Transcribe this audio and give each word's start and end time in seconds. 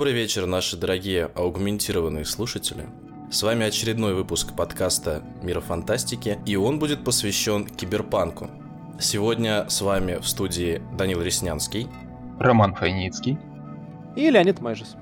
Добрый 0.00 0.14
вечер, 0.14 0.46
наши 0.46 0.78
дорогие 0.78 1.26
аугментированные 1.34 2.24
слушатели. 2.24 2.86
С 3.30 3.42
вами 3.42 3.66
очередной 3.66 4.14
выпуск 4.14 4.56
подкаста 4.56 5.22
«Мира 5.42 5.60
фантастики», 5.60 6.38
и 6.46 6.56
он 6.56 6.78
будет 6.78 7.04
посвящен 7.04 7.66
киберпанку. 7.66 8.48
Сегодня 8.98 9.68
с 9.68 9.82
вами 9.82 10.16
в 10.16 10.26
студии 10.26 10.80
Данил 10.96 11.20
Реснянский, 11.20 11.86
Роман 12.38 12.74
Файницкий 12.74 13.38
и 14.16 14.30
Леонид 14.30 14.60
Мэжес. 14.62 14.96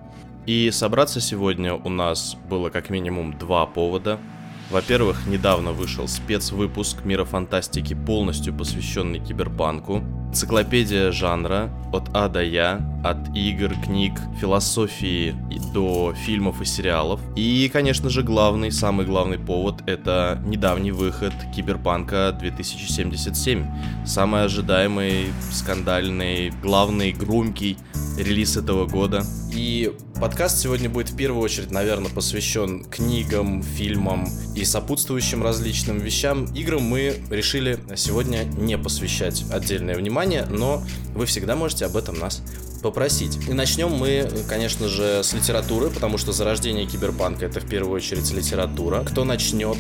И 0.47 0.69
собраться 0.73 1.21
сегодня 1.21 1.75
у 1.75 1.89
нас 1.89 2.35
было 2.51 2.69
как 2.69 2.91
минимум 2.91 3.38
два 3.38 3.66
повода– 3.66 4.19
во-первых, 4.71 5.27
недавно 5.27 5.73
вышел 5.73 6.07
спецвыпуск 6.07 7.05
Мира 7.05 7.24
Фантастики, 7.24 7.95
полностью 7.95 8.52
посвященный 8.52 9.19
киберпанку. 9.19 10.05
Энциклопедия 10.30 11.10
жанра 11.10 11.70
от 11.91 12.10
А 12.12 12.28
до 12.28 12.42
Я, 12.42 12.80
от 13.02 13.34
игр, 13.34 13.74
книг, 13.82 14.12
философии 14.38 15.34
до 15.73 16.14
фильмов 16.14 16.60
и 16.60 16.64
сериалов. 16.64 17.20
И, 17.34 17.70
конечно 17.73 18.10
же, 18.10 18.23
главный, 18.23 18.70
самый 18.70 19.06
главный 19.06 19.38
повод— 19.38 19.82
это 19.87 20.42
недавний 20.45 20.92
выход 20.92 21.32
Киберпанка 21.54 22.37
2077. 22.38 23.64
Самый 24.04 24.45
ожидаемый, 24.45 25.28
скандальный, 25.51 26.51
главный, 26.62 27.12
громкий 27.12 27.79
релиз 28.18 28.56
этого 28.56 28.87
года. 28.87 29.24
И 29.52 29.92
подкаст 30.20 30.59
сегодня 30.59 30.90
будет 30.90 31.10
в 31.10 31.16
первую 31.16 31.42
очередь, 31.42 31.70
наверное, 31.70 32.10
посвящен 32.10 32.84
книгам, 32.84 33.62
фильмам 33.62 34.29
и 34.54 34.65
сопутствующим 34.65 35.42
различным 35.42 35.98
вещам. 35.98 36.45
Играм 36.54 36.82
мы 36.82 37.15
решили 37.30 37.79
сегодня 37.96 38.45
не 38.45 38.76
посвящать 38.76 39.45
отдельное 39.51 39.95
внимание, 39.95 40.18
но 40.49 40.83
вы 41.15 41.27
всегда 41.27 41.55
можете 41.57 41.87
об 41.87 41.97
этом 41.97 42.19
нас 42.19 42.43
попросить. 42.83 43.38
И 43.49 43.52
начнем 43.52 43.91
мы, 43.91 44.29
конечно 44.49 44.88
же, 44.88 45.23
с 45.23 45.33
литературы, 45.33 45.91
потому 45.91 46.19
что 46.19 46.33
зарождение 46.33 46.87
киберпанка 46.87 47.47
это 47.47 47.60
в 47.60 47.69
первую 47.69 47.95
очередь 47.95 48.30
литература. 48.33 49.05
Кто 49.05 49.25
начнет 49.25 49.79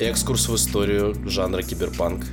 экскурс 0.00 0.48
в 0.48 0.56
историю 0.56 1.14
жанра 1.28 1.62
киберпанк? 1.62 2.24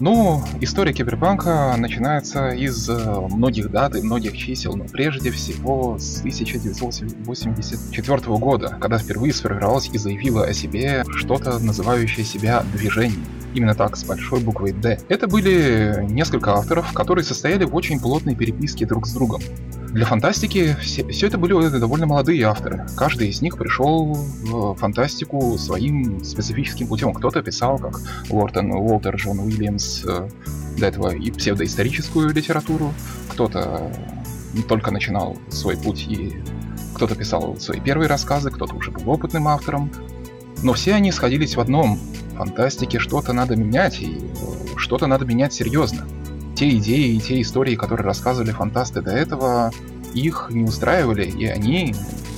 Ну, 0.00 0.42
история 0.60 0.92
киберпанка 0.92 1.74
начинается 1.78 2.50
из 2.50 2.88
э, 2.88 2.94
многих 3.30 3.70
дат 3.70 3.94
и 3.94 4.02
многих 4.02 4.36
чисел, 4.36 4.74
но 4.74 4.84
прежде 4.84 5.30
всего 5.30 5.96
с 5.98 6.18
1984 6.20 8.18
года, 8.38 8.76
когда 8.80 8.98
впервые 8.98 9.32
сформировалась 9.32 9.90
и 9.92 9.98
заявила 9.98 10.44
о 10.44 10.52
себе 10.52 11.04
что-то, 11.16 11.58
называющее 11.58 12.24
себя 12.24 12.64
движением. 12.72 13.24
Именно 13.54 13.74
так, 13.74 13.96
с 13.96 14.04
большой 14.04 14.40
буквой 14.40 14.72
«Д». 14.72 14.98
Это 15.08 15.28
были 15.28 16.06
несколько 16.08 16.54
авторов, 16.54 16.92
которые 16.92 17.24
состояли 17.24 17.64
в 17.64 17.74
очень 17.74 18.00
плотной 18.00 18.34
переписке 18.34 18.86
друг 18.86 19.06
с 19.06 19.12
другом. 19.12 19.42
Для 19.92 20.06
фантастики 20.06 20.74
все, 20.80 21.06
все 21.08 21.26
это 21.26 21.36
были 21.36 21.68
довольно 21.68 22.06
молодые 22.06 22.42
авторы. 22.44 22.86
Каждый 22.96 23.28
из 23.28 23.42
них 23.42 23.58
пришел 23.58 24.14
в 24.14 24.74
фантастику 24.76 25.58
своим 25.58 26.24
специфическим 26.24 26.86
путем. 26.86 27.12
Кто-то 27.12 27.42
писал, 27.42 27.78
как 27.78 28.00
Уортон 28.30 28.72
Уолтер 28.72 29.16
Джон 29.16 29.40
Уильямс, 29.40 30.02
э, 30.06 30.28
до 30.78 30.86
этого 30.86 31.14
и 31.14 31.30
псевдоисторическую 31.30 32.32
литературу, 32.32 32.94
кто-то 33.28 33.92
только 34.66 34.90
начинал 34.92 35.36
свой 35.50 35.76
путь 35.76 36.06
и 36.08 36.42
кто-то 36.94 37.14
писал 37.14 37.58
свои 37.60 37.78
первые 37.78 38.08
рассказы, 38.08 38.50
кто-то 38.50 38.74
уже 38.74 38.92
был 38.92 39.10
опытным 39.10 39.46
автором. 39.46 39.92
Но 40.62 40.72
все 40.72 40.94
они 40.94 41.12
сходились 41.12 41.56
в 41.56 41.60
одном. 41.60 41.98
Фантастике 42.36 42.98
что-то 42.98 43.34
надо 43.34 43.56
менять, 43.56 44.00
и 44.00 44.16
э, 44.16 44.76
что-то 44.78 45.06
надо 45.06 45.26
менять 45.26 45.52
серьезно 45.52 46.06
те 46.62 46.76
идеи 46.76 47.16
и 47.16 47.18
те 47.18 47.40
истории, 47.40 47.74
которые 47.74 48.06
рассказывали 48.06 48.52
фантасты 48.52 49.02
до 49.02 49.10
этого, 49.10 49.72
их 50.14 50.46
не 50.50 50.62
устраивали, 50.62 51.24
и 51.24 51.46
они 51.46 51.92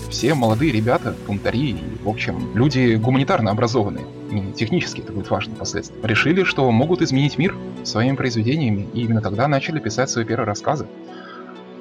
все 0.09 0.33
молодые 0.33 0.73
ребята, 0.73 1.15
бунтари, 1.27 1.77
в 2.03 2.09
общем, 2.09 2.57
люди 2.57 2.95
гуманитарно 2.95 3.51
образованные, 3.51 4.07
не 4.31 4.55
технически 4.55 5.03
это 5.03 5.13
будет 5.13 5.29
важно 5.29 5.55
впоследствии, 5.55 6.01
решили, 6.03 6.43
что 6.45 6.71
могут 6.71 7.03
изменить 7.03 7.37
мир 7.37 7.55
своими 7.83 8.17
произведениями, 8.17 8.89
и 8.95 9.03
именно 9.03 9.21
тогда 9.21 9.47
начали 9.47 9.79
писать 9.79 10.09
свои 10.09 10.25
первые 10.25 10.47
рассказы. 10.47 10.87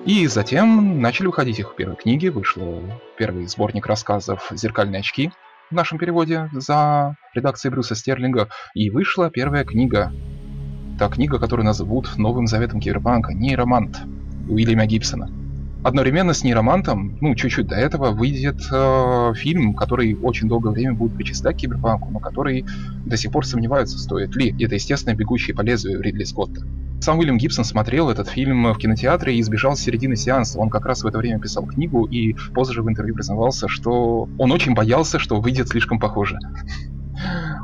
И 0.06 0.28
затем 0.28 1.00
начали 1.00 1.28
выходить 1.28 1.60
их 1.60 1.76
первые 1.78 1.96
книги, 1.96 2.28
вышел 2.28 2.84
первый 3.18 3.48
сборник 3.48 3.86
рассказов 3.86 4.52
«Зеркальные 4.52 5.00
очки», 5.00 5.32
в 5.72 5.76
нашем 5.76 5.98
переводе 5.98 6.50
за 6.52 7.16
редакцией 7.34 7.72
Брюса 7.72 7.96
Стерлинга, 7.96 8.50
и 8.74 8.90
вышла 8.90 9.32
первая 9.32 9.64
книга 9.64 10.12
Та 11.00 11.10
книга, 11.10 11.40
которую 11.40 11.66
назовут 11.66 12.18
новым 12.18 12.48
заветом 12.48 12.80
киберпанка, 12.80 13.34
«Нейромант» 13.34 14.02
Уильяма 14.48 14.86
Гибсона. 14.86 15.30
Одновременно 15.84 16.34
с 16.34 16.44
«Нейромантом», 16.44 17.18
ну, 17.20 17.36
чуть-чуть 17.36 17.68
до 17.68 17.76
этого, 17.76 18.12
выйдет 18.12 18.62
э, 18.72 19.34
фильм, 19.36 19.74
который 19.74 20.16
очень 20.16 20.48
долгое 20.48 20.70
время 20.70 20.94
будет 20.94 21.16
причислять 21.16 21.58
к 21.58 21.60
киберпанку, 21.60 22.10
но 22.10 22.20
который 22.20 22.66
до 23.06 23.18
сих 23.18 23.32
пор 23.32 23.46
сомневаются, 23.46 23.98
стоит 23.98 24.36
ли. 24.36 24.56
Это, 24.64 24.76
естественно, 24.76 25.16
«Бегущий 25.16 25.52
по 25.52 25.62
лезвию» 25.62 26.00
Ридли 26.00 26.24
Скотта. 26.24 26.62
Сам 27.02 27.18
Уильям 27.18 27.38
Гибсон 27.38 27.66
смотрел 27.66 28.10
этот 28.10 28.30
фильм 28.30 28.72
в 28.72 28.78
кинотеатре 28.78 29.36
и 29.36 29.42
избежал 29.42 29.76
с 29.76 29.82
середины 29.82 30.16
сеанса. 30.16 30.58
Он 30.58 30.70
как 30.70 30.86
раз 30.86 31.04
в 31.04 31.08
это 31.08 31.18
время 31.18 31.38
писал 31.38 31.66
книгу 31.66 32.06
и 32.06 32.34
позже 32.54 32.82
в 32.82 32.88
интервью 32.88 33.16
признавался, 33.16 33.68
что 33.68 34.30
он 34.38 34.52
очень 34.54 34.74
боялся, 34.74 35.20
что 35.20 35.42
выйдет 35.42 35.68
слишком 35.68 36.00
похоже. 36.00 36.38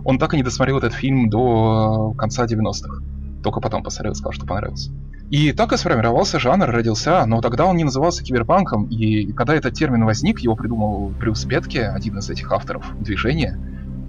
Он 0.04 0.20
так 0.20 0.34
и 0.34 0.38
не 0.38 0.44
досмотрел 0.44 0.80
этот 0.80 0.94
фильм 0.94 1.30
до 1.30 2.14
конца 2.18 2.46
90-х. 2.46 3.02
Только 3.44 3.62
потом 3.62 3.84
посмотрел 3.84 4.14
и 4.14 4.16
сказал, 4.16 4.34
что 4.34 4.46
понравился. 4.46 4.92
И 5.30 5.52
так 5.52 5.72
и 5.74 5.78
сформировался 5.78 6.40
жанр, 6.40 6.66
родился, 6.66 7.24
но 7.28 7.40
тогда 7.42 7.66
он 7.66 7.78
не 7.78 7.84
назывался 7.84 8.24
киберпанком, 8.24 8.86
и 8.86 9.32
когда 9.34 9.54
этот 9.56 9.76
термин 9.76 10.04
возник, 10.06 10.40
его 10.40 10.56
придумал 10.56 11.10
Брюс 11.10 11.46
Бетке, 11.46 11.84
один 11.84 12.18
из 12.18 12.30
этих 12.32 12.52
авторов 12.52 12.86
движения, 13.00 13.60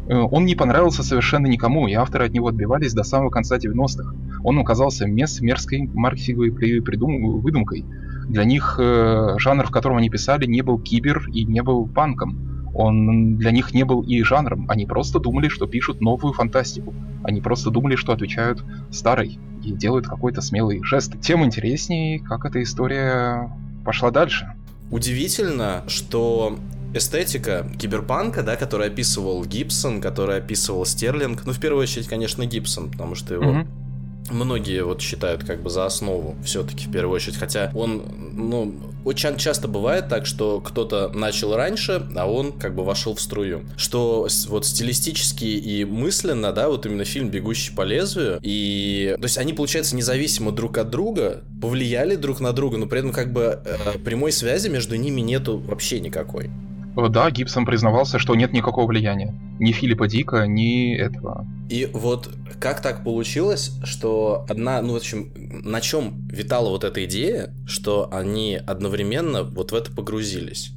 э, 0.09 0.15
он 0.15 0.47
не 0.47 0.55
понравился 0.55 1.03
совершенно 1.03 1.47
никому, 1.47 1.87
и 1.89 1.93
авторы 1.93 2.27
от 2.27 2.33
него 2.33 2.49
отбивались 2.49 2.95
до 2.95 3.03
самого 3.03 3.29
конца 3.29 3.59
90-х. 3.59 4.15
Он 4.43 4.59
оказался 4.59 5.07
мес 5.07 5.41
мерзкой 5.41 5.91
маркетинговой 5.93 6.53
придум... 6.53 7.41
выдумкой. 7.41 7.85
Для 8.27 8.45
них 8.45 8.77
э, 8.79 9.35
жанр, 9.37 9.67
в 9.67 9.71
котором 9.71 9.99
они 9.99 10.09
писали, 10.09 10.47
не 10.47 10.63
был 10.63 10.79
кибер 10.79 11.29
и 11.31 11.45
не 11.45 11.63
был 11.63 11.87
панком 11.87 12.50
он 12.75 13.37
для 13.37 13.51
них 13.51 13.75
не 13.75 13.85
был 13.85 14.03
и 14.03 14.23
жанром. 14.23 14.67
Они 14.69 14.87
просто 14.87 15.19
думали, 15.19 15.49
что 15.49 15.67
пишут 15.67 16.01
новую 16.01 16.33
фантастику. 16.33 16.95
Они 17.25 17.41
просто 17.41 17.71
думали, 17.71 17.97
что 17.97 18.13
отвечают 18.13 18.65
старой 18.91 19.39
и 19.65 19.73
делают 19.73 20.07
какой-то 20.07 20.41
смелый 20.41 20.83
жест. 20.83 21.21
Тем 21.21 21.45
интереснее, 21.45 22.21
как 22.21 22.45
эта 22.45 22.63
история 22.63 23.51
пошла 23.85 24.11
дальше. 24.11 24.53
Удивительно, 24.91 25.85
что 25.87 26.59
эстетика 26.95 27.67
киберпанка, 27.79 28.43
да, 28.43 28.57
который 28.57 28.89
описывал 28.89 29.45
Гибсон, 29.45 30.01
который 30.01 30.39
описывал 30.39 30.85
Стерлинг, 30.85 31.45
ну, 31.47 31.53
в 31.53 31.61
первую 31.61 31.83
очередь, 31.83 32.09
конечно, 32.09 32.45
Гибсон, 32.47 32.91
потому 32.91 33.15
что 33.15 33.35
его 33.35 33.45
mm-hmm 33.45 33.80
многие 34.29 34.85
вот 34.85 35.01
считают 35.01 35.45
как 35.45 35.63
бы 35.63 35.71
за 35.71 35.87
основу 35.87 36.37
все-таки 36.45 36.87
в 36.87 36.93
первую 36.93 37.17
очередь, 37.17 37.37
хотя 37.37 37.71
он, 37.75 38.03
ну, 38.33 38.75
очень 39.05 39.37
часто 39.37 39.69
бывает 39.69 40.09
так, 40.09 40.27
что 40.27 40.61
кто-то 40.61 41.09
начал 41.09 41.55
раньше, 41.57 42.07
а 42.17 42.31
он 42.31 42.53
как 42.53 42.75
бы 42.75 42.85
вошел 42.85 43.15
в 43.15 43.21
струю. 43.21 43.65
Что 43.77 44.29
вот 44.49 44.67
стилистически 44.67 45.45
и 45.45 45.85
мысленно, 45.85 46.53
да, 46.53 46.69
вот 46.69 46.87
именно 46.87 47.05
фильм 47.05 47.31
«Бегущий 47.31 47.73
по 47.75 47.83
лезвию», 47.83 48.39
и, 48.43 49.15
то 49.17 49.25
есть 49.25 49.39
они, 49.39 49.53
получается, 49.53 49.97
независимо 49.97 50.53
друг 50.53 50.79
от 50.79 50.91
друга, 50.91 51.43
повлияли 51.61 52.17
друг 52.17 52.41
на 52.41 52.53
друга, 52.53 52.77
но 52.77 52.87
при 52.87 52.99
этом 53.01 53.13
как 53.13 53.33
бы 53.33 53.61
э, 53.65 53.99
прямой 54.05 54.33
связи 54.33 54.69
между 54.69 54.97
ними 54.97 55.21
нету 55.21 55.59
вообще 55.59 56.01
никакой. 56.01 56.51
Да, 56.97 57.31
Гибсон 57.31 57.65
признавался, 57.65 58.19
что 58.19 58.35
нет 58.35 58.53
никакого 58.53 58.87
влияния. 58.87 59.35
Ни 59.59 59.73
Филиппа 59.73 60.09
Дика, 60.09 60.47
ни 60.47 60.95
этого. 60.95 61.47
И 61.69 61.89
вот 61.93 62.31
как 62.61 62.83
так 62.83 63.05
получилось, 63.05 63.73
что 63.85 64.45
одна, 64.49 64.83
ну, 64.83 64.95
в 64.95 64.97
общем, 64.97 65.33
на 65.37 65.81
чем 65.81 66.29
витала 66.29 66.71
вот 66.71 66.85
эта 66.85 67.05
идея, 67.05 67.55
что 67.67 68.09
они 68.13 68.61
одновременно 68.67 69.45
вот 69.45 69.73
в 69.73 69.75
это 69.75 69.91
погрузились? 69.93 70.73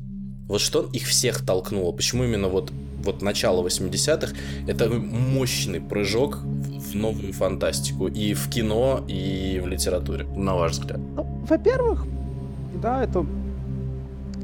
Вот 0.48 0.62
что 0.62 0.90
их 0.94 1.04
всех 1.04 1.46
толкнуло? 1.46 1.92
Почему 1.94 2.26
именно 2.26 2.48
вот, 2.48 2.72
вот 3.04 3.22
начало 3.22 3.66
80-х 3.66 4.36
это 4.68 4.90
мощный 4.90 5.82
прыжок 5.82 6.40
в 6.44 6.96
новую 6.96 7.34
фантастику 7.34 8.08
и 8.08 8.34
в 8.34 8.50
кино, 8.50 9.04
и 9.08 9.60
в 9.64 9.68
литературе, 9.68 10.26
на 10.36 10.56
ваш 10.56 10.74
взгляд? 10.74 11.00
Ну, 11.16 11.24
во-первых, 11.48 12.06
да, 12.76 13.04
это 13.04 13.26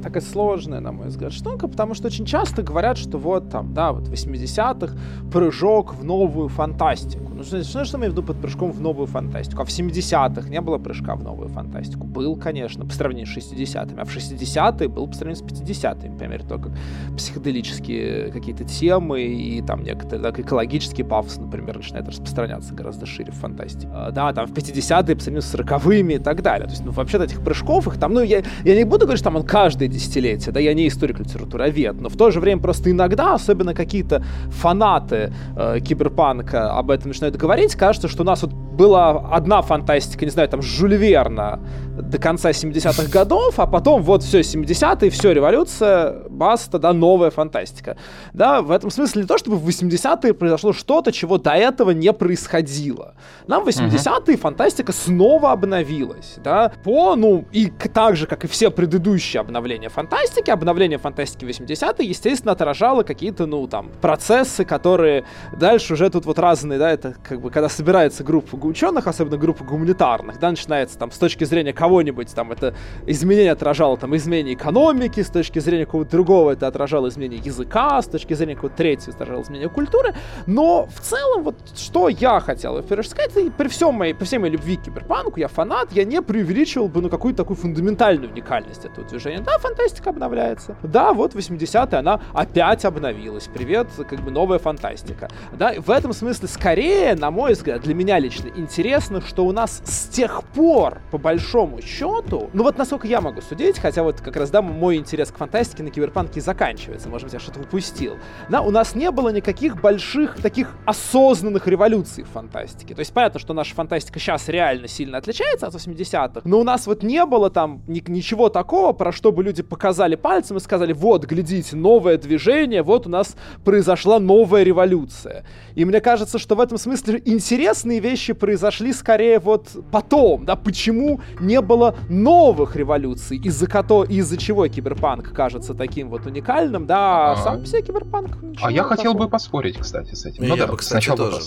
такая 0.00 0.22
сложная, 0.22 0.80
на 0.80 0.92
мой 0.92 1.08
взгляд, 1.08 1.32
штука, 1.32 1.68
потому 1.68 1.94
что 1.94 2.08
очень 2.08 2.24
часто 2.24 2.62
говорят, 2.62 2.98
что 2.98 3.18
вот 3.18 3.50
там, 3.50 3.72
да, 3.74 3.92
вот 3.92 4.08
80-х 4.08 4.94
прыжок 5.32 5.94
в 5.94 6.04
новую 6.04 6.48
фантастику. 6.48 7.30
Ну, 7.40 7.44
что, 7.44 7.84
что, 7.84 7.98
в 7.98 8.02
виду 8.02 8.22
под 8.22 8.38
прыжком 8.40 8.70
в 8.70 8.80
новую 8.80 9.06
фантастику? 9.06 9.62
А 9.62 9.64
в 9.64 9.68
70-х 9.68 10.48
не 10.48 10.60
было 10.60 10.78
прыжка 10.78 11.14
в 11.14 11.22
новую 11.22 11.48
фантастику? 11.48 12.06
Был, 12.06 12.36
конечно, 12.36 12.84
по 12.84 12.92
сравнению 12.92 13.26
с 13.26 13.36
60-ми. 13.36 14.00
А 14.00 14.04
в 14.04 14.14
60-е 14.14 14.88
был 14.88 15.06
по 15.06 15.14
сравнению 15.14 15.46
с 15.46 15.50
50-ми, 15.50 16.10
например, 16.10 16.42
то, 16.42 16.58
как 16.58 16.72
психоделические 17.16 18.30
какие-то 18.30 18.64
темы 18.64 19.22
и 19.22 19.62
там 19.62 19.82
некоторые, 19.82 20.22
так, 20.22 20.38
экологический 20.38 21.02
пафос, 21.02 21.38
например, 21.38 21.76
начинает 21.76 22.08
распространяться 22.08 22.74
гораздо 22.74 23.06
шире 23.06 23.32
в 23.32 23.36
фантастике. 23.36 23.88
А, 23.92 24.10
да, 24.10 24.32
там 24.32 24.46
в 24.46 24.52
50-е 24.52 25.16
по 25.16 25.22
сравнению 25.22 25.42
с 25.42 25.54
40-ми 25.54 26.14
и 26.14 26.18
так 26.18 26.42
далее. 26.42 26.66
То 26.66 26.72
есть, 26.72 26.84
ну, 26.84 26.92
вообще-то 26.92 27.24
этих 27.24 27.42
прыжков, 27.42 27.86
их 27.86 27.98
там, 27.98 28.12
ну, 28.12 28.22
я, 28.22 28.42
я 28.64 28.76
не 28.76 28.84
буду 28.84 29.06
говорить, 29.06 29.18
что 29.18 29.30
там 29.30 29.36
он 29.36 29.44
каждый 29.44 29.88
десятилетия, 29.90 30.52
да, 30.52 30.60
я 30.60 30.74
не 30.74 30.88
историк 30.88 31.18
литературы, 31.18 31.64
а 31.64 31.68
вет, 31.68 32.00
но 32.00 32.08
в 32.08 32.16
то 32.16 32.30
же 32.30 32.40
время 32.40 32.60
просто 32.60 32.90
иногда, 32.90 33.34
особенно 33.34 33.74
какие-то 33.74 34.24
фанаты 34.50 35.32
э, 35.56 35.80
киберпанка 35.80 36.72
об 36.76 36.90
этом 36.90 37.08
начинают 37.08 37.36
говорить, 37.36 37.74
кажется, 37.74 38.08
что 38.08 38.22
у 38.22 38.26
нас 38.26 38.42
вот 38.42 38.52
была 38.70 39.10
одна 39.30 39.62
фантастика, 39.62 40.24
не 40.24 40.30
знаю, 40.30 40.48
там, 40.48 40.62
Жюль 40.62 40.96
Верна 40.96 41.60
до 42.00 42.18
конца 42.18 42.50
70-х 42.50 43.10
годов, 43.10 43.58
а 43.58 43.66
потом 43.66 44.02
вот 44.02 44.22
все, 44.22 44.40
70-е, 44.40 45.10
все, 45.10 45.32
революция, 45.32 46.22
баста, 46.28 46.78
да, 46.78 46.92
новая 46.92 47.30
фантастика. 47.30 47.96
Да, 48.32 48.62
в 48.62 48.70
этом 48.70 48.90
смысле 48.90 49.22
не 49.22 49.28
то, 49.28 49.38
чтобы 49.38 49.56
в 49.56 49.68
80-е 49.68 50.34
произошло 50.34 50.72
что-то, 50.72 51.12
чего 51.12 51.38
до 51.38 51.50
этого 51.50 51.90
не 51.90 52.12
происходило. 52.12 53.14
Нам 53.46 53.64
в 53.64 53.68
80-е 53.68 53.98
uh-huh. 53.98 54.36
фантастика 54.36 54.92
снова 54.92 55.52
обновилась, 55.52 56.36
да, 56.42 56.72
по, 56.84 57.16
ну, 57.16 57.44
и 57.52 57.66
так 57.66 58.16
же, 58.16 58.26
как 58.26 58.44
и 58.44 58.48
все 58.48 58.70
предыдущие 58.70 59.40
обновления 59.40 59.88
фантастики, 59.88 60.50
обновление 60.50 60.98
фантастики 60.98 61.44
80-е, 61.44 62.08
естественно, 62.08 62.52
отражало 62.52 63.02
какие-то, 63.02 63.46
ну, 63.46 63.66
там, 63.66 63.90
процессы, 64.00 64.64
которые 64.64 65.24
дальше 65.56 65.94
уже 65.94 66.08
тут 66.10 66.26
вот 66.26 66.38
разные, 66.38 66.78
да, 66.78 66.90
это 66.90 67.16
как 67.22 67.40
бы, 67.40 67.50
когда 67.50 67.68
собирается 67.68 68.24
группа 68.24 68.56
ученых, 68.68 69.06
особенно 69.06 69.36
группа 69.36 69.64
гуманитарных, 69.64 70.38
да, 70.38 70.50
начинается 70.50 70.98
там 70.98 71.10
с 71.10 71.18
точки 71.18 71.44
зрения 71.44 71.72
кого-нибудь, 71.72 72.34
там, 72.34 72.52
это 72.52 72.74
изменение 73.06 73.52
отражало 73.52 73.96
там 73.96 74.16
изменение 74.16 74.54
экономики, 74.54 75.22
с 75.22 75.28
точки 75.28 75.58
зрения 75.58 75.86
какого-то 75.86 76.10
другого 76.10 76.52
это 76.52 76.66
отражало 76.66 77.08
изменение 77.08 77.40
языка, 77.44 78.00
с 78.00 78.06
точки 78.06 78.34
зрения 78.34 78.54
какого-то 78.54 78.76
третьего 78.76 79.14
отражало 79.14 79.42
изменение 79.42 79.68
культуры, 79.68 80.14
но 80.46 80.86
в 80.86 81.00
целом 81.00 81.44
вот 81.44 81.56
что 81.76 82.08
я 82.08 82.40
хотел 82.40 82.80
в 82.80 82.86
первую 82.86 83.04
сказать, 83.04 83.52
при 83.56 83.68
всем 83.68 83.94
моей, 83.94 84.14
при 84.14 84.24
всей 84.24 84.38
моей 84.38 84.52
любви 84.52 84.76
к 84.76 84.82
киберпанку, 84.82 85.40
я 85.40 85.48
фанат, 85.48 85.92
я 85.92 86.04
не 86.04 86.22
преувеличивал 86.22 86.88
бы 86.88 87.02
на 87.02 87.08
какую-то 87.08 87.38
такую 87.38 87.56
фундаментальную 87.56 88.30
уникальность 88.30 88.84
этого 88.84 89.06
движения. 89.06 89.40
Да, 89.40 89.58
фантастика 89.58 90.10
обновляется. 90.10 90.76
Да, 90.82 91.12
вот 91.12 91.34
80-е 91.34 91.98
она 91.98 92.20
опять 92.32 92.84
обновилась. 92.84 93.48
Привет, 93.52 93.88
как 94.08 94.20
бы 94.20 94.30
новая 94.30 94.58
фантастика. 94.58 95.28
Да, 95.52 95.74
в 95.76 95.90
этом 95.90 96.12
смысле 96.12 96.48
скорее, 96.48 97.14
на 97.14 97.30
мой 97.30 97.52
взгляд, 97.54 97.80
для 97.82 97.94
меня 97.94 98.18
лично 98.18 98.48
интересно, 98.56 99.20
что 99.20 99.44
у 99.44 99.52
нас 99.52 99.82
с 99.84 100.08
тех 100.08 100.42
пор, 100.54 101.00
по 101.10 101.18
большому 101.18 101.80
счету, 101.82 102.50
ну 102.52 102.62
вот 102.62 102.78
насколько 102.78 103.06
я 103.06 103.20
могу 103.20 103.40
судить, 103.40 103.78
хотя 103.78 104.02
вот 104.02 104.20
как 104.20 104.36
раз, 104.36 104.50
да, 104.50 104.62
мой 104.62 104.96
интерес 104.96 105.30
к 105.30 105.36
фантастике 105.36 105.82
на 105.82 105.90
киберпанке 105.90 106.40
заканчивается, 106.40 107.08
может 107.08 107.26
быть, 107.26 107.34
я 107.34 107.40
что-то 107.40 107.60
упустил. 107.60 108.16
Да, 108.48 108.60
у 108.62 108.70
нас 108.70 108.94
не 108.94 109.10
было 109.10 109.30
никаких 109.30 109.80
больших 109.80 110.36
таких 110.40 110.76
осознанных 110.86 111.66
революций 111.66 112.24
в 112.24 112.28
фантастике. 112.28 112.94
То 112.94 113.00
есть 113.00 113.12
понятно, 113.12 113.40
что 113.40 113.54
наша 113.54 113.74
фантастика 113.74 114.18
сейчас 114.18 114.48
реально 114.48 114.88
сильно 114.88 115.18
отличается 115.18 115.66
от 115.66 115.74
80-х, 115.74 116.42
но 116.44 116.60
у 116.60 116.64
нас 116.64 116.86
вот 116.86 117.02
не 117.02 117.24
было 117.26 117.50
там 117.50 117.82
ни- 117.86 118.02
ничего 118.06 118.48
такого, 118.48 118.92
про 118.92 119.12
что 119.12 119.32
бы 119.32 119.42
люди 119.42 119.62
показали 119.62 120.16
пальцем 120.16 120.56
и 120.56 120.60
сказали, 120.60 120.92
вот, 120.92 121.24
глядите, 121.26 121.76
новое 121.76 122.16
движение, 122.18 122.82
вот 122.82 123.06
у 123.06 123.10
нас 123.10 123.36
произошла 123.64 124.18
новая 124.18 124.62
революция. 124.62 125.44
И 125.74 125.84
мне 125.84 126.00
кажется, 126.00 126.38
что 126.38 126.54
в 126.54 126.60
этом 126.60 126.78
смысле 126.78 127.22
интересные 127.24 128.00
вещи 128.00 128.32
произошли 128.40 128.92
скорее 128.92 129.38
вот 129.38 129.68
потом, 129.92 130.44
да, 130.44 130.56
почему 130.56 131.20
не 131.38 131.60
было 131.60 131.94
новых 132.08 132.74
революций, 132.74 133.36
из-за 133.36 133.66
кото, 133.68 134.04
из-за 134.04 134.36
чего 134.36 134.66
киберпанк 134.66 135.32
кажется 135.32 135.74
таким 135.74 136.08
вот 136.08 136.26
уникальным, 136.26 136.86
да, 136.86 137.32
а 137.32 137.36
сам 137.36 137.60
по 137.60 137.66
себе 137.66 137.82
киберпанк. 137.82 138.30
А 138.62 138.72
я 138.72 138.82
хотел 138.82 139.14
бы 139.14 139.28
поспорить, 139.28 139.78
кстати, 139.78 140.14
с 140.14 140.24
этим. 140.24 140.42
Ну, 140.42 140.48
ну 140.48 140.56
я 140.56 140.66
да, 140.66 140.72
бы, 140.72 140.78
кстати, 140.78 141.14
тоже. 141.14 141.40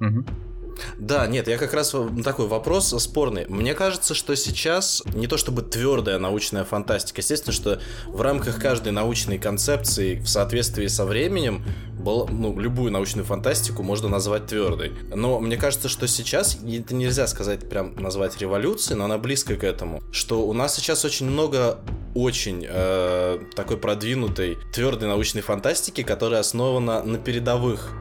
Угу. 0.00 0.24
Да, 0.98 1.26
нет, 1.26 1.48
я 1.48 1.58
как 1.58 1.74
раз 1.74 1.94
такой 2.24 2.46
вопрос 2.46 2.94
спорный. 3.02 3.46
Мне 3.48 3.74
кажется, 3.74 4.14
что 4.14 4.34
сейчас 4.36 5.02
не 5.14 5.26
то 5.26 5.36
чтобы 5.36 5.62
твердая 5.62 6.18
научная 6.18 6.64
фантастика, 6.64 7.20
естественно, 7.20 7.52
что 7.52 7.80
в 8.06 8.20
рамках 8.20 8.60
каждой 8.60 8.92
научной 8.92 9.38
концепции 9.38 10.20
в 10.20 10.28
соответствии 10.28 10.86
со 10.86 11.04
временем 11.04 11.64
был, 11.92 12.26
ну, 12.28 12.58
любую 12.58 12.92
научную 12.92 13.24
фантастику 13.24 13.82
можно 13.82 14.08
назвать 14.08 14.46
твердой. 14.46 14.92
Но 15.14 15.38
мне 15.40 15.56
кажется, 15.56 15.88
что 15.88 16.08
сейчас 16.08 16.56
это 16.56 16.94
нельзя 16.94 17.26
сказать 17.26 17.68
прям 17.68 17.94
назвать 17.96 18.38
революцией, 18.38 18.96
но 18.96 19.04
она 19.04 19.18
близко 19.18 19.56
к 19.56 19.64
этому. 19.64 20.02
Что 20.10 20.42
у 20.46 20.52
нас 20.52 20.74
сейчас 20.74 21.04
очень 21.04 21.26
много 21.26 21.78
очень 22.14 22.66
э, 22.68 23.38
такой 23.54 23.76
продвинутой 23.76 24.58
твердой 24.72 25.08
научной 25.08 25.42
фантастики, 25.42 26.02
которая 26.02 26.40
основана 26.40 27.02
на 27.02 27.18
передовых 27.18 27.92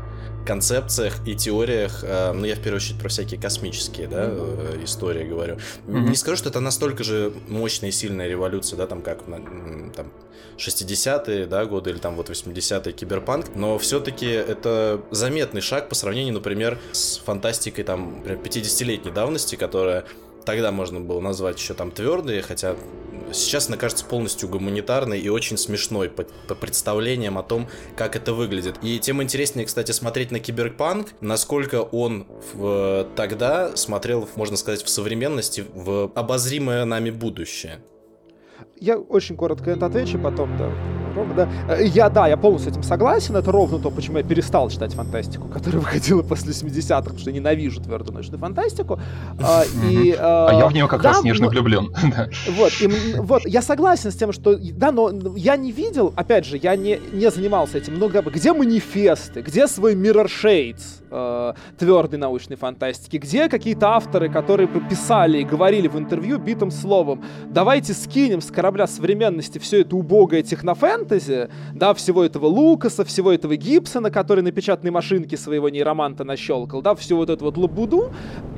концепциях 0.50 1.14
и 1.28 1.36
теориях, 1.36 2.04
э, 2.04 2.32
ну 2.34 2.44
я 2.44 2.56
в 2.56 2.60
первую 2.60 2.78
очередь 2.78 3.00
про 3.00 3.08
всякие 3.08 3.40
космические, 3.40 4.08
да, 4.08 4.26
э, 4.32 4.80
истории 4.84 5.24
говорю. 5.24 5.58
Mm-hmm. 5.86 6.10
Не 6.10 6.16
скажу, 6.16 6.38
что 6.38 6.50
это 6.50 6.60
настолько 6.60 7.04
же 7.04 7.32
мощная 7.48 7.90
и 7.90 7.92
сильная 7.92 8.28
революция, 8.28 8.76
да, 8.76 8.88
там 8.88 9.04
как 9.04 9.26
там 9.26 10.12
60-е, 10.58 11.46
да, 11.46 11.66
годы 11.66 11.92
или 11.92 12.00
там 12.00 12.16
вот 12.16 12.32
80-е 12.32 12.94
киберпанк, 12.94 13.56
но 13.56 13.78
все-таки 13.78 14.26
это 14.26 15.00
заметный 15.12 15.62
шаг 15.62 15.88
по 15.88 15.94
сравнению, 15.94 16.34
например, 16.34 16.80
с 16.94 17.20
фантастикой 17.20 17.84
там 17.84 18.24
50-летней 18.24 19.12
давности, 19.12 19.56
которая 19.56 20.06
тогда 20.50 20.72
можно 20.72 21.00
было 21.00 21.20
назвать 21.20 21.60
еще 21.60 21.76
там 21.76 21.92
твердые, 21.92 22.42
хотя 22.42 22.76
сейчас 23.32 23.68
она 23.68 23.78
кажется 23.78 24.04
полностью 24.04 24.50
гуманитарной 24.50 25.20
и 25.20 25.30
очень 25.30 25.60
смешной 25.60 26.10
по, 26.10 26.24
по 26.24 26.56
представлениям 26.56 27.38
о 27.38 27.44
том, 27.44 27.70
как 27.96 28.16
это 28.16 28.34
выглядит. 28.34 28.78
И 28.82 28.98
тем 28.98 29.22
интереснее, 29.22 29.68
кстати, 29.68 29.92
смотреть 29.92 30.32
на 30.32 30.40
киберпанк, 30.40 31.10
насколько 31.22 31.84
он 31.84 32.26
в, 32.54 33.08
тогда 33.16 33.76
смотрел, 33.78 34.28
можно 34.36 34.58
сказать, 34.58 34.82
в 34.82 34.90
современности, 34.90 35.64
в 35.72 36.12
обозримое 36.16 36.84
нами 36.84 37.12
будущее. 37.12 37.84
Я 38.80 38.98
очень 38.98 39.36
коротко 39.36 39.72
это 39.72 39.88
отвечу, 39.88 40.18
потом, 40.18 40.58
да, 40.58 40.70
Рома, 41.16 41.34
да. 41.34 41.50
Э, 41.68 41.86
я, 41.86 42.10
да, 42.10 42.28
я 42.28 42.38
полностью 42.38 42.72
с 42.72 42.76
этим 42.76 42.84
согласен. 42.84 43.36
Это 43.36 43.52
ровно 43.52 43.80
то, 43.80 43.92
почему 43.92 44.18
я 44.18 44.24
перестал 44.24 44.70
читать 44.70 44.94
фантастику, 44.94 45.48
которая 45.48 45.82
выходила 45.84 46.22
после 46.22 46.52
70-х, 46.52 47.02
потому 47.02 47.20
что 47.20 47.32
ненавижу 47.32 47.82
твердую 47.82 48.14
научную 48.14 48.40
фантастику. 48.40 49.00
А, 49.42 49.64
и, 49.90 50.16
а 50.18 50.52
я 50.54 50.68
в 50.68 50.74
нее 50.74 50.88
как 50.88 51.02
да, 51.02 51.10
раз 51.10 51.24
нежно 51.24 51.48
влюблен. 51.48 51.94
Вот, 52.50 52.74
и, 52.82 52.88
вот, 53.18 53.46
я 53.46 53.62
согласен 53.62 54.12
с 54.12 54.16
тем, 54.16 54.32
что, 54.32 54.58
да, 54.58 54.92
но 54.92 55.12
я 55.36 55.56
не 55.56 55.72
видел, 55.72 56.14
опять 56.16 56.46
же, 56.46 56.58
я 56.58 56.76
не, 56.76 57.00
не 57.12 57.30
занимался 57.32 57.78
этим 57.78 57.96
много. 57.96 58.22
Где 58.22 58.54
манифесты, 58.54 59.42
где 59.42 59.68
свой 59.68 59.96
Mirror 59.96 60.28
Shades 60.28 60.82
э, 61.12 61.54
твердой 61.78 62.20
научной 62.20 62.56
фантастики, 62.56 63.18
где 63.18 63.50
какие-то 63.50 63.90
авторы, 63.90 64.30
которые 64.30 64.68
писали 64.68 65.40
и 65.40 65.44
говорили 65.44 65.88
в 65.88 65.98
интервью 65.98 66.38
битым 66.38 66.72
словом, 66.72 67.24
давайте 67.48 67.94
скинем 67.94 68.42
с 68.42 68.52
корабля 68.52 68.69
современности 68.88 69.60
все 69.60 69.82
это 69.82 69.96
убогое 69.96 70.44
технофэнтези, 70.44 71.50
да, 71.74 71.94
всего 71.94 72.24
этого 72.24 72.46
Лукаса, 72.46 73.04
всего 73.04 73.32
этого 73.32 73.56
Гибсона, 73.56 74.12
который 74.12 74.44
на 74.44 74.52
печатной 74.52 74.92
машинке 74.92 75.38
своего 75.38 75.70
нейроманта 75.70 76.24
нащелкал, 76.24 76.82
да, 76.82 76.96
всю 76.96 77.18
вот 77.18 77.30
эту 77.30 77.46
вот 77.46 77.58
лабуду, 77.58 78.12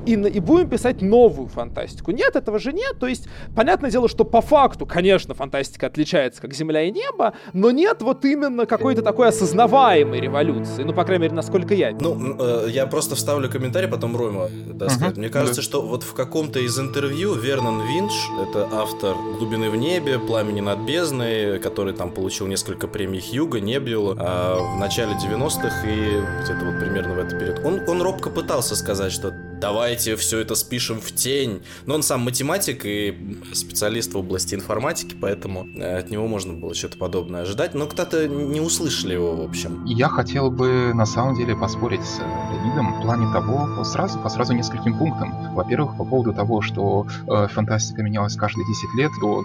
и, 0.05 0.13
и 0.13 0.39
будем 0.39 0.69
писать 0.69 1.01
новую 1.01 1.47
фантастику. 1.47 2.11
Нет, 2.11 2.35
этого 2.35 2.59
же 2.59 2.73
нет. 2.73 2.97
То 2.99 3.07
есть, 3.07 3.27
понятное 3.55 3.91
дело, 3.91 4.07
что 4.07 4.25
по 4.25 4.41
факту, 4.41 4.85
конечно, 4.85 5.33
фантастика 5.33 5.87
отличается 5.87 6.41
как 6.41 6.53
Земля 6.53 6.83
и 6.83 6.91
небо, 6.91 7.33
но 7.53 7.71
нет 7.71 8.01
вот 8.01 8.25
именно 8.25 8.65
какой-то 8.65 9.01
такой 9.01 9.29
осознаваемой 9.29 10.19
революции. 10.19 10.83
Ну, 10.83 10.93
по 10.93 11.03
крайней 11.03 11.23
мере, 11.23 11.35
насколько 11.35 11.73
я 11.73 11.91
Ну, 11.99 12.37
э, 12.39 12.67
я 12.69 12.85
просто 12.87 13.15
вставлю 13.15 13.49
комментарий, 13.49 13.87
потом 13.87 14.15
Рома 14.15 14.49
да, 14.65 14.87
uh-huh. 14.87 15.17
Мне 15.17 15.29
кажется, 15.29 15.61
что 15.61 15.81
вот 15.81 16.03
в 16.03 16.13
каком-то 16.13 16.59
из 16.59 16.79
интервью 16.79 17.35
Вернон 17.35 17.81
Винч, 17.87 18.11
это 18.41 18.67
автор 18.71 19.15
«Глубины 19.37 19.69
в 19.69 19.75
небе», 19.75 20.19
«Пламени 20.19 20.61
над 20.61 20.79
бездной», 20.79 21.59
который 21.59 21.93
там 21.93 22.11
получил 22.11 22.47
несколько 22.47 22.87
премий 22.87 23.21
Хьюга, 23.21 23.59
Небиула 23.59 24.15
а, 24.19 24.75
в 24.75 24.79
начале 24.79 25.13
90-х 25.13 25.87
и 25.87 26.43
где-то 26.43 26.65
вот 26.65 26.79
примерно 26.79 27.15
в 27.15 27.19
этот 27.19 27.39
период. 27.39 27.59
Он, 27.65 27.81
он 27.87 28.01
робко 28.01 28.29
пытался 28.29 28.75
сказать, 28.75 29.11
что 29.11 29.33
давайте 29.61 30.15
все 30.15 30.39
это 30.39 30.55
спишем 30.55 30.99
в 30.99 31.11
тень. 31.13 31.61
Но 31.85 31.95
он 31.95 32.03
сам 32.03 32.21
математик 32.21 32.81
и 32.83 33.15
специалист 33.53 34.11
в 34.13 34.17
области 34.17 34.55
информатики, 34.55 35.15
поэтому 35.19 35.67
э, 35.77 35.99
от 35.99 36.09
него 36.09 36.27
можно 36.27 36.53
было 36.53 36.73
что-то 36.73 36.97
подобное 36.97 37.43
ожидать. 37.43 37.75
Но 37.75 37.85
кто-то 37.85 38.27
не 38.27 38.59
услышали 38.59 39.13
его, 39.13 39.35
в 39.35 39.41
общем. 39.41 39.85
Я 39.85 40.09
хотел 40.09 40.49
бы 40.49 40.93
на 40.93 41.05
самом 41.05 41.37
деле 41.37 41.55
поспорить 41.55 42.03
с 42.03 42.19
Леонидом 42.19 42.99
в 42.99 43.01
плане 43.03 43.31
того, 43.31 43.83
сразу, 43.85 44.19
по 44.19 44.29
сразу 44.29 44.53
нескольким 44.53 44.97
пунктам. 44.97 45.53
Во-первых, 45.53 45.95
по 45.95 46.03
поводу 46.03 46.33
того, 46.33 46.61
что 46.61 47.05
э, 47.27 47.47
фантастика 47.47 48.01
менялась 48.01 48.35
каждые 48.35 48.65
10 48.65 48.95
лет 48.95 49.11
до 49.21 49.41
э, 49.41 49.43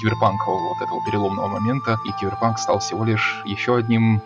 киберпанка, 0.00 0.50
вот 0.50 0.80
этого 0.80 1.00
переломного 1.04 1.48
момента, 1.48 1.98
и 2.06 2.18
киберпанк 2.18 2.58
стал 2.58 2.78
всего 2.78 3.04
лишь 3.04 3.42
еще 3.44 3.76
одним 3.76 4.22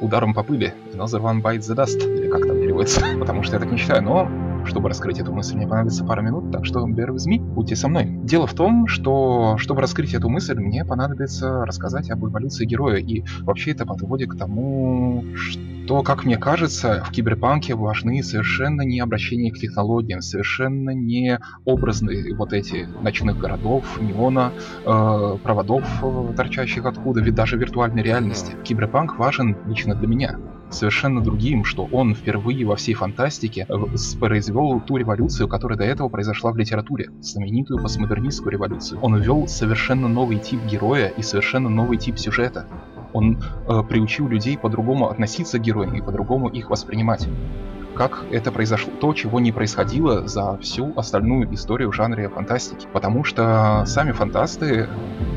ударом 0.00 0.34
по 0.34 0.42
пыли. 0.42 0.74
Another 0.94 1.20
one 1.20 1.42
bites 1.42 1.68
the 1.68 1.74
dust, 1.74 1.98
или 1.98 2.28
как 2.28 2.46
там 2.46 2.56
переводится, 2.56 3.00
потому 3.18 3.42
что 3.42 3.54
я 3.54 3.60
так 3.60 3.70
не 3.70 3.78
считаю. 3.78 4.02
Но 4.02 4.28
чтобы 4.66 4.88
раскрыть 4.88 5.18
эту 5.18 5.32
мысль, 5.32 5.56
мне 5.56 5.66
понадобится 5.66 6.04
пара 6.04 6.20
минут, 6.20 6.50
так 6.50 6.64
что 6.64 6.86
bear 6.86 7.08
with 7.08 7.26
me, 7.28 7.38
будьте 7.38 7.76
со 7.76 7.88
мной. 7.88 8.06
Дело 8.06 8.46
в 8.46 8.54
том, 8.54 8.86
что 8.86 9.56
чтобы 9.58 9.80
раскрыть 9.80 10.14
эту 10.14 10.28
мысль, 10.28 10.58
мне 10.58 10.84
понадобится 10.84 11.64
рассказать 11.64 12.10
об 12.10 12.24
эволюции 12.26 12.66
героя, 12.66 12.98
и 12.98 13.24
вообще 13.42 13.72
это 13.72 13.86
подводит 13.86 14.30
к 14.30 14.36
тому, 14.36 15.24
что, 15.34 16.02
как 16.02 16.24
мне 16.24 16.36
кажется, 16.36 17.04
в 17.06 17.10
киберпанке 17.10 17.74
важны 17.74 18.22
совершенно 18.22 18.82
не 18.82 19.00
обращения 19.00 19.50
к 19.50 19.58
технологиям, 19.58 20.20
совершенно 20.20 20.90
не 20.90 21.38
образные 21.64 22.34
вот 22.34 22.52
эти 22.52 22.88
ночных 23.02 23.38
городов, 23.38 24.00
неона, 24.00 24.52
э, 24.84 25.36
проводов, 25.42 25.84
э, 26.02 26.32
торчащих 26.36 26.84
откуда, 26.84 27.20
ведь 27.20 27.34
даже 27.34 27.56
виртуальной 27.56 28.02
реальности. 28.02 28.52
Киберпанк 28.64 29.18
важен 29.18 29.56
лично 29.66 29.94
для 29.94 30.08
меня 30.08 30.38
совершенно 30.70 31.20
другим, 31.22 31.64
что 31.64 31.84
он 31.92 32.14
впервые 32.14 32.66
во 32.66 32.76
всей 32.76 32.94
фантастике 32.94 33.66
э, 33.68 33.74
произвел 34.18 34.80
ту 34.80 34.96
революцию, 34.96 35.48
которая 35.48 35.78
до 35.78 35.84
этого 35.84 36.08
произошла 36.08 36.52
в 36.52 36.56
литературе, 36.56 37.10
знаменитую 37.20 37.82
постмодернистскую 37.82 38.52
революцию. 38.52 39.00
Он 39.00 39.16
ввел 39.16 39.46
совершенно 39.48 40.08
новый 40.08 40.38
тип 40.38 40.60
героя 40.64 41.08
и 41.08 41.22
совершенно 41.22 41.68
новый 41.68 41.98
тип 41.98 42.18
сюжета. 42.18 42.66
Он 43.16 43.42
э, 43.68 43.82
приучил 43.88 44.28
людей 44.28 44.58
по-другому 44.58 45.08
относиться 45.08 45.58
к 45.58 45.62
героям 45.62 45.94
и 45.94 46.02
по-другому 46.02 46.48
их 46.48 46.70
воспринимать 46.70 47.26
как 47.96 48.26
это 48.30 48.52
произошло, 48.52 48.92
то, 49.00 49.14
чего 49.14 49.40
не 49.40 49.52
происходило 49.52 50.28
за 50.28 50.58
всю 50.58 50.92
остальную 50.98 51.52
историю 51.54 51.90
в 51.90 51.94
жанре 51.94 52.28
фантастики. 52.28 52.86
Потому 52.92 53.24
что 53.24 53.84
сами 53.86 54.12
фантасты, 54.12 54.88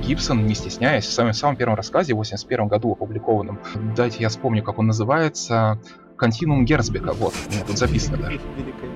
Гибсон, 0.05 0.45
не 0.45 0.55
стесняясь, 0.55 1.05
в 1.05 1.11
самом, 1.13 1.31
в 1.31 1.37
самом 1.37 1.55
первом 1.55 1.75
рассказе, 1.75 2.13
в 2.13 2.17
81 2.17 2.67
году 2.67 2.91
опубликованном, 2.91 3.59
дайте 3.95 4.17
я 4.19 4.27
вспомню, 4.27 4.61
как 4.61 4.77
он 4.77 4.87
называется, 4.87 5.79
Континуум 6.19 6.65
Герцбека, 6.65 7.13
вот, 7.13 7.33
тут 7.65 7.77
записано 7.77 8.17
даже. 8.17 8.39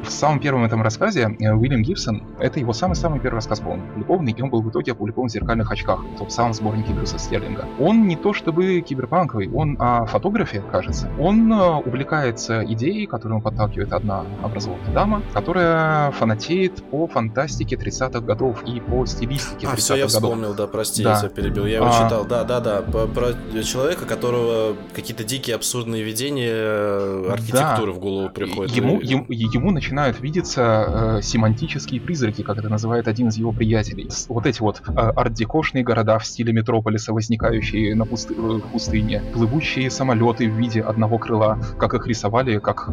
В 0.03 0.09
самом 0.09 0.39
первом 0.39 0.65
этом 0.65 0.81
рассказе 0.81 1.35
э, 1.39 1.51
Уильям 1.53 1.81
Гибсон, 1.81 2.23
это 2.39 2.59
его 2.59 2.73
самый-самый 2.73 3.19
первый 3.21 3.35
рассказ 3.37 3.61
был 3.61 3.73
опубликованный, 3.73 4.33
и 4.33 4.41
он 4.41 4.49
был 4.49 4.61
в 4.61 4.69
итоге 4.69 4.91
опубликован 4.91 5.29
в 5.29 5.31
«Зеркальных 5.31 5.71
очках», 5.71 6.03
в 6.03 6.17
том 6.17 6.29
самом 6.29 6.53
сборнике 6.53 6.93
Брюса 6.93 7.17
Стерлинга. 7.17 7.65
Он 7.79 8.07
не 8.07 8.17
то 8.17 8.33
чтобы 8.33 8.81
киберпанковый, 8.81 9.49
он 9.49 9.77
о 9.79 10.05
фотографии, 10.05 10.61
кажется. 10.71 11.09
Он 11.17 11.51
э, 11.51 11.75
увлекается 11.85 12.63
идеей, 12.65 13.07
которую 13.07 13.35
ему 13.35 13.41
подталкивает 13.41 13.93
одна 13.93 14.25
образованная 14.43 14.93
дама, 14.93 15.23
которая 15.33 16.11
фанатеет 16.11 16.83
по 16.89 17.07
фантастике 17.07 17.77
30-х 17.77 18.19
годов 18.19 18.63
и 18.65 18.81
по 18.81 19.05
стилистике 19.05 19.67
30-х 19.67 19.73
а, 19.73 19.75
все, 19.77 19.95
я 19.95 20.07
вспомнил, 20.07 20.53
да, 20.53 20.67
прости, 20.67 21.03
да. 21.03 21.13
я 21.13 21.19
тебя 21.19 21.29
перебил. 21.29 21.65
Я 21.65 21.77
его 21.77 21.87
а... 21.87 22.03
читал, 22.03 22.25
да-да-да, 22.25 22.81
про 22.81 23.33
человека, 23.63 24.05
которого 24.05 24.75
какие-то 24.93 25.23
дикие 25.23 25.55
абсурдные 25.55 26.03
видения 26.03 27.12
архитектуры 27.31 27.91
да. 27.91 27.97
в 27.97 27.99
голову 27.99 28.29
приходит. 28.29 28.75
Ему, 28.75 28.99
ему, 29.01 29.25
ему 29.29 29.71
начинают 29.71 30.19
видеться 30.21 31.17
э, 31.17 31.21
семантические 31.21 32.01
призраки, 32.01 32.41
как 32.41 32.57
это 32.57 32.69
называет 32.69 33.07
один 33.07 33.27
из 33.29 33.37
его 33.37 33.51
приятелей. 33.51 34.09
Вот 34.29 34.45
эти 34.45 34.61
вот 34.61 34.81
э, 34.87 34.91
арт-декошные 34.91 35.83
города 35.83 36.19
в 36.19 36.25
стиле 36.25 36.53
метрополиса, 36.53 37.13
возникающие 37.13 37.95
на 37.95 38.05
пусты, 38.05 38.35
э, 38.37 38.59
пустыне, 38.71 39.21
плывущие 39.33 39.89
самолеты 39.89 40.49
в 40.49 40.53
виде 40.53 40.81
одного 40.81 41.17
крыла, 41.17 41.59
как 41.77 41.93
их 41.93 42.07
рисовали, 42.07 42.59
как, 42.59 42.89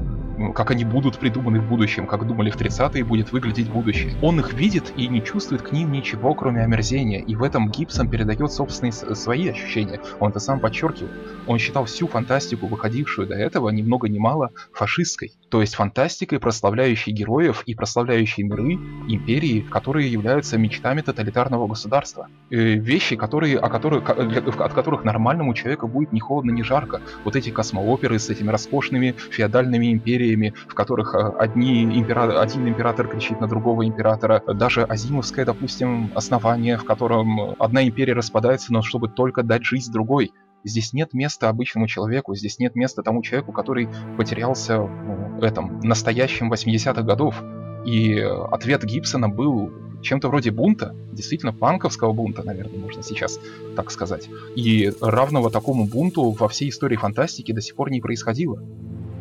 как 0.54 0.70
они 0.70 0.84
будут 0.84 1.18
придуманы 1.18 1.60
в 1.60 1.68
будущем, 1.68 2.06
как 2.06 2.26
думали 2.26 2.50
в 2.50 2.56
30-е 2.56 3.04
будет 3.04 3.32
выглядеть 3.32 3.70
будущее. 3.70 4.14
Он 4.22 4.40
их 4.40 4.52
видит 4.52 4.92
и 4.96 5.08
не 5.08 5.22
чувствует 5.22 5.62
к 5.62 5.72
ним 5.72 5.92
ничего, 5.92 6.34
кроме 6.34 6.62
омерзения, 6.62 7.20
и 7.20 7.34
в 7.34 7.42
этом 7.42 7.70
Гибсон 7.70 8.08
передает 8.08 8.52
собственные 8.52 8.92
свои 8.92 9.48
ощущения. 9.48 10.00
Он 10.18 10.30
это 10.30 10.40
сам 10.40 10.60
подчеркивает. 10.60 11.12
Он 11.46 11.58
считал 11.58 11.84
всю 11.84 12.06
фантастику, 12.06 12.66
выходившую 12.66 13.26
до 13.26 13.34
этого, 13.34 13.68
немного 13.70 14.08
ни 14.10 14.18
мало 14.18 14.50
фашистской, 14.72 15.32
то 15.50 15.60
есть 15.60 15.74
фантастикой, 15.74 16.38
прославляющей 16.38 17.12
героев 17.12 17.62
и 17.66 17.74
прославляющей 17.74 18.44
миры, 18.44 18.74
империи, 19.08 19.60
которые 19.60 20.10
являются 20.10 20.56
мечтами 20.56 21.00
тоталитарного 21.00 21.66
государства. 21.66 22.28
Э, 22.50 22.56
вещи, 22.74 23.16
которые, 23.16 23.58
о 23.58 23.68
которых, 23.68 24.08
от 24.08 24.72
которых 24.72 25.04
нормальному 25.04 25.52
человеку 25.54 25.88
будет 25.88 26.12
ни 26.12 26.20
холодно, 26.20 26.52
ни 26.52 26.62
жарко. 26.62 27.00
Вот 27.24 27.36
эти 27.36 27.50
космооперы 27.50 28.18
с 28.18 28.30
этими 28.30 28.50
роскошными 28.50 29.14
феодальными 29.30 29.92
империями, 29.92 30.54
в 30.68 30.74
которых 30.74 31.14
э, 31.14 31.18
одни 31.38 31.82
импера... 31.82 32.40
один 32.40 32.68
император 32.68 33.08
кричит 33.08 33.40
на 33.40 33.48
другого 33.48 33.84
императора, 33.86 34.42
даже 34.54 34.84
Азимовское, 34.84 35.44
допустим, 35.44 36.10
основание, 36.14 36.76
в 36.76 36.84
котором 36.84 37.56
одна 37.58 37.86
империя 37.86 38.12
распадается, 38.12 38.72
но 38.72 38.82
чтобы 38.82 39.08
только 39.08 39.42
дать 39.42 39.64
жизнь 39.64 39.92
другой. 39.92 40.32
Здесь 40.64 40.92
нет 40.92 41.14
места 41.14 41.48
обычному 41.48 41.86
человеку, 41.86 42.34
здесь 42.34 42.58
нет 42.58 42.74
места 42.74 43.02
тому 43.02 43.22
человеку, 43.22 43.52
который 43.52 43.88
потерялся 44.16 44.80
в 44.80 45.42
этом 45.42 45.80
настоящем 45.80 46.52
80-х 46.52 47.02
годов. 47.02 47.42
И 47.84 48.18
ответ 48.18 48.84
Гибсона 48.84 49.28
был 49.28 49.72
чем-то 50.02 50.28
вроде 50.28 50.50
бунта, 50.50 50.94
действительно 51.12 51.52
панковского 51.52 52.12
бунта, 52.12 52.42
наверное, 52.42 52.78
можно 52.78 53.02
сейчас 53.02 53.38
так 53.76 53.90
сказать. 53.90 54.28
И 54.56 54.92
равного 55.00 55.50
такому 55.50 55.86
бунту 55.86 56.30
во 56.30 56.48
всей 56.48 56.70
истории 56.70 56.96
фантастики 56.96 57.52
до 57.52 57.60
сих 57.60 57.76
пор 57.76 57.90
не 57.90 58.00
происходило 58.00 58.62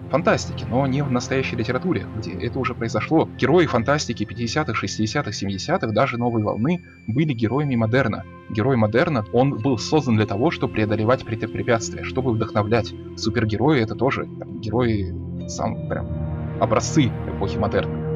фантастики, 0.09 0.65
но 0.69 0.85
не 0.87 1.03
в 1.03 1.11
настоящей 1.11 1.55
литературе, 1.55 2.05
где 2.17 2.31
это 2.31 2.59
уже 2.59 2.73
произошло. 2.73 3.29
Герои 3.37 3.65
фантастики 3.65 4.23
50-х, 4.23 4.73
60-х, 4.73 5.29
70-х, 5.31 5.87
даже 5.87 6.17
новой 6.17 6.43
волны, 6.43 6.83
были 7.07 7.33
героями 7.33 7.75
модерна. 7.75 8.23
Герой 8.49 8.75
модерна, 8.75 9.25
он 9.33 9.57
был 9.57 9.77
создан 9.77 10.15
для 10.15 10.25
того, 10.25 10.51
чтобы 10.51 10.73
преодолевать 10.73 11.25
препятствия, 11.25 12.03
чтобы 12.03 12.31
вдохновлять. 12.31 12.93
Супергерои 13.17 13.81
это 13.81 13.95
тоже 13.95 14.27
там, 14.39 14.59
герои, 14.59 15.13
сам 15.47 15.87
прям 15.87 16.07
образцы 16.59 17.11
эпохи 17.27 17.57
модерна. 17.57 18.09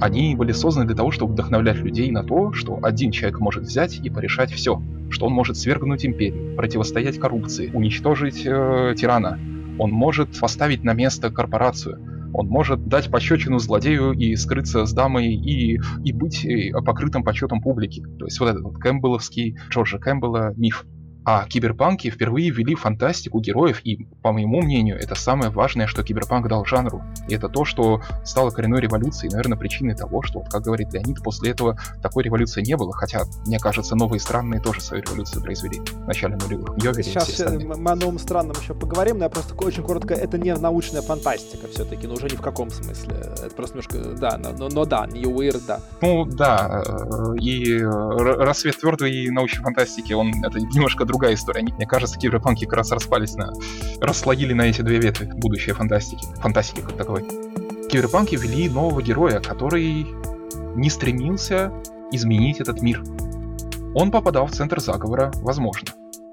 Они 0.00 0.34
были 0.34 0.52
созданы 0.52 0.86
для 0.86 0.96
того, 0.96 1.12
чтобы 1.12 1.32
вдохновлять 1.32 1.76
людей 1.76 2.10
на 2.10 2.24
то, 2.24 2.52
что 2.52 2.78
один 2.82 3.12
человек 3.12 3.38
может 3.38 3.64
взять 3.64 4.00
и 4.02 4.10
порешать 4.10 4.50
все, 4.52 4.82
что 5.10 5.26
он 5.26 5.32
может 5.32 5.56
свергнуть 5.56 6.04
империю, 6.04 6.56
противостоять 6.56 7.20
коррупции, 7.20 7.70
уничтожить 7.72 8.42
э, 8.44 8.94
тирана, 8.96 9.38
он 9.78 9.90
может 9.90 10.38
поставить 10.38 10.84
на 10.84 10.92
место 10.92 11.30
корпорацию. 11.30 12.30
Он 12.34 12.46
может 12.46 12.86
дать 12.88 13.10
пощечину 13.10 13.58
злодею 13.58 14.12
и 14.12 14.34
скрыться 14.36 14.86
с 14.86 14.92
дамой 14.92 15.34
и, 15.34 15.78
и 16.02 16.12
быть 16.12 16.44
э, 16.44 16.72
покрытым 16.84 17.24
почетом 17.24 17.60
публики. 17.60 18.02
То 18.18 18.24
есть 18.24 18.40
вот 18.40 18.48
этот 18.48 18.62
вот 18.62 18.78
Кэмпбелловский, 18.78 19.58
Джорджа 19.70 19.98
Кэмпбелла 19.98 20.54
миф. 20.56 20.86
А 21.24 21.46
киберпанки 21.46 22.10
впервые 22.10 22.50
ввели 22.50 22.74
фантастику 22.74 23.40
героев, 23.40 23.80
и, 23.84 24.06
по 24.22 24.32
моему 24.32 24.60
мнению, 24.62 24.98
это 24.98 25.14
самое 25.14 25.50
важное, 25.50 25.86
что 25.86 26.02
киберпанк 26.02 26.48
дал 26.48 26.64
жанру. 26.64 27.02
И 27.28 27.34
это 27.34 27.48
то, 27.48 27.64
что 27.64 28.02
стало 28.24 28.50
коренной 28.50 28.80
революцией, 28.80 29.30
наверное, 29.30 29.58
причиной 29.58 29.94
того, 29.94 30.22
что, 30.22 30.40
вот, 30.40 30.48
как 30.48 30.62
говорит 30.62 30.92
Леонид, 30.92 31.22
после 31.22 31.50
этого 31.50 31.78
такой 32.02 32.24
революции 32.24 32.62
не 32.62 32.76
было, 32.76 32.92
хотя, 32.92 33.22
мне 33.46 33.58
кажется, 33.58 33.94
новые 33.94 34.20
странные 34.20 34.60
тоже 34.60 34.80
свою 34.80 35.02
революцию 35.02 35.42
произвели 35.42 35.80
в 35.80 36.06
начале 36.06 36.36
нулевых. 36.36 36.82
Йовери 36.82 37.02
Сейчас 37.02 37.40
мы 37.62 37.90
о 37.90 37.96
новом 37.96 38.18
странном 38.18 38.56
еще 38.60 38.74
поговорим, 38.74 39.18
но 39.18 39.24
я 39.24 39.30
просто 39.30 39.54
очень 39.54 39.82
коротко, 39.82 40.14
это 40.14 40.38
не 40.38 40.54
научная 40.54 41.02
фантастика 41.02 41.68
все-таки, 41.68 42.06
но 42.06 42.14
уже 42.14 42.26
ни 42.26 42.36
в 42.36 42.42
каком 42.42 42.70
смысле. 42.70 43.16
Это 43.16 43.54
просто 43.54 43.76
немножко, 43.76 44.18
да, 44.18 44.38
но, 44.38 44.68
но 44.68 44.84
да, 44.84 45.06
New 45.06 45.30
Weird, 45.30 45.62
да. 45.66 45.80
Ну, 46.00 46.24
да, 46.24 46.82
э, 46.84 47.36
и 47.40 47.78
рассвет 47.82 48.78
твердой 48.78 49.30
научной 49.30 49.62
фантастики, 49.62 50.12
он 50.12 50.32
это 50.44 50.58
немножко 50.58 51.04
другая 51.12 51.34
история. 51.34 51.60
Они, 51.60 51.72
мне 51.72 51.86
кажется, 51.86 52.18
киберпанки 52.18 52.64
как 52.64 52.78
раз 52.78 52.90
распались 52.90 53.34
на... 53.34 53.52
расслоили 54.00 54.54
на 54.54 54.62
эти 54.62 54.80
две 54.80 54.98
ветви 54.98 55.30
будущее 55.34 55.74
фантастики. 55.74 56.26
Фантастики 56.40 56.80
как 56.80 56.96
таковой. 56.96 57.22
Киберпанки 57.90 58.34
ввели 58.34 58.70
нового 58.70 59.02
героя, 59.02 59.40
который 59.40 60.06
не 60.74 60.88
стремился 60.88 61.70
изменить 62.10 62.60
этот 62.60 62.80
мир. 62.80 63.04
Он 63.94 64.10
попадал 64.10 64.46
в 64.46 64.52
центр 64.52 64.80
заговора, 64.80 65.30
возможно. 65.36 65.88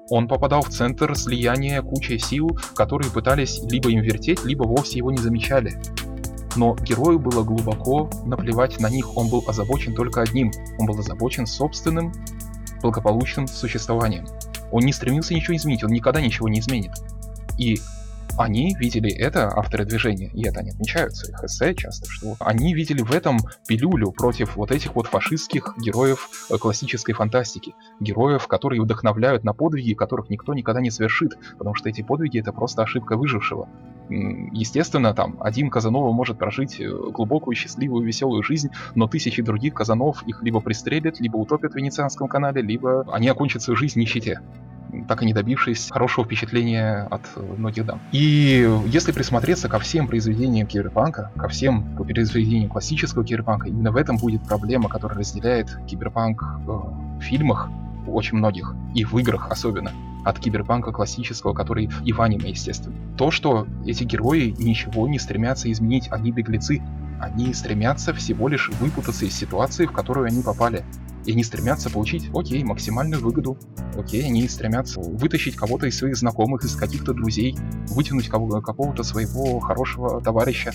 Он 0.08 0.26
попадал 0.26 0.62
в 0.62 0.70
центр 0.70 1.14
слияния 1.14 1.82
кучи 1.82 2.16
сил, 2.16 2.58
которые 2.74 3.12
пытались 3.12 3.60
либо 3.70 3.90
им 3.90 4.00
вертеть, 4.00 4.44
либо 4.44 4.64
вовсе 4.64 4.98
его 4.98 5.10
не 5.10 5.18
замечали. 5.18 5.78
Но 6.56 6.74
герою 6.74 7.18
было 7.18 7.44
глубоко 7.44 8.10
наплевать 8.24 8.80
на 8.80 8.88
них, 8.88 9.16
он 9.16 9.28
был 9.28 9.44
озабочен 9.46 9.94
только 9.94 10.22
одним. 10.22 10.50
Он 10.78 10.86
был 10.86 10.98
озабочен 10.98 11.46
собственным 11.46 12.12
благополучным 12.80 13.46
существованием. 13.46 14.26
Он 14.70 14.84
не 14.84 14.92
стремился 14.92 15.34
ничего 15.34 15.56
изменить, 15.56 15.84
он 15.84 15.90
никогда 15.90 16.20
ничего 16.20 16.48
не 16.48 16.60
изменит. 16.60 16.92
И 17.58 17.80
они 18.38 18.74
видели 18.78 19.10
это, 19.10 19.48
авторы 19.48 19.84
движения, 19.84 20.30
и 20.32 20.46
это 20.46 20.60
они 20.60 20.70
отмечают 20.70 21.12
в 21.12 21.16
своих 21.16 21.44
эссе 21.44 21.74
часто, 21.74 22.10
что 22.10 22.36
они 22.40 22.74
видели 22.74 23.02
в 23.02 23.12
этом 23.12 23.38
пилюлю 23.66 24.12
против 24.12 24.56
вот 24.56 24.70
этих 24.70 24.94
вот 24.94 25.06
фашистских 25.06 25.74
героев 25.78 26.30
э, 26.48 26.56
классической 26.56 27.12
фантастики. 27.12 27.74
Героев, 28.00 28.46
которые 28.46 28.80
вдохновляют 28.80 29.44
на 29.44 29.52
подвиги, 29.52 29.94
которых 29.94 30.30
никто 30.30 30.54
никогда 30.54 30.80
не 30.80 30.90
совершит, 30.90 31.36
потому 31.58 31.74
что 31.74 31.88
эти 31.88 32.02
подвиги 32.02 32.40
это 32.40 32.52
просто 32.52 32.82
ошибка 32.82 33.16
выжившего. 33.16 33.68
Естественно, 34.10 35.14
там, 35.14 35.36
один 35.40 35.70
Казанова 35.70 36.10
может 36.12 36.36
прожить 36.36 36.80
э, 36.80 36.88
глубокую, 36.88 37.54
счастливую, 37.54 38.04
веселую 38.04 38.42
жизнь, 38.42 38.70
но 38.96 39.06
тысячи 39.06 39.40
других 39.40 39.74
Казанов 39.74 40.24
их 40.26 40.42
либо 40.42 40.60
пристрелят, 40.60 41.20
либо 41.20 41.36
утопят 41.36 41.72
в 41.72 41.76
Венецианском 41.76 42.26
канале, 42.26 42.60
либо 42.60 43.06
они 43.12 43.28
окончат 43.28 43.62
свою 43.62 43.76
жизнь 43.76 43.94
в 43.94 43.96
нищете. 43.96 44.40
так 45.08 45.22
и 45.22 45.26
не 45.26 45.32
добившись 45.32 45.88
хорошего 45.90 46.24
впечатления 46.24 47.06
от 47.10 47.22
многих 47.56 47.86
дам. 47.86 48.00
И 48.12 48.68
если 48.86 49.12
присмотреться 49.12 49.68
ко 49.68 49.78
всем 49.78 50.08
произведениям 50.08 50.66
киберпанка, 50.66 51.30
ко 51.36 51.48
всем 51.48 51.96
произведениям 51.96 52.70
классического 52.70 53.24
киберпанка, 53.24 53.68
именно 53.68 53.92
в 53.92 53.96
этом 53.96 54.16
будет 54.16 54.42
проблема, 54.42 54.88
которая 54.88 55.20
разделяет 55.20 55.78
киберпанк 55.86 56.42
в 56.64 57.20
фильмах 57.20 57.70
очень 58.06 58.38
многих, 58.38 58.74
и 58.94 59.04
в 59.04 59.16
играх 59.18 59.50
особенно, 59.50 59.92
от 60.24 60.38
киберпанка 60.38 60.92
классического, 60.92 61.54
который 61.54 61.90
и 62.04 62.12
в 62.12 62.20
аниме, 62.20 62.50
естественно. 62.50 62.96
То, 63.16 63.30
что 63.30 63.66
эти 63.86 64.04
герои 64.04 64.54
ничего 64.58 65.08
не 65.08 65.18
стремятся 65.18 65.70
изменить, 65.70 66.08
они 66.10 66.30
беглецы, 66.30 66.82
они 67.20 67.52
стремятся 67.52 68.14
всего 68.14 68.48
лишь 68.48 68.70
выпутаться 68.80 69.26
из 69.26 69.34
ситуации, 69.34 69.86
в 69.86 69.92
которую 69.92 70.26
они 70.26 70.42
попали. 70.42 70.84
И 71.26 71.32
они 71.32 71.44
стремятся 71.44 71.90
получить, 71.90 72.30
окей, 72.34 72.64
максимальную 72.64 73.22
выгоду. 73.22 73.58
Окей, 73.94 74.24
они 74.24 74.48
стремятся 74.48 75.00
вытащить 75.00 75.54
кого-то 75.54 75.86
из 75.86 75.98
своих 75.98 76.16
знакомых, 76.16 76.64
из 76.64 76.74
каких-то 76.74 77.12
друзей, 77.12 77.58
вытянуть 77.88 78.28
кого- 78.28 78.62
какого-то 78.62 79.02
своего 79.02 79.60
хорошего 79.60 80.22
товарища. 80.22 80.72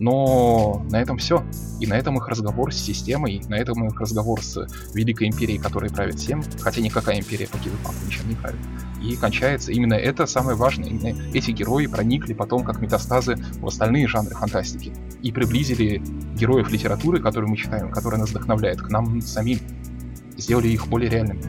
Но 0.00 0.84
на 0.90 1.00
этом 1.00 1.18
все. 1.18 1.44
И 1.78 1.86
на 1.86 1.94
этом 1.94 2.16
их 2.16 2.26
разговор 2.26 2.72
с 2.72 2.78
системой, 2.78 3.42
на 3.48 3.54
этом 3.54 3.86
их 3.86 4.00
разговор 4.00 4.42
с 4.42 4.66
Великой 4.94 5.28
Империей, 5.28 5.58
которая 5.58 5.90
правит 5.90 6.18
всем, 6.18 6.42
хотя 6.58 6.80
никакая 6.80 7.20
империя 7.20 7.46
по 7.46 7.58
киберпанку 7.58 8.04
ничем 8.06 8.28
не 8.28 8.34
правит. 8.34 8.58
И 9.02 9.14
кончается 9.16 9.72
именно 9.72 9.94
это 9.94 10.26
самое 10.26 10.56
важное. 10.56 10.88
Именно 10.88 11.20
эти 11.34 11.50
герои 11.50 11.86
проникли 11.86 12.32
потом 12.32 12.64
как 12.64 12.80
метастазы 12.80 13.36
в 13.60 13.66
остальные 13.66 14.08
жанры 14.08 14.34
фантастики. 14.34 14.92
И 15.22 15.32
приблизили 15.32 16.02
героев 16.34 16.70
литературы, 16.70 17.20
которые 17.20 17.50
мы 17.50 17.56
читаем, 17.56 17.90
которые 17.90 18.20
нас 18.20 18.30
вдохновляют, 18.30 18.80
к 18.80 18.88
нам 18.88 19.20
самим. 19.20 19.58
Сделали 20.38 20.68
их 20.68 20.86
более 20.88 21.10
реальными 21.10 21.42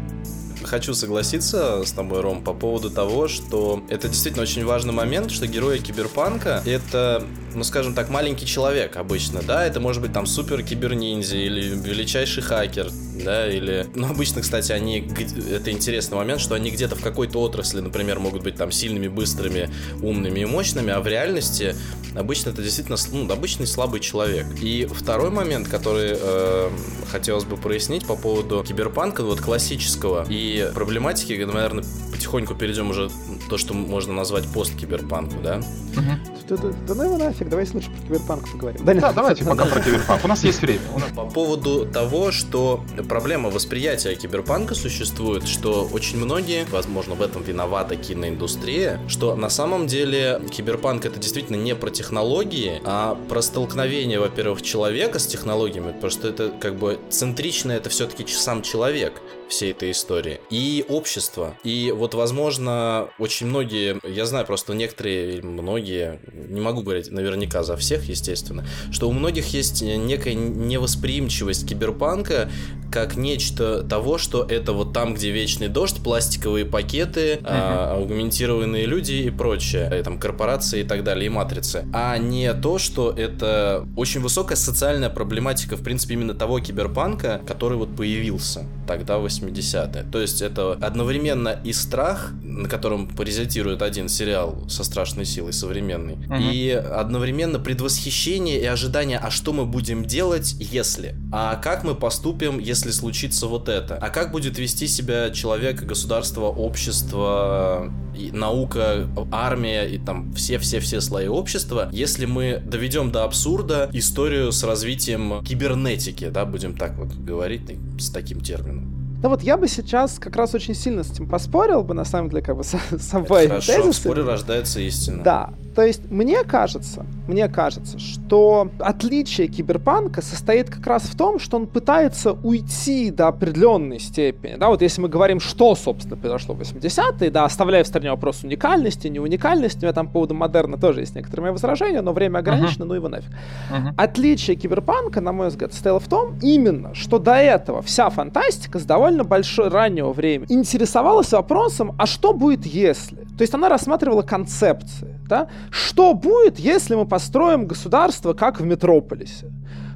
хочу 0.72 0.94
согласиться 0.94 1.84
с 1.84 1.92
тобой, 1.92 2.22
Ром, 2.22 2.42
по 2.42 2.54
поводу 2.54 2.90
того, 2.90 3.28
что 3.28 3.84
это 3.90 4.08
действительно 4.08 4.44
очень 4.44 4.64
важный 4.64 4.94
момент, 4.94 5.30
что 5.30 5.46
герои 5.46 5.80
киберпанка— 5.80 6.64
это 6.66 7.28
ну, 7.54 7.64
скажем 7.64 7.94
так, 7.94 8.10
маленький 8.10 8.46
человек 8.46 8.96
обычно, 8.98 9.42
да, 9.42 9.66
это 9.66 9.80
может 9.80 10.02
быть 10.02 10.14
там 10.14 10.26
супер 10.26 10.64
киберниндзя 10.64 11.38
или 11.38 11.76
величайший 11.76 12.44
хакер, 12.44 12.90
да, 13.24 13.48
или... 13.48 13.88
Ну, 13.94 14.10
обычно, 14.10 14.42
кстати, 14.42 14.72
они... 14.72 15.08
Это 15.52 15.72
интересный 15.72 16.18
момент, 16.18 16.42
что 16.42 16.56
они 16.56 16.72
где-то 16.72 16.96
в 16.96 17.02
какой-то 17.02 17.40
отрасли, 17.42 17.82
например, 17.82 18.20
могут 18.20 18.44
быть 18.44 18.56
там 18.56 18.72
сильными, 18.72 19.08
быстрыми, 19.08 19.70
умными 20.02 20.40
и 20.40 20.46
мощными, 20.46 20.92
а 20.92 21.02
в 21.02 21.08
реальности 21.08 21.76
обычно 22.16 22.50
это 22.50 22.62
действительно 22.62 22.98
ну, 23.12 23.32
обычный 23.32 23.68
слабый 23.68 24.00
человек. 24.00 24.46
И 24.62 24.88
второй 24.92 25.30
момент, 25.30 25.68
который 25.68 26.14
э, 26.14 26.70
хотелось 27.12 27.44
бы 27.44 27.58
прояснить 27.58 28.06
по 28.06 28.16
поводу 28.16 28.64
киберпанка, 28.64 29.24
вот 29.24 29.42
классического, 29.42 30.26
и 30.30 30.61
проблематики, 30.68 31.34
наверное, 31.34 31.84
потихоньку 32.12 32.56
перейдем 32.56 32.90
уже 32.90 33.10
то, 33.50 33.58
что 33.58 33.74
можно 33.74 34.14
назвать 34.14 34.48
посткиберпанку, 34.48 35.42
да? 35.42 35.58
Угу. 35.98 36.32
Да, 36.50 36.58
да, 36.86 36.96
ну 36.96 37.04
его 37.04 37.18
нафиг, 37.18 37.48
давайте 37.48 37.74
лучше 37.76 37.90
про 37.90 38.02
киберпанк 38.02 38.52
поговорим. 38.52 38.82
Да, 38.84 38.94
да 38.94 39.14
давайте 39.14 39.46
пока 39.46 39.66
про 39.66 39.80
киберпанк, 39.80 40.26
у 40.26 40.28
нас 40.28 40.44
есть 40.44 40.62
время. 40.62 40.82
По 41.16 41.26
поводу 41.26 41.86
того, 41.86 42.32
что 42.32 42.84
проблема 43.08 43.50
восприятия 43.50 44.16
киберпанка 44.16 44.76
существует, 44.76 45.48
что 45.48 45.88
очень 45.94 46.18
многие, 46.18 46.66
возможно, 46.72 47.16
в 47.16 47.22
этом 47.22 47.42
виновата 47.44 47.96
киноиндустрия, 47.96 49.00
что 49.08 49.36
на 49.36 49.50
самом 49.50 49.88
деле 49.88 50.42
киберпанк 50.52 51.06
это 51.06 51.20
действительно 51.20 51.56
не 51.56 51.74
про 51.74 51.90
технологии, 51.90 52.82
а 52.84 53.18
про 53.30 53.42
столкновение, 53.42 54.20
во-первых, 54.20 54.62
человека 54.62 55.20
с 55.20 55.28
технологиями, 55.28 55.94
потому 55.94 56.12
что 56.12 56.28
это 56.28 56.52
как 56.60 56.76
бы 56.76 57.00
центрично 57.10 57.72
это 57.72 57.90
все-таки 57.90 58.26
сам 58.28 58.62
человек 58.62 59.22
всей 59.52 59.72
этой 59.72 59.92
истории. 59.92 60.40
И 60.50 60.86
общество. 60.88 61.56
И 61.64 61.94
вот, 61.96 62.14
возможно, 62.14 63.10
очень 63.20 63.48
многие, 63.48 64.00
я 64.08 64.26
знаю 64.26 64.46
просто 64.46 64.74
некоторые, 64.74 65.42
многие, 65.42 66.20
не 66.34 66.62
могу 66.62 66.82
говорить 66.82 67.12
наверняка 67.12 67.64
за 67.64 67.78
всех, 67.78 68.06
естественно, 68.06 68.66
что 68.92 69.08
у 69.10 69.12
многих 69.12 69.48
есть 69.48 69.82
некая 69.82 70.34
невосприимчивость 70.34 71.68
киберпанка 71.68 72.50
как 72.92 73.16
нечто 73.16 73.84
того, 73.84 74.18
что 74.18 74.44
это 74.44 74.74
вот 74.74 74.94
там, 74.94 75.14
где 75.14 75.32
вечный 75.32 75.70
дождь, 75.70 76.04
пластиковые 76.04 76.66
пакеты, 76.66 77.36
uh-huh. 77.36 77.42
а, 77.46 77.94
аугментированные 77.96 78.86
люди 78.86 79.14
и 79.14 79.30
прочее, 79.30 79.92
и, 79.98 80.04
там 80.04 80.20
корпорации 80.20 80.82
и 80.82 80.84
так 80.84 81.04
далее, 81.04 81.28
и 81.28 81.30
матрицы, 81.30 81.86
а 81.94 82.18
не 82.18 82.54
то, 82.54 82.78
что 82.78 83.12
это 83.12 83.88
очень 83.96 84.20
высокая 84.20 84.58
социальная 84.58 85.10
проблематика, 85.10 85.78
в 85.78 85.84
принципе, 85.84 86.16
именно 86.16 86.34
того 86.34 86.60
киберпанка, 86.60 87.42
который 87.48 87.78
вот 87.78 87.96
появился 87.96 88.66
тогда 88.88 89.20
в 89.20 89.26
80-е. 89.42 90.06
То 90.12 90.22
есть 90.22 90.42
это 90.42 90.74
одновременно 90.74 91.60
и 91.64 91.74
страх, 91.74 92.32
на 92.44 92.68
котором 92.68 93.08
паразитирует 93.08 93.82
один 93.82 94.10
сериал 94.10 94.64
со 94.70 94.84
страшной 94.84 95.26
силой 95.26 95.54
современный, 95.54 96.14
угу. 96.14 96.36
и 96.36 96.70
одновременно 96.70 97.60
предвосхищение 97.60 98.60
и 98.62 98.66
ожидание, 98.66 99.18
а 99.18 99.30
что 99.30 99.54
мы 99.54 99.66
будем 99.66 100.06
делать, 100.06 100.56
если? 100.60 101.16
А 101.32 101.56
как 101.56 101.84
мы 101.84 101.96
поступим, 101.96 102.60
если 102.60 102.92
случится 102.92 103.48
вот 103.48 103.70
это? 103.70 103.96
А 103.96 104.10
как 104.10 104.32
будет 104.32 104.58
вести 104.58 104.88
себя 104.88 105.30
человек, 105.32 105.84
государство, 105.84 106.46
общество, 106.46 107.92
и 108.16 108.32
наука, 108.32 109.08
армия 109.32 109.86
и 109.86 109.98
там 109.98 110.34
все-все-все 110.34 111.02
слои 111.02 111.28
общества, 111.28 111.90
если 111.92 112.26
мы 112.26 112.62
доведем 112.66 113.12
до 113.12 113.24
абсурда 113.24 113.90
историю 113.94 114.52
с 114.52 114.64
развитием 114.64 115.44
кибернетики, 115.44 116.30
да, 116.30 116.46
будем 116.46 116.76
так 116.76 116.98
вот 116.98 117.14
говорить 117.14 117.62
с 118.00 118.10
таким 118.10 118.42
термином. 118.42 119.01
Ну 119.24 119.30
вот 119.30 119.44
я 119.44 119.56
бы 119.56 119.68
сейчас 119.68 120.18
как 120.18 120.36
раз 120.36 120.56
очень 120.56 120.74
сильно 120.74 121.04
с 121.04 121.12
этим 121.12 121.28
поспорил 121.28 121.84
бы, 121.84 121.94
на 121.94 122.06
самом 122.06 122.30
деле, 122.30 122.42
как 122.42 122.58
бы 122.58 122.64
с, 122.64 122.76
с 122.92 123.14
обоими 123.14 123.50
Хорошо, 123.50 123.74
тезисами. 123.74 123.92
в 123.92 123.96
споре 123.96 124.24
рождается 124.24 124.80
истина. 124.80 125.24
Да, 125.24 125.54
то 125.76 125.84
есть 125.84 126.10
мне 126.12 126.44
кажется, 126.44 127.06
мне 127.28 127.48
кажется, 127.48 127.98
что 128.00 128.70
отличие 128.80 129.48
киберпанка 129.48 130.22
состоит 130.22 130.70
как 130.70 130.86
раз 130.86 131.04
в 131.04 131.16
том, 131.16 131.40
что 131.40 131.58
он 131.58 131.68
пытается 131.68 132.34
уйти 132.34 133.10
до 133.12 133.28
определенной 133.30 134.00
степени. 134.00 134.56
Да, 134.56 134.70
вот 134.70 134.82
если 134.82 135.02
мы 135.02 135.08
говорим, 135.10 135.40
что, 135.40 135.76
собственно, 135.76 136.18
произошло 136.18 136.56
в 136.56 136.62
80-е, 136.62 137.32
да, 137.32 137.46
оставляя 137.46 137.84
в 137.84 137.88
стороне 137.88 138.12
вопрос 138.12 138.44
уникальности, 138.44 139.08
не 139.08 139.20
уникальности, 139.20 139.80
у 139.80 139.84
меня 139.84 139.94
там 139.94 140.08
по 140.08 140.14
поводу 140.14 140.34
модерна 140.34 140.78
тоже 140.78 141.02
есть 141.02 141.16
некоторые 141.16 141.44
мои 141.44 141.52
возражения, 141.52 142.02
но 142.02 142.14
время 142.14 142.40
ограничено, 142.40 142.84
uh-huh. 142.84 142.88
ну 142.88 142.94
его 142.96 143.10
нафиг. 143.10 143.32
Uh-huh. 143.32 143.94
Отличие 143.98 144.56
киберпанка, 144.56 145.22
на 145.22 145.32
мой 145.32 145.48
взгляд, 145.48 145.74
состояло 145.74 146.00
в 146.00 146.08
том 146.08 146.38
именно, 146.42 146.94
что 146.96 147.18
до 147.18 147.36
этого 147.36 147.82
вся 147.82 148.10
фантастика 148.10 148.80
с 148.80 148.84
довольно 148.84 149.24
большой 149.24 149.70
раннего 149.70 150.12
времени 150.12 150.52
интересовалась 150.52 151.32
вопросом, 151.32 151.96
а 151.98 152.06
что 152.06 152.34
будет 152.34 152.66
если? 152.66 153.18
То 153.38 153.42
есть 153.42 153.54
она 153.54 153.70
рассматривала 153.70 154.22
концепции, 154.22 155.21
да? 155.32 155.48
Что 155.72 156.14
будет, 156.14 156.60
если 156.60 156.96
мы 156.96 157.06
построим 157.06 157.66
государство, 157.68 158.34
как 158.34 158.60
в 158.60 158.66
Метрополисе? 158.66 159.48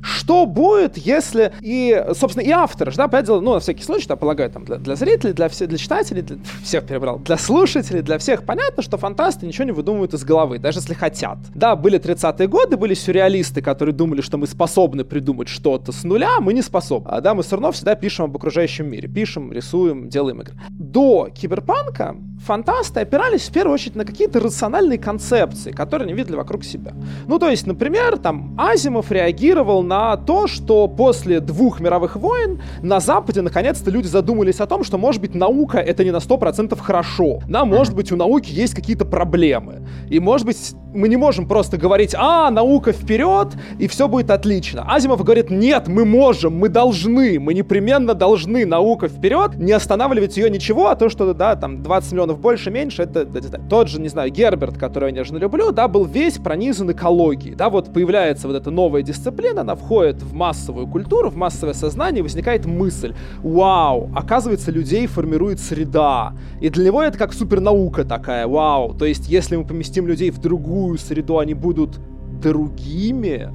Что 0.06 0.46
будет, 0.46 0.98
если 0.98 1.52
и, 1.62 2.06
собственно, 2.14 2.44
и 2.44 2.52
автор, 2.52 2.94
да, 2.96 3.08
понятное 3.08 3.40
ну, 3.40 3.54
на 3.54 3.60
всякий 3.60 3.84
случай, 3.84 4.08
да, 4.08 4.16
полагаю, 4.16 4.52
там, 4.52 4.64
для, 4.64 4.78
для 4.78 4.96
зрителей, 4.96 5.34
для, 5.34 5.50
всех, 5.50 5.68
для 5.68 5.80
читателей, 5.80 6.22
для 6.22 6.38
всех 6.64 6.86
перебрал, 6.86 7.18
для 7.20 7.38
слушателей, 7.38 8.02
для 8.02 8.20
всех 8.20 8.46
понятно, 8.46 8.84
что 8.84 8.98
фантасты 8.98 9.48
ничего 9.48 9.66
не 9.66 9.72
выдумывают 9.72 10.14
из 10.14 10.24
головы, 10.24 10.60
даже 10.60 10.80
если 10.80 10.94
хотят. 10.94 11.40
Да, 11.56 11.76
были 11.76 12.00
30-е 12.00 12.48
годы, 12.48 12.78
были 12.78 12.94
сюрреалисты, 12.94 13.64
которые 13.64 13.96
думали, 13.96 14.22
что 14.22 14.38
мы 14.38 14.46
способны 14.46 15.04
придумать 15.04 15.48
что-то 15.48 15.92
с 15.92 16.04
нуля, 16.04 16.40
мы 16.40 16.54
не 16.54 16.62
способны. 16.62 17.10
А, 17.10 17.22
да, 17.22 17.34
мы 17.34 17.42
все 17.42 17.56
равно 17.56 17.72
всегда 17.72 17.96
пишем 17.96 18.26
об 18.26 18.36
окружающем 18.36 18.88
мире, 18.88 19.08
пишем, 19.08 19.52
рисуем, 19.52 20.08
делаем 20.08 20.42
игры. 20.42 20.54
До 20.70 21.30
киберпанка 21.34 22.16
фантасты 22.46 23.00
опирались 23.00 23.50
в 23.50 23.52
первую 23.52 23.74
очередь 23.74 23.96
на 23.96 24.06
какие-то 24.06 24.40
рациональные 24.40 25.00
концепции, 25.00 25.72
которые 25.72 26.06
они 26.06 26.14
видели 26.14 26.36
вокруг 26.36 26.64
себя. 26.64 26.94
Ну, 27.28 27.40
то 27.40 27.50
есть, 27.50 27.66
например, 27.66 28.18
там 28.18 28.56
Азимов 28.58 29.12
реагировал 29.12 29.82
на 29.82 29.95
то, 30.26 30.48
что 30.48 30.88
после 30.88 31.40
двух 31.40 31.80
мировых 31.80 32.16
войн 32.16 32.62
на 32.82 33.00
Западе 33.00 33.42
наконец-то 33.42 33.92
люди 33.92 34.08
задумались 34.08 34.60
о 34.60 34.66
том, 34.66 34.84
что, 34.84 34.98
может 34.98 35.22
быть, 35.22 35.36
наука 35.36 35.78
это 35.78 36.04
не 36.04 36.12
на 36.12 36.18
100% 36.18 36.78
хорошо. 36.80 37.42
Да, 37.48 37.66
может 37.66 37.96
быть, 37.96 38.12
у 38.12 38.16
науки 38.16 38.52
есть 38.52 38.74
какие-то 38.74 39.06
проблемы. 39.06 39.88
И, 40.10 40.20
может 40.20 40.46
быть, 40.46 40.76
мы 40.94 41.10
не 41.10 41.18
можем 41.18 41.48
просто 41.48 41.78
говорить, 41.78 42.16
а, 42.18 42.50
наука 42.50 42.92
вперед, 42.94 43.50
и 43.80 43.88
все 43.88 44.08
будет 44.08 44.32
отлично. 44.32 44.86
Азимов 44.88 45.24
говорит, 45.24 45.50
нет, 45.50 45.88
мы 45.88 46.06
можем, 46.06 46.58
мы 46.58 46.70
должны, 46.70 47.40
мы 47.40 47.54
непременно 47.54 48.14
должны, 48.14 48.66
наука 48.66 49.08
вперед, 49.08 49.56
не 49.58 49.74
останавливать 49.74 50.38
ее 50.38 50.50
ничего, 50.50 50.88
а 50.88 50.96
то, 50.96 51.10
что, 51.10 51.34
да, 51.34 51.56
там, 51.56 51.84
20 51.84 52.12
миллионов 52.14 52.40
больше, 52.40 52.72
меньше, 52.72 53.04
это, 53.04 53.22
это 53.22 53.62
тот 53.70 53.90
же, 53.90 54.00
не 54.00 54.08
знаю, 54.08 54.32
Герберт, 54.32 54.78
который 54.78 55.10
я 55.10 55.16
нежно 55.16 55.38
люблю, 55.38 55.72
да, 55.72 55.88
был 55.88 56.06
весь 56.06 56.38
пронизан 56.38 56.92
экологией, 56.92 57.56
да, 57.56 57.70
вот 57.70 57.94
появляется 57.94 58.48
вот 58.48 58.56
эта 58.56 58.72
новая 58.72 59.02
дисциплина, 59.02 59.62
она 59.62 59.76
входит 59.76 59.85
в 59.90 60.34
массовую 60.34 60.88
культуру, 60.88 61.30
в 61.30 61.36
массовое 61.36 61.74
сознание, 61.74 62.24
возникает 62.24 62.66
мысль, 62.66 63.14
вау, 63.44 64.10
оказывается, 64.16 64.72
людей 64.72 65.08
формирует 65.08 65.60
среда, 65.60 66.34
и 66.62 66.70
для 66.70 66.86
него 66.86 67.02
это 67.02 67.18
как 67.18 67.34
супернаука 67.34 68.04
такая, 68.04 68.48
вау, 68.48 68.94
то 68.94 69.06
есть, 69.06 69.30
если 69.30 69.56
мы 69.56 69.66
поместим 69.66 70.08
людей 70.08 70.32
в 70.32 70.40
другую 70.40 70.98
среду, 70.98 71.40
они 71.40 71.54
будут 71.54 72.00
другими, 72.42 73.50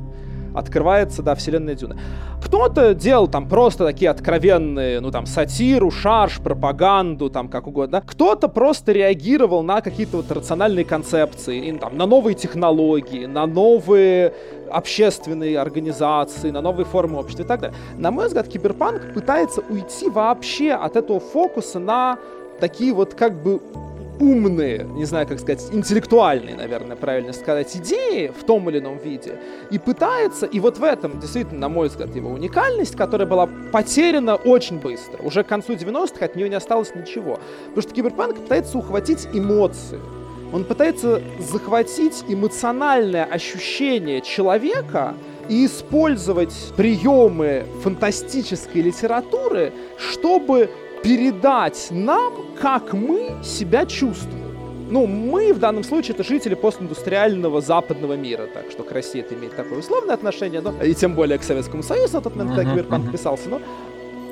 открывается, 0.54 1.22
да, 1.22 1.34
вселенная 1.34 1.74
Дюна. 1.74 1.96
кто-то 2.42 2.94
делал 2.94 3.28
там 3.28 3.48
просто 3.48 3.84
такие 3.84 4.10
откровенные, 4.10 5.00
ну 5.00 5.10
там, 5.10 5.26
сатиру, 5.26 5.90
шарж, 5.90 6.40
пропаганду, 6.40 7.30
там, 7.30 7.48
как 7.48 7.66
угодно. 7.66 8.02
Кто-то 8.04 8.48
просто 8.48 8.92
реагировал 8.92 9.62
на 9.62 9.80
какие-то 9.80 10.18
вот 10.18 10.30
рациональные 10.30 10.84
концепции, 10.84 11.68
и, 11.68 11.72
там, 11.72 11.96
на 11.96 12.06
новые 12.06 12.34
технологии, 12.34 13.26
на 13.26 13.46
новые 13.46 14.32
общественные 14.70 15.58
организации, 15.58 16.50
на 16.50 16.60
новые 16.60 16.84
формы 16.84 17.18
общества 17.18 17.42
и 17.42 17.46
так 17.46 17.60
далее. 17.60 17.76
На 17.96 18.10
мой 18.10 18.26
взгляд, 18.26 18.48
киберпанк 18.48 19.14
пытается 19.14 19.62
уйти 19.68 20.08
вообще 20.08 20.72
от 20.72 20.96
этого 20.96 21.20
фокуса 21.20 21.78
на 21.78 22.18
такие 22.60 22.92
вот 22.92 23.14
как 23.14 23.42
бы 23.42 23.60
умные, 24.20 24.84
не 24.84 25.04
знаю, 25.06 25.26
как 25.26 25.40
сказать, 25.40 25.66
интеллектуальные, 25.72 26.54
наверное, 26.54 26.96
правильно 26.96 27.32
сказать, 27.32 27.74
идеи 27.76 28.28
в 28.28 28.44
том 28.44 28.68
или 28.70 28.78
ином 28.78 28.98
виде, 28.98 29.38
и 29.70 29.78
пытается, 29.78 30.46
и 30.46 30.60
вот 30.60 30.78
в 30.78 30.84
этом, 30.84 31.18
действительно, 31.18 31.60
на 31.60 31.68
мой 31.68 31.88
взгляд, 31.88 32.14
его 32.14 32.30
уникальность, 32.30 32.96
которая 32.96 33.26
была 33.26 33.48
потеряна 33.72 34.36
очень 34.36 34.78
быстро. 34.78 35.22
Уже 35.22 35.42
к 35.42 35.48
концу 35.48 35.72
90-х 35.72 36.24
от 36.24 36.36
нее 36.36 36.48
не 36.48 36.54
осталось 36.54 36.94
ничего. 36.94 37.40
Потому 37.68 37.82
что 37.82 37.94
киберпанк 37.94 38.36
пытается 38.36 38.78
ухватить 38.78 39.26
эмоции. 39.32 39.98
Он 40.52 40.64
пытается 40.64 41.22
захватить 41.38 42.24
эмоциональное 42.28 43.24
ощущение 43.24 44.20
человека 44.20 45.14
и 45.48 45.66
использовать 45.66 46.54
приемы 46.76 47.64
фантастической 47.82 48.82
литературы, 48.82 49.72
чтобы 49.96 50.70
передать 51.02 51.88
нам, 51.90 52.32
как 52.60 52.92
мы 52.92 53.32
себя 53.42 53.86
чувствуем. 53.86 54.40
Ну, 54.90 55.06
мы 55.06 55.52
в 55.52 55.60
данном 55.60 55.84
случае 55.84 56.14
это 56.14 56.24
жители 56.24 56.54
постиндустриального 56.54 57.60
западного 57.60 58.14
мира, 58.14 58.48
так 58.52 58.70
что 58.72 58.82
к 58.82 58.90
России 58.90 59.20
это 59.20 59.34
имеет 59.34 59.54
такое 59.54 59.78
условное 59.78 60.14
отношение, 60.14 60.60
но 60.60 60.82
и 60.82 60.94
тем 60.94 61.14
более 61.14 61.38
к 61.38 61.44
Советскому 61.44 61.84
Союзу 61.84 62.16
на 62.16 62.22
тот 62.22 62.34
момент, 62.34 62.56
когда 62.56 62.72
Киберпанк 62.72 63.12
писался, 63.12 63.48
но 63.48 63.60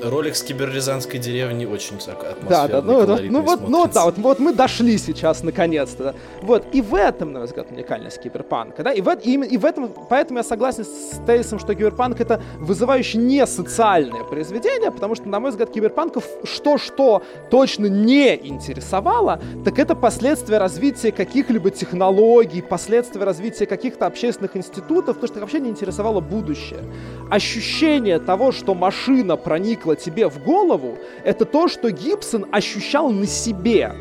Ролик 0.03 0.37
с 0.37 0.43
киберрязанской 0.43 1.19
деревни 1.19 1.67
очень 1.67 1.97
атмосферный, 1.97 2.49
Да, 2.49 2.69
да, 2.69 2.83
ну, 2.83 3.07
ну, 3.07 3.19
ну 3.31 3.43
вот, 3.43 3.69
ну, 3.69 3.87
да, 3.87 4.05
вот, 4.05 4.19
вот 4.19 4.39
мы 4.39 4.53
дошли 4.53 4.99
сейчас 4.99 5.43
наконец-то. 5.43 6.15
Вот, 6.43 6.67
и 6.73 6.81
в 6.83 6.95
этом, 6.95 7.33
на 7.33 7.41
мой 7.41 7.47
взгляд, 7.47 7.71
уникальность 7.71 8.21
киберпанка, 8.21 8.83
да, 8.83 8.93
и 8.93 9.01
в, 9.01 9.11
и, 9.23 9.35
и 9.35 9.57
в 9.57 9.65
этом, 9.65 9.93
поэтому 10.09 10.39
я 10.39 10.45
согласен 10.45 10.85
с 10.85 11.19
тезисом, 11.27 11.59
что 11.59 11.75
киберпанк 11.75 12.21
это 12.21 12.41
вызывающее 12.59 13.23
не 13.23 13.47
социальное 13.47 14.25
произведение, 14.25 14.91
потому 14.91 15.15
что, 15.15 15.29
на 15.29 15.41
мой 15.41 15.51
взгляд, 15.51 15.71
киберпанков 15.71 16.25
что-что 16.45 17.23
точно 17.51 17.87
не 17.87 18.37
интересовало, 18.37 19.41
так 19.65 19.79
это 19.79 19.95
последствия 19.95 20.59
развития 20.59 21.13
каких-либо 21.13 21.71
технологий, 21.71 22.63
последствия 22.63 23.25
развития 23.25 23.67
каких-то 23.67 24.07
общественных 24.07 24.57
институтов, 24.57 25.19
то, 25.19 25.27
что 25.27 25.41
вообще 25.41 25.61
не 25.61 25.71
интересовало 25.71 26.21
будущее. 26.21 26.81
Ощущение 27.31 28.19
того, 28.19 28.53
что 28.53 28.75
машина 28.75 29.37
проникла 29.37 29.88
проникло 29.89 29.97
тебе 29.97 30.29
в 30.29 30.43
голову, 30.43 30.99
это 31.25 31.45
то, 31.45 31.69
что 31.69 31.91
Гибсон 31.91 32.47
ощущал 32.53 33.11
на 33.11 33.27
себе. 33.27 33.93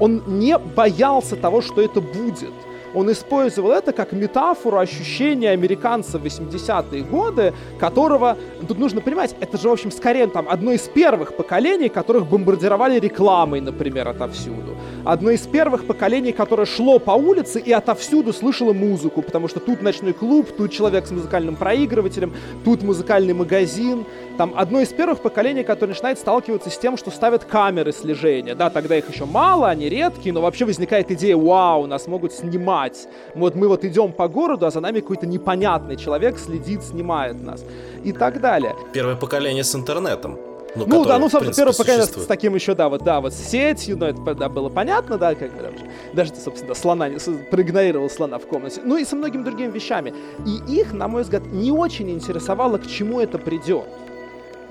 Он 0.00 0.22
не 0.26 0.58
боялся 0.58 1.36
того, 1.36 1.60
что 1.60 1.80
это 1.80 2.00
будет 2.00 2.52
он 2.94 3.10
использовал 3.10 3.70
это 3.70 3.92
как 3.92 4.12
метафору 4.12 4.78
ощущения 4.78 5.50
американца 5.50 6.18
в 6.18 6.24
80-е 6.24 7.02
годы, 7.02 7.52
которого, 7.78 8.36
тут 8.66 8.78
нужно 8.78 9.00
понимать, 9.00 9.34
это 9.40 9.58
же, 9.58 9.68
в 9.68 9.72
общем, 9.72 9.90
скорее 9.90 10.26
там 10.26 10.46
одно 10.48 10.72
из 10.72 10.82
первых 10.82 11.34
поколений, 11.34 11.88
которых 11.88 12.26
бомбардировали 12.26 12.98
рекламой, 12.98 13.60
например, 13.60 14.08
отовсюду. 14.08 14.76
Одно 15.04 15.30
из 15.30 15.40
первых 15.40 15.86
поколений, 15.86 16.32
которое 16.32 16.66
шло 16.66 16.98
по 16.98 17.12
улице 17.12 17.60
и 17.60 17.72
отовсюду 17.72 18.32
слышало 18.32 18.72
музыку, 18.72 19.22
потому 19.22 19.48
что 19.48 19.60
тут 19.60 19.82
ночной 19.82 20.12
клуб, 20.12 20.48
тут 20.56 20.72
человек 20.72 21.06
с 21.06 21.10
музыкальным 21.10 21.56
проигрывателем, 21.56 22.34
тут 22.64 22.82
музыкальный 22.82 23.34
магазин. 23.34 24.04
Там 24.40 24.54
одно 24.56 24.80
из 24.80 24.88
первых 24.88 25.20
поколений, 25.20 25.64
которое 25.64 25.90
начинает 25.90 26.18
сталкиваться 26.18 26.70
с 26.70 26.78
тем, 26.78 26.96
что 26.96 27.10
ставят 27.10 27.44
камеры 27.44 27.92
слежения. 27.92 28.54
Да, 28.54 28.70
тогда 28.70 28.96
их 28.96 29.06
еще 29.10 29.26
мало, 29.26 29.68
они 29.68 29.90
редкие, 29.90 30.32
но 30.32 30.40
вообще 30.40 30.64
возникает 30.64 31.10
идея, 31.10 31.36
вау, 31.36 31.86
нас 31.86 32.06
могут 32.06 32.32
снимать. 32.32 33.06
Вот 33.34 33.54
мы 33.54 33.68
вот 33.68 33.84
идем 33.84 34.14
по 34.14 34.28
городу, 34.28 34.64
а 34.64 34.70
за 34.70 34.80
нами 34.80 35.00
какой-то 35.00 35.26
непонятный 35.26 35.98
человек 35.98 36.38
следит, 36.38 36.82
снимает 36.82 37.38
нас. 37.42 37.62
И 38.02 38.14
так 38.14 38.40
далее. 38.40 38.74
Первое 38.94 39.14
поколение 39.14 39.62
с 39.62 39.74
интернетом. 39.74 40.38
Ну, 40.74 40.86
ну 40.86 41.04
да, 41.04 41.18
ну, 41.18 41.28
собственно, 41.28 41.54
первое 41.54 41.74
поколение 41.74 42.06
с 42.06 42.26
таким 42.26 42.54
еще, 42.54 42.74
да, 42.74 42.88
вот, 42.88 43.02
да, 43.02 43.20
вот 43.20 43.34
с 43.34 43.50
сетью, 43.50 43.98
но 43.98 44.06
это 44.06 44.34
да, 44.34 44.48
было 44.48 44.70
понятно, 44.70 45.18
да, 45.18 45.34
как 45.34 45.50
бы, 45.54 45.70
даже, 46.14 46.32
собственно, 46.34 46.74
слона, 46.74 47.10
проигнорировал 47.50 48.08
слона 48.08 48.38
в 48.38 48.46
комнате, 48.46 48.80
ну 48.82 48.96
и 48.96 49.04
со 49.04 49.16
многими 49.16 49.42
другими 49.42 49.70
вещами. 49.70 50.14
И 50.46 50.80
их, 50.80 50.94
на 50.94 51.08
мой 51.08 51.24
взгляд, 51.24 51.44
не 51.52 51.72
очень 51.72 52.10
интересовало, 52.10 52.78
к 52.78 52.86
чему 52.86 53.20
это 53.20 53.36
придет. 53.36 53.84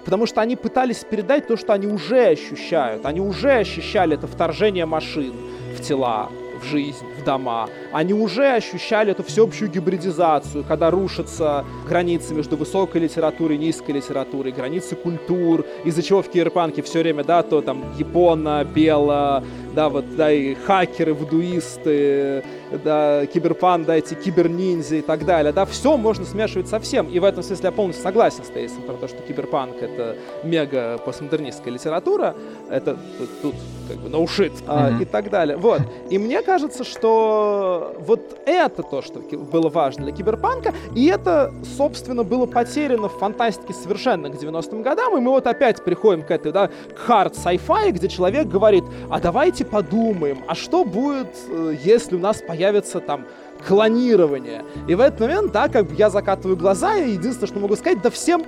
Потому 0.10 0.26
что 0.26 0.41
они 0.41 0.56
пытались 0.56 1.04
передать 1.04 1.45
то, 1.45 1.56
что 1.56 1.72
они 1.72 1.86
уже 1.86 2.30
ощущают. 2.30 3.06
Они 3.06 3.22
уже 3.22 3.52
ощущали 3.52 4.15
это 4.15 4.26
вторжение 4.26 4.88
машин 4.88 5.36
в 5.78 5.84
тела, 5.84 6.30
в 6.60 6.65
жизнь, 6.65 7.06
в 7.15 7.24
дома. 7.24 7.69
Они 7.91 8.15
уже 8.15 8.56
ощущали 8.56 9.12
эту 9.12 9.22
всеобщую 9.22 9.69
гибридизацию, 9.69 10.63
когда 10.67 10.89
рушатся 10.89 11.63
границы 11.88 12.34
между 12.34 12.58
высокой 12.58 13.02
литературой 13.02 13.58
и 13.58 13.60
низкой 13.60 13.91
литературой, 13.91 14.52
границы 14.52 14.95
культур, 14.95 15.63
из-за 15.86 16.02
чего 16.02 16.24
в 16.24 16.30
киберпанке 16.32 16.82
все 16.82 17.02
время, 17.02 17.24
да, 17.24 17.43
то 17.43 17.62
там 17.62 17.84
япона, 18.00 18.63
бело, 18.63 19.43
да, 19.76 19.89
вот, 19.89 20.15
да, 20.15 20.32
и 20.32 20.56
хакеры, 20.56 21.13
вдуисты, 21.13 22.43
да, 22.71 23.25
киберпан, 23.25 23.86
да, 23.86 23.95
эти 23.95 24.13
киберниндзя 24.13 24.97
и 24.97 25.01
так 25.01 25.25
далее, 25.25 25.51
да, 25.51 25.65
все 25.65 25.97
можно 25.97 26.25
смешивать 26.25 26.67
со 26.67 26.79
всем. 26.79 27.08
И 27.08 27.19
в 27.19 27.23
этом 27.23 27.43
смысле 27.43 27.65
я 27.65 27.71
полностью 27.71 28.03
согласен 28.03 28.43
с 28.43 28.49
Тейсом 28.49 28.84
про 28.84 28.93
то, 28.93 29.08
что 29.08 29.17
киберпанк— 29.21 29.75
это 29.82 30.17
мега 30.43 30.97
постмодернистская 30.99 31.73
литература, 31.73 32.36
это 32.69 32.97
тут 33.41 33.55
как 33.88 33.97
бы 33.97 34.10
no 34.10 34.23
shit, 34.25 34.51
mm-hmm. 34.51 34.65
а, 34.67 35.01
и 35.01 35.05
так 35.05 35.29
далее. 35.29 35.58
Вот. 35.58 35.82
И 36.10 36.17
мне 36.17 36.41
кажется, 36.41 36.84
что 36.84 37.95
вот 37.99 38.39
это 38.45 38.84
то, 38.84 39.01
что 39.01 39.19
было 39.19 39.69
важно 39.69 40.05
для 40.05 40.13
киберпанка, 40.13 40.73
и 40.95 41.08
это, 41.08 41.53
собственно, 41.77 42.23
было 42.23 42.45
потеряно 42.45 43.10
в 43.10 43.17
фантастике 43.17 43.73
совершенно 43.73 44.29
к 44.29 44.36
90-м 44.36 44.82
годам, 44.82 45.17
и 45.17 45.19
мы 45.19 45.32
вот 45.32 45.47
опять 45.47 45.84
приходим 45.84 46.23
к 46.23 46.32
этой, 46.32 46.51
да, 46.51 46.67
к 46.67 47.10
hard 47.10 47.34
sci-fi, 47.34 47.91
где 47.91 48.08
человек 48.08 48.47
говорит, 48.47 48.84
а 49.10 49.19
давайте 49.19 49.65
подумаем, 49.65 50.39
а 50.47 50.55
что 50.55 50.84
будет, 50.84 51.27
э, 51.49 51.75
если 51.84 52.15
у 52.15 52.19
нас 52.19 52.41
появится 52.41 52.59
появится 52.60 53.00
там 53.00 53.26
клонирование. 53.65 54.63
И 54.88 54.95
в 54.95 55.00
этот 55.00 55.22
момент, 55.22 55.52
да, 55.54 55.69
как 55.69 55.88
бы 55.88 55.95
я 55.95 56.10
закатываю 56.10 56.58
глаза, 56.58 56.98
и 56.98 57.12
единственное, 57.12 57.48
что 57.48 57.60
могу 57.60 57.76
сказать, 57.76 58.02
да 58.02 58.10
всем 58.10 58.43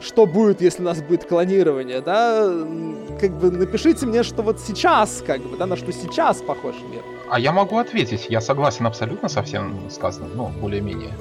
что 0.00 0.26
будет, 0.26 0.60
если 0.60 0.82
у 0.82 0.84
нас 0.84 1.00
будет 1.00 1.24
клонирование, 1.24 2.00
да, 2.00 2.52
как 3.20 3.30
бы 3.38 3.50
напишите 3.50 4.04
мне, 4.06 4.22
что 4.22 4.42
вот 4.42 4.60
сейчас, 4.60 5.22
как 5.26 5.40
бы, 5.40 5.56
да, 5.56 5.66
на 5.66 5.76
что 5.76 5.92
сейчас 5.92 6.42
похож 6.42 6.74
мир. 6.90 7.02
А 7.30 7.40
я 7.40 7.52
могу 7.52 7.78
ответить, 7.78 8.26
я 8.28 8.40
согласен 8.40 8.86
абсолютно 8.86 9.28
со 9.28 9.42
всем 9.42 9.88
сказанным, 9.90 10.30
ну, 10.34 10.50
более-менее. 10.60 11.12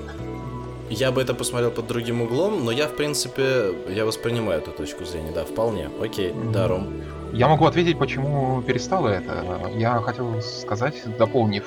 Я 0.90 1.12
бы 1.12 1.22
это 1.22 1.34
посмотрел 1.34 1.72
под 1.72 1.88
другим 1.88 2.22
углом, 2.22 2.66
но 2.66 2.72
я, 2.72 2.88
в 2.88 2.96
принципе, 2.96 3.74
я 3.88 4.06
воспринимаю 4.06 4.60
эту 4.60 4.72
точку 4.72 5.06
зрения, 5.06 5.32
да, 5.34 5.46
вполне. 5.46 5.90
Окей, 6.02 6.32
mm-hmm. 6.32 6.52
да, 6.52 6.68
Ром. 6.68 6.88
Я 7.34 7.48
могу 7.48 7.66
ответить, 7.66 7.98
почему 7.98 8.62
перестало 8.62 9.08
это. 9.08 9.44
Я 9.76 10.00
хотел 10.02 10.40
сказать, 10.42 10.96
дополнив 11.18 11.64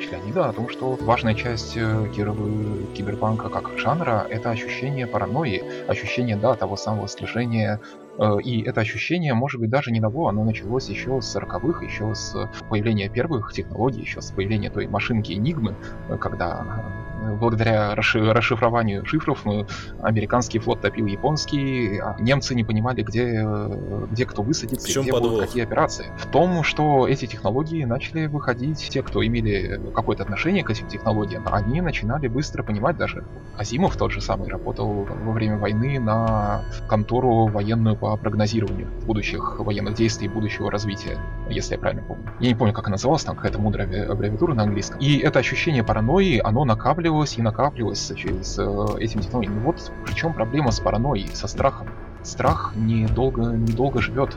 речь 0.00 0.10
Леонида 0.10 0.48
о 0.48 0.52
том, 0.52 0.68
что 0.68 0.96
важная 1.00 1.34
часть 1.34 1.76
э, 1.76 2.06
киберпанка 2.14 3.48
как 3.48 3.78
жанра— 3.78 4.26
это 4.30 4.50
ощущение 4.50 5.06
паранойи, 5.06 5.62
ощущение, 5.88 6.36
да, 6.36 6.54
того 6.54 6.76
самого 6.76 7.08
слежения 7.08 7.80
Э, 8.20 8.36
и 8.42 8.62
это 8.62 8.82
ощущение, 8.82 9.32
может 9.32 9.60
быть, 9.60 9.70
даже 9.70 9.90
не 9.90 10.00
того, 10.00 10.28
оно 10.28 10.44
началось 10.44 10.88
еще 10.88 11.20
с 11.22 11.36
40-х, 11.36 11.84
еще 11.84 12.14
с 12.14 12.48
появления 12.68 13.08
первых 13.08 13.52
технологий, 13.52 14.02
еще 14.02 14.20
с 14.20 14.30
появления 14.30 14.70
той 14.70 14.86
машинки 14.86 15.32
Enigma, 15.32 15.74
э, 16.08 16.18
когда 16.18 16.66
благодаря 17.38 17.94
расшифрованию 17.94 19.04
шифров 19.04 19.44
американский 20.02 20.58
флот 20.58 20.80
топил 20.80 21.06
японский, 21.06 21.98
а 21.98 22.16
немцы 22.18 22.54
не 22.54 22.64
понимали, 22.64 23.02
где, 23.02 23.46
где 24.10 24.26
кто 24.26 24.42
высадится, 24.42 24.86
в 24.86 24.90
чем 24.90 25.02
где 25.02 25.12
подвох? 25.12 25.32
будут 25.32 25.46
какие 25.46 25.62
операции. 25.62 26.06
В 26.18 26.26
том, 26.26 26.62
что 26.62 27.06
эти 27.06 27.26
технологии 27.26 27.84
начали 27.84 28.26
выходить, 28.26 28.88
те, 28.90 29.02
кто 29.02 29.24
имели 29.24 29.80
какое-то 29.94 30.22
отношение 30.22 30.64
к 30.64 30.70
этим 30.70 30.88
технологиям, 30.88 31.44
они 31.50 31.80
начинали 31.80 32.28
быстро 32.28 32.62
понимать, 32.62 32.96
даже 32.96 33.24
Азимов 33.56 33.96
тот 33.96 34.12
же 34.12 34.20
самый 34.20 34.48
работал 34.48 35.04
во 35.04 35.32
время 35.32 35.58
войны 35.58 35.98
на 36.00 36.62
контору 36.88 37.46
военную 37.46 37.96
по 37.96 38.16
прогнозированию 38.16 38.88
будущих 39.06 39.58
военных 39.58 39.94
действий, 39.94 40.28
будущего 40.28 40.70
развития, 40.70 41.18
если 41.48 41.74
я 41.74 41.80
правильно 41.80 42.02
помню. 42.02 42.24
Я 42.40 42.48
не 42.48 42.54
помню, 42.54 42.72
как 42.72 42.86
она 42.86 42.94
называлась, 42.94 43.24
там 43.24 43.36
какая-то 43.36 43.58
мудрая 43.58 44.10
аббревиатура 44.10 44.54
на 44.54 44.62
английском. 44.62 44.98
И 45.00 45.18
это 45.18 45.38
ощущение 45.38 45.84
паранойи, 45.84 46.40
оно 46.42 46.64
накапливалось 46.64 47.09
и 47.10 47.42
накапливалось 47.42 48.00
с 48.00 48.10
этим 48.10 49.20
технологией. 49.20 49.52
Ну 49.54 49.60
вот 49.62 49.92
в 50.06 50.14
чем 50.14 50.32
проблема 50.32 50.70
с 50.70 50.80
паранойей, 50.80 51.28
со 51.34 51.48
страхом. 51.48 51.88
Страх 52.22 52.72
недолго, 52.76 53.42
недолго 53.42 54.00
живет. 54.00 54.36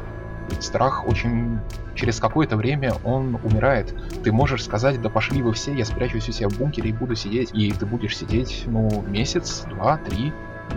Страх 0.60 1.08
очень... 1.08 1.60
Через 1.96 2.20
какое-то 2.20 2.58
время 2.58 2.94
он 3.04 3.40
умирает. 3.44 3.96
Ты 4.24 4.32
можешь 4.32 4.64
сказать, 4.64 5.02
да 5.02 5.10
пошли 5.10 5.42
вы 5.42 5.54
все, 5.54 5.74
я 5.74 5.86
спрячусь 5.86 6.28
у 6.28 6.32
себя 6.32 6.50
в 6.50 6.58
бункере 6.58 6.90
и 6.90 6.94
буду 6.94 7.16
сидеть. 7.16 7.52
И 7.54 7.72
ты 7.72 7.86
будешь 7.86 8.18
сидеть, 8.18 8.64
ну, 8.66 9.04
месяц, 9.08 9.64
два, 9.70 9.98
три, 9.98 10.34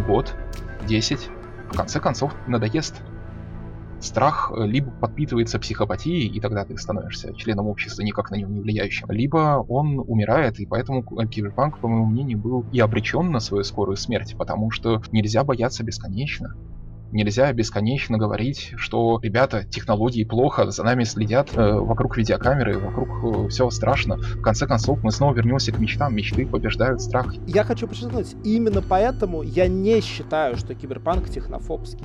год, 0.06 0.35
десять, 0.87 1.30
в 1.72 1.76
конце 1.76 2.00
концов 2.00 2.35
надоест. 2.46 3.00
Страх 4.00 4.52
э, 4.54 4.66
либо 4.66 4.90
подпитывается 4.90 5.59
психопатией, 5.59 6.28
и 6.28 6.40
тогда 6.40 6.64
ты 6.64 6.76
становишься 6.76 7.35
членом 7.35 7.66
общества, 7.66 8.02
никак 8.02 8.30
на 8.30 8.37
него 8.37 8.50
не 8.50 8.61
влияющим, 8.61 9.11
либо 9.11 9.64
он 9.68 9.98
умирает, 9.98 10.61
и 10.61 10.66
поэтому 10.66 11.02
киберпанк, 11.02 11.78
по 11.78 11.88
моему 11.88 12.06
мнению, 12.06 12.38
был 12.38 12.64
и 12.72 12.80
обречен 12.80 13.30
на 13.30 13.40
свою 13.40 13.64
скорую 13.64 13.96
смерть, 13.96 14.37
потому 14.37 14.70
что 14.70 15.02
нельзя 15.12 15.44
бояться 15.44 15.82
бесконечно. 15.82 16.54
Нельзя 17.12 17.52
бесконечно 17.52 18.18
говорить, 18.18 18.72
что, 18.76 19.20
ребята, 19.22 19.64
технологии 19.64 20.24
плохо, 20.24 20.70
за 20.70 20.82
нами 20.82 21.04
следят, 21.04 21.50
э, 21.54 21.72
вокруг 21.78 22.16
видеокамеры, 22.16 22.78
вокруг 22.78 23.46
э, 23.46 23.48
все 23.48 23.70
страшно. 23.70 24.16
В 24.16 24.42
конце 24.42 24.66
концов, 24.66 25.02
мы 25.04 25.12
снова 25.12 25.32
вернемся 25.32 25.72
к 25.72 25.78
мечтам. 25.78 26.14
Мечты 26.14 26.46
побеждают 26.46 27.00
страх. 27.00 27.32
Я 27.46 27.62
хочу 27.62 27.87
подчеркнуть, 27.87 28.35
именно 28.44 28.82
поэтому 28.82 29.42
я 29.42 29.68
не 29.68 30.00
считаю, 30.00 30.56
что 30.56 30.74
киберпанк 30.74 31.30
технофобский 31.30 32.04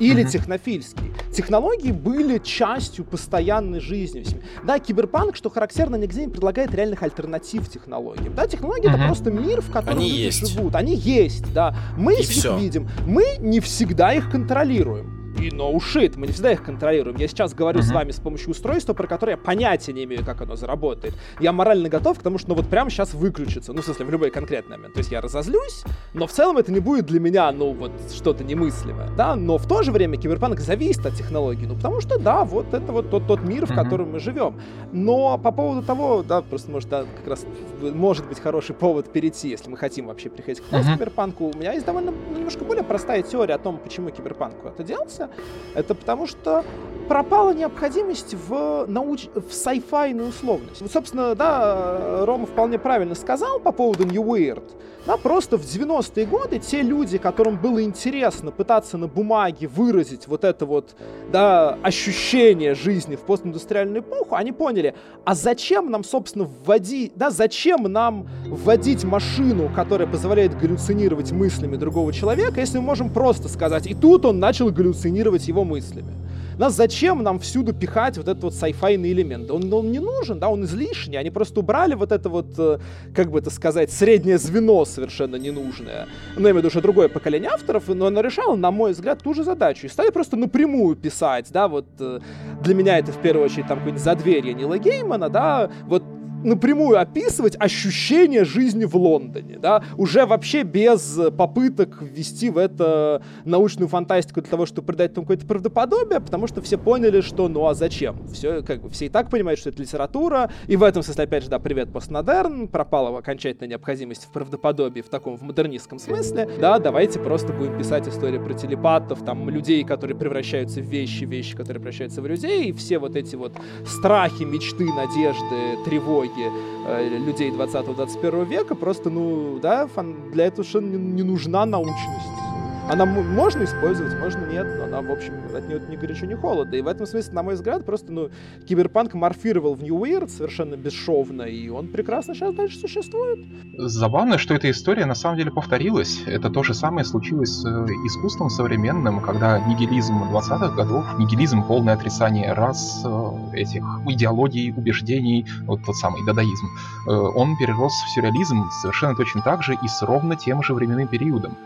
или 0.00 0.24
mm-hmm. 0.24 0.28
технофильский. 0.28 1.12
Технологии 1.32 1.92
были 1.92 2.38
частью 2.38 3.04
постоянной 3.04 3.80
жизни. 3.80 4.26
Да, 4.64 4.78
киберпанк, 4.78 5.36
что 5.36 5.50
характерно, 5.50 5.96
нигде 5.96 6.22
не 6.26 6.28
предлагает 6.28 6.74
реальных 6.74 7.02
альтернатив 7.02 7.68
технологиям. 7.68 8.34
Да, 8.34 8.46
технологии 8.48 8.90
mm-hmm. 8.90 8.96
это 8.96 9.06
просто 9.06 9.30
мир, 9.30 9.60
в 9.60 9.70
котором 9.70 9.98
Они 9.98 10.10
люди 10.10 10.20
есть. 10.22 10.48
живут. 10.48 10.74
Они 10.74 10.96
есть, 10.96 11.52
да. 11.52 11.76
Мы 11.96 12.14
И 12.14 12.20
их 12.20 12.28
всё. 12.28 12.58
видим. 12.58 12.88
Мы 13.06 13.36
не 13.38 13.60
всегда 13.60 14.12
их 14.12 14.30
контролируем. 14.30 15.19
И 15.38 15.48
no 15.48 15.72
shit, 15.76 16.14
мы 16.16 16.26
не 16.26 16.32
всегда 16.32 16.52
их 16.52 16.62
контролируем. 16.62 17.16
Я 17.16 17.28
сейчас 17.28 17.54
говорю 17.54 17.82
с 17.82 17.86
Мгм. 17.86 17.94
вами 17.94 18.10
с 18.10 18.16
помощью 18.20 18.50
устройства, 18.50 18.92
про 18.94 19.06
которое 19.06 19.32
я 19.32 19.36
понятия 19.36 19.92
не 19.92 20.04
имею, 20.04 20.24
как 20.24 20.40
оно 20.42 20.56
заработает. 20.56 21.14
Я 21.38 21.52
морально 21.52 21.88
готов 21.88 22.18
к 22.18 22.22
тому, 22.22 22.38
что 22.38 22.48
ну 22.50 22.54
вот 22.56 22.68
прямо 22.68 22.90
сейчас 22.90 23.14
выключится. 23.14 23.72
Ну, 23.72 23.80
в 23.80 23.84
смысле, 23.84 24.06
в 24.06 24.10
любой 24.10 24.30
конкретный 24.30 24.76
момент. 24.76 24.94
То 24.94 24.98
есть 24.98 25.12
я 25.12 25.20
разозлюсь, 25.20 25.84
но 26.14 26.26
в 26.26 26.32
целом 26.32 26.56
это 26.58 26.72
не 26.72 26.80
будет 26.80 27.06
для 27.06 27.20
меня, 27.20 27.50
ну, 27.52 27.72
вот 27.72 27.92
что-то 28.12 28.42
немыслимое, 28.44 29.08
да, 29.16 29.36
но 29.36 29.56
в 29.58 29.66
то 29.66 29.82
же 29.82 29.92
время 29.92 30.16
киберпанк 30.16 30.60
зависит 30.60 31.06
от 31.06 31.14
технологий, 31.14 31.66
ну, 31.66 31.74
потому 31.76 32.00
что, 32.00 32.18
да, 32.18 32.44
вот 32.44 32.74
это 32.74 32.92
вот 32.92 33.10
тот, 33.10 33.26
тот 33.26 33.42
мир, 33.42 33.66
в 33.66 33.70
Мгм. 33.70 33.76
котором 33.84 34.12
мы 34.12 34.18
живем. 34.20 34.60
Но 34.92 35.38
по 35.38 35.52
поводу 35.52 35.82
того, 35.86 36.22
да, 36.22 36.42
просто, 36.42 36.70
может, 36.70 36.88
да, 36.88 37.04
как 37.16 37.26
раз 37.28 37.46
может 37.80 38.26
быть 38.28 38.40
хороший 38.40 38.74
повод 38.74 39.10
перейти, 39.12 39.48
если 39.48 39.70
мы 39.70 39.76
хотим 39.76 40.06
вообще 40.08 40.28
переходить 40.28 40.60
к 40.60 40.72
Мгм. 40.72 40.94
киберпанку. 40.94 41.50
У 41.54 41.56
меня 41.58 41.72
есть 41.72 41.86
довольно 41.86 42.10
немножко 42.36 42.64
более 42.64 42.84
простая 42.84 43.22
теория 43.22 43.54
о 43.54 43.58
том, 43.58 43.78
почему 43.78 44.10
киберпанку 44.10 44.68
это 44.68 44.82
делался. 44.82 45.29
Это 45.74 45.94
потому 45.94 46.26
что 46.26 46.64
пропала 47.08 47.52
необходимость 47.52 48.34
в, 48.34 48.86
науч... 48.86 49.26
в 49.34 49.52
сайфайную 49.52 50.28
условность. 50.28 50.80
Вот, 50.80 50.92
собственно, 50.92 51.34
да, 51.34 52.24
Рома 52.24 52.46
вполне 52.46 52.78
правильно 52.78 53.16
сказал 53.16 53.58
по 53.58 53.72
поводу 53.72 54.04
New 54.04 54.22
Weird. 54.22 54.62
Да, 55.06 55.16
просто 55.16 55.56
в 55.56 55.62
90-е 55.62 56.26
годы 56.26 56.58
те 56.58 56.82
люди, 56.82 57.16
которым 57.16 57.56
было 57.56 57.82
интересно 57.82 58.50
пытаться 58.50 58.98
на 58.98 59.08
бумаге 59.08 59.66
выразить 59.66 60.28
вот 60.28 60.44
это 60.44 60.66
вот, 60.66 60.94
да, 61.32 61.78
ощущение 61.82 62.74
жизни 62.74 63.16
в 63.16 63.20
постиндустриальную 63.20 64.02
эпоху, 64.02 64.34
они 64.34 64.52
поняли, 64.52 64.94
а 65.24 65.34
зачем 65.34 65.90
нам, 65.90 66.04
собственно, 66.04 66.44
вводить, 66.44 67.12
да, 67.16 67.30
зачем 67.30 67.84
нам 67.84 68.28
вводить 68.46 69.02
машину, 69.02 69.70
которая 69.74 70.06
позволяет 70.06 70.56
галлюцинировать 70.58 71.32
мыслями 71.32 71.76
другого 71.76 72.12
человека, 72.12 72.60
если 72.60 72.78
мы 72.78 72.84
можем 72.84 73.10
просто 73.10 73.48
сказать, 73.48 73.86
и 73.86 73.94
тут 73.94 74.26
он 74.26 74.38
начал 74.38 74.70
галлюцинировать 74.70 75.09
его 75.16 75.64
мыслями. 75.64 76.14
Нас 76.60 76.74
зачем 76.74 77.22
нам 77.22 77.38
всюду 77.38 77.72
пихать 77.72 78.18
вот 78.18 78.28
этот 78.28 78.44
вот 78.44 78.54
сайфайный 78.54 79.12
элемент? 79.12 79.50
Он, 79.50 79.72
он 79.72 79.90
не 79.90 79.98
нужен, 79.98 80.38
да, 80.38 80.50
он 80.50 80.64
излишний. 80.64 81.16
Они 81.16 81.30
просто 81.30 81.60
убрали 81.60 81.94
вот 81.94 82.12
это 82.12 82.28
вот, 82.28 82.48
э, 82.58 82.78
как 83.14 83.30
бы 83.30 83.38
это 83.38 83.48
сказать, 83.48 83.90
среднее 83.90 84.36
звено 84.36 84.84
совершенно 84.84 85.36
ненужное. 85.36 86.06
Ну, 86.36 86.42
я 86.42 86.50
имею 86.50 86.56
в 86.56 86.58
виду, 86.58 86.70
что 86.70 86.82
другое 86.82 87.08
поколение 87.08 87.48
авторов, 87.48 87.88
но 87.88 88.04
оно 88.04 88.20
решало, 88.20 88.56
на 88.56 88.70
мой 88.70 88.92
взгляд, 88.92 89.22
ту 89.22 89.32
же 89.32 89.42
задачу. 89.42 89.86
И 89.86 89.88
стали 89.88 90.10
просто 90.10 90.36
напрямую 90.36 90.96
писать, 90.96 91.46
да, 91.50 91.66
вот 91.66 91.86
э, 91.98 92.20
для 92.62 92.74
меня 92.74 92.98
это 92.98 93.10
в 93.10 93.22
первую 93.22 93.46
очередь 93.46 93.66
там 93.66 93.78
какое-нибудь 93.78 94.04
задверье 94.04 94.52
Нила 94.52 94.76
Геймана, 94.76 95.30
да, 95.30 95.70
вот 95.86 96.02
напрямую 96.44 97.00
описывать 97.00 97.56
ощущение 97.58 98.44
жизни 98.44 98.84
в 98.84 98.96
Лондоне, 98.96 99.58
да, 99.58 99.82
уже 99.96 100.26
вообще 100.26 100.62
без 100.62 101.18
э, 101.18 101.30
попыток 101.30 102.02
ввести 102.02 102.50
в 102.50 102.58
это 102.58 103.22
научную 103.44 103.88
фантастику 103.88 104.40
для 104.40 104.50
того, 104.50 104.66
чтобы 104.66 104.86
придать 104.86 105.12
этому 105.12 105.26
какое-то 105.26 105.46
правдоподобие, 105.46 106.20
потому 106.20 106.46
что 106.46 106.62
все 106.62 106.78
поняли, 106.78 107.20
что 107.20 107.48
ну 107.48 107.66
а 107.66 107.74
зачем? 107.74 108.26
Все, 108.28 108.62
как 108.62 108.82
бы, 108.82 108.90
все 108.90 109.06
и 109.06 109.08
так 109.08 109.30
понимают, 109.30 109.60
что 109.60 109.70
это 109.70 109.82
литература, 109.82 110.50
и 110.66 110.76
в 110.76 110.82
этом 110.82 111.02
смысле, 111.02 111.24
опять 111.24 111.44
же, 111.44 111.50
да, 111.50 111.58
привет, 111.58 111.92
постмодерн, 111.92 112.68
пропала 112.68 113.16
окончательная 113.18 113.68
необходимость 113.68 114.24
в 114.24 114.32
правдоподобии 114.32 115.00
в 115.00 115.08
таком, 115.08 115.36
в 115.36 115.42
модернистском 115.42 115.98
смысле, 115.98 116.48
да, 116.60 116.78
давайте 116.78 117.18
просто 117.18 117.52
будем 117.52 117.76
писать 117.78 118.08
истории 118.08 118.38
про 118.38 118.54
телепатов, 118.54 119.24
там, 119.24 119.48
людей, 119.50 119.84
которые 119.84 120.16
превращаются 120.16 120.80
в 120.80 120.84
вещи, 120.84 121.24
вещи, 121.24 121.56
которые 121.56 121.80
превращаются 121.80 122.22
в 122.22 122.26
людей, 122.26 122.70
и 122.70 122.72
все 122.72 122.98
вот 122.98 123.16
эти 123.16 123.36
вот 123.36 123.52
страхи, 123.86 124.44
мечты, 124.44 124.84
надежды, 124.84 125.84
тревоги 125.84 126.29
э, 126.38 127.08
людей 127.08 127.50
20-21 127.50 128.44
века, 128.46 128.74
просто, 128.74 129.10
ну, 129.10 129.58
да, 129.60 129.88
для 130.32 130.46
этого 130.46 130.64
совершенно 130.64 130.96
не 130.96 131.22
нужна 131.22 131.66
научность. 131.66 132.49
Она 132.90 133.06
можно 133.06 133.62
использовать, 133.62 134.18
можно 134.18 134.44
нет, 134.46 134.66
но 134.76 134.84
она, 134.84 135.00
в 135.00 135.12
общем, 135.12 135.34
от 135.54 135.68
нее 135.68 135.80
ни 135.88 135.94
горячо, 135.94 136.26
ни 136.26 136.34
холодно. 136.34 136.74
И 136.74 136.82
в 136.82 136.88
этом 136.88 137.06
смысле, 137.06 137.32
на 137.34 137.44
мой 137.44 137.54
взгляд, 137.54 137.86
просто, 137.86 138.10
ну, 138.10 138.30
киберпанк 138.68 139.14
морфировал 139.14 139.74
в 139.74 139.82
New 139.84 139.96
Weird 139.96 140.28
совершенно 140.28 140.74
бесшовно, 140.74 141.42
и 141.42 141.68
он 141.68 141.86
прекрасно 141.86 142.34
сейчас 142.34 142.52
дальше 142.52 142.78
существует. 142.78 143.46
Забавно, 143.78 144.38
что 144.38 144.54
эта 144.54 144.68
история 144.68 145.06
на 145.06 145.14
самом 145.14 145.36
деле 145.36 145.52
повторилась. 145.52 146.24
Это 146.26 146.50
то 146.50 146.64
же 146.64 146.74
самое 146.74 147.04
случилось 147.04 147.60
с 147.60 147.64
э, 147.64 147.86
искусством 148.06 148.50
современным, 148.50 149.20
когда 149.20 149.60
нигилизм 149.60 150.24
20-х 150.24 150.70
годов, 150.70 151.04
нигилизм, 151.16 151.62
полное 151.62 151.94
отрицание 151.94 152.52
рас, 152.54 153.04
э, 153.04 153.30
этих 153.52 153.84
идеологий, 154.08 154.72
убеждений, 154.76 155.46
вот 155.62 155.84
тот 155.86 155.94
самый 155.94 156.26
дадаизм, 156.26 156.66
э, 157.06 157.12
он 157.12 157.56
перерос 157.56 157.92
в 157.92 158.14
сюрреализм 158.16 158.68
совершенно 158.82 159.14
точно 159.14 159.42
так 159.42 159.62
же 159.62 159.74
и 159.80 159.86
с 159.86 160.02
ровно 160.02 160.34
тем 160.34 160.64
же 160.64 160.74
временным 160.74 161.06
периодом. 161.06 161.56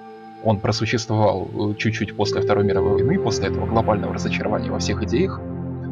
Он 0.44 0.60
просуществовал 0.60 1.48
э, 1.52 1.74
чуть-чуть 1.78 2.14
после 2.14 2.42
Второй 2.42 2.64
мировой 2.64 2.92
войны, 2.92 3.18
после 3.18 3.48
этого 3.48 3.66
глобального 3.66 4.14
разочарования 4.14 4.70
во 4.70 4.78
всех 4.78 5.02
идеях, 5.02 5.40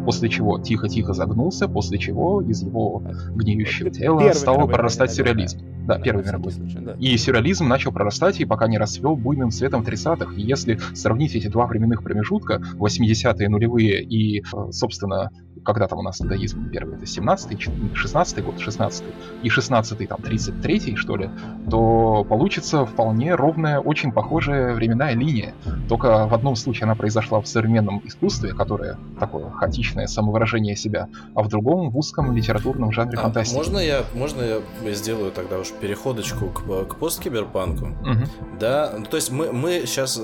после 0.05 0.29
чего 0.29 0.59
тихо-тихо 0.59 1.13
загнулся, 1.13 1.69
после 1.69 1.99
чего 1.99 2.41
из 2.43 2.63
его 2.63 3.03
гниющего 3.35 3.91
тела 3.91 4.19
Первая 4.19 4.35
стал 4.35 4.55
мировая 4.55 4.75
прорастать 4.75 5.11
война, 5.11 5.15
сюрреализм. 5.15 5.59
Да, 5.87 5.97
Да, 5.97 6.03
Первый 6.03 6.25
мировой. 6.25 6.53
случай, 6.53 6.79
да. 6.81 6.95
И 6.99 7.17
сюрреализм 7.17 7.67
начал 7.69 7.93
прорастать, 7.93 8.41
и 8.41 8.45
пока 8.45 8.69
не 8.69 8.79
расцвел 8.79 9.17
буйным 9.17 9.51
цветом 9.51 9.83
в 9.83 9.89
30-х. 9.89 10.35
И 10.35 10.43
если 10.43 10.79
сравнить 10.95 11.35
эти 11.35 11.49
два 11.49 11.67
временных 11.67 12.03
промежутка, 12.03 12.63
80-е 12.79 13.49
нулевые 13.49 14.03
и, 14.03 14.41
э, 14.41 14.43
собственно, 14.71 15.31
когда 15.65 15.87
там 15.89 16.01
у 16.01 16.03
нас 16.03 16.19
дадаизм 16.19 16.71
первый, 16.71 16.97
это 16.97 17.05
17-й, 17.05 17.55
16-й 17.55 18.43
год, 18.43 18.57
16-й, 18.57 19.47
и 19.47 19.49
16-й, 19.49 20.07
там, 20.07 20.19
33-й, 20.21 20.97
что 20.97 21.17
ли, 21.17 21.31
то 21.71 22.25
получится 22.29 22.85
вполне 22.85 23.35
ровная, 23.35 23.79
очень 23.79 24.13
похожая 24.13 24.75
временная 24.75 25.15
линия. 25.15 25.55
Только 25.89 26.27
в 26.27 26.35
одном 26.35 26.57
случае 26.57 26.85
она 26.85 26.95
произошла 26.95 27.41
в 27.41 27.47
современном 27.47 28.03
искусстве, 28.05 28.55
которое 28.55 28.99
такое 29.19 29.51
хаотичное 29.51 29.92
самовыражение 30.07 30.77
себя, 30.77 31.09
а 31.35 31.43
в 31.43 31.49
другом 31.49 31.91
в 31.91 31.99
узком 31.99 32.35
литературном 32.35 32.93
жанре 32.93 33.19
А, 33.19 33.23
фантастики. 33.23 33.57
можно 33.57 33.79
я, 33.79 34.05
можно 34.15 34.43
я 34.43 34.93
сделаю 34.95 35.31
тогда 35.33 35.59
уж 35.59 35.71
переходочку 35.73 36.47
к, 36.47 36.85
к 36.87 36.97
посткиберпанку? 36.99 37.87
Мгм. 37.87 38.25
Да, 38.59 38.95
ну, 38.99 39.05
то 39.05 39.17
есть 39.17 39.31
мы, 39.31 39.53
мы 39.53 39.83
сейчас 39.87 40.17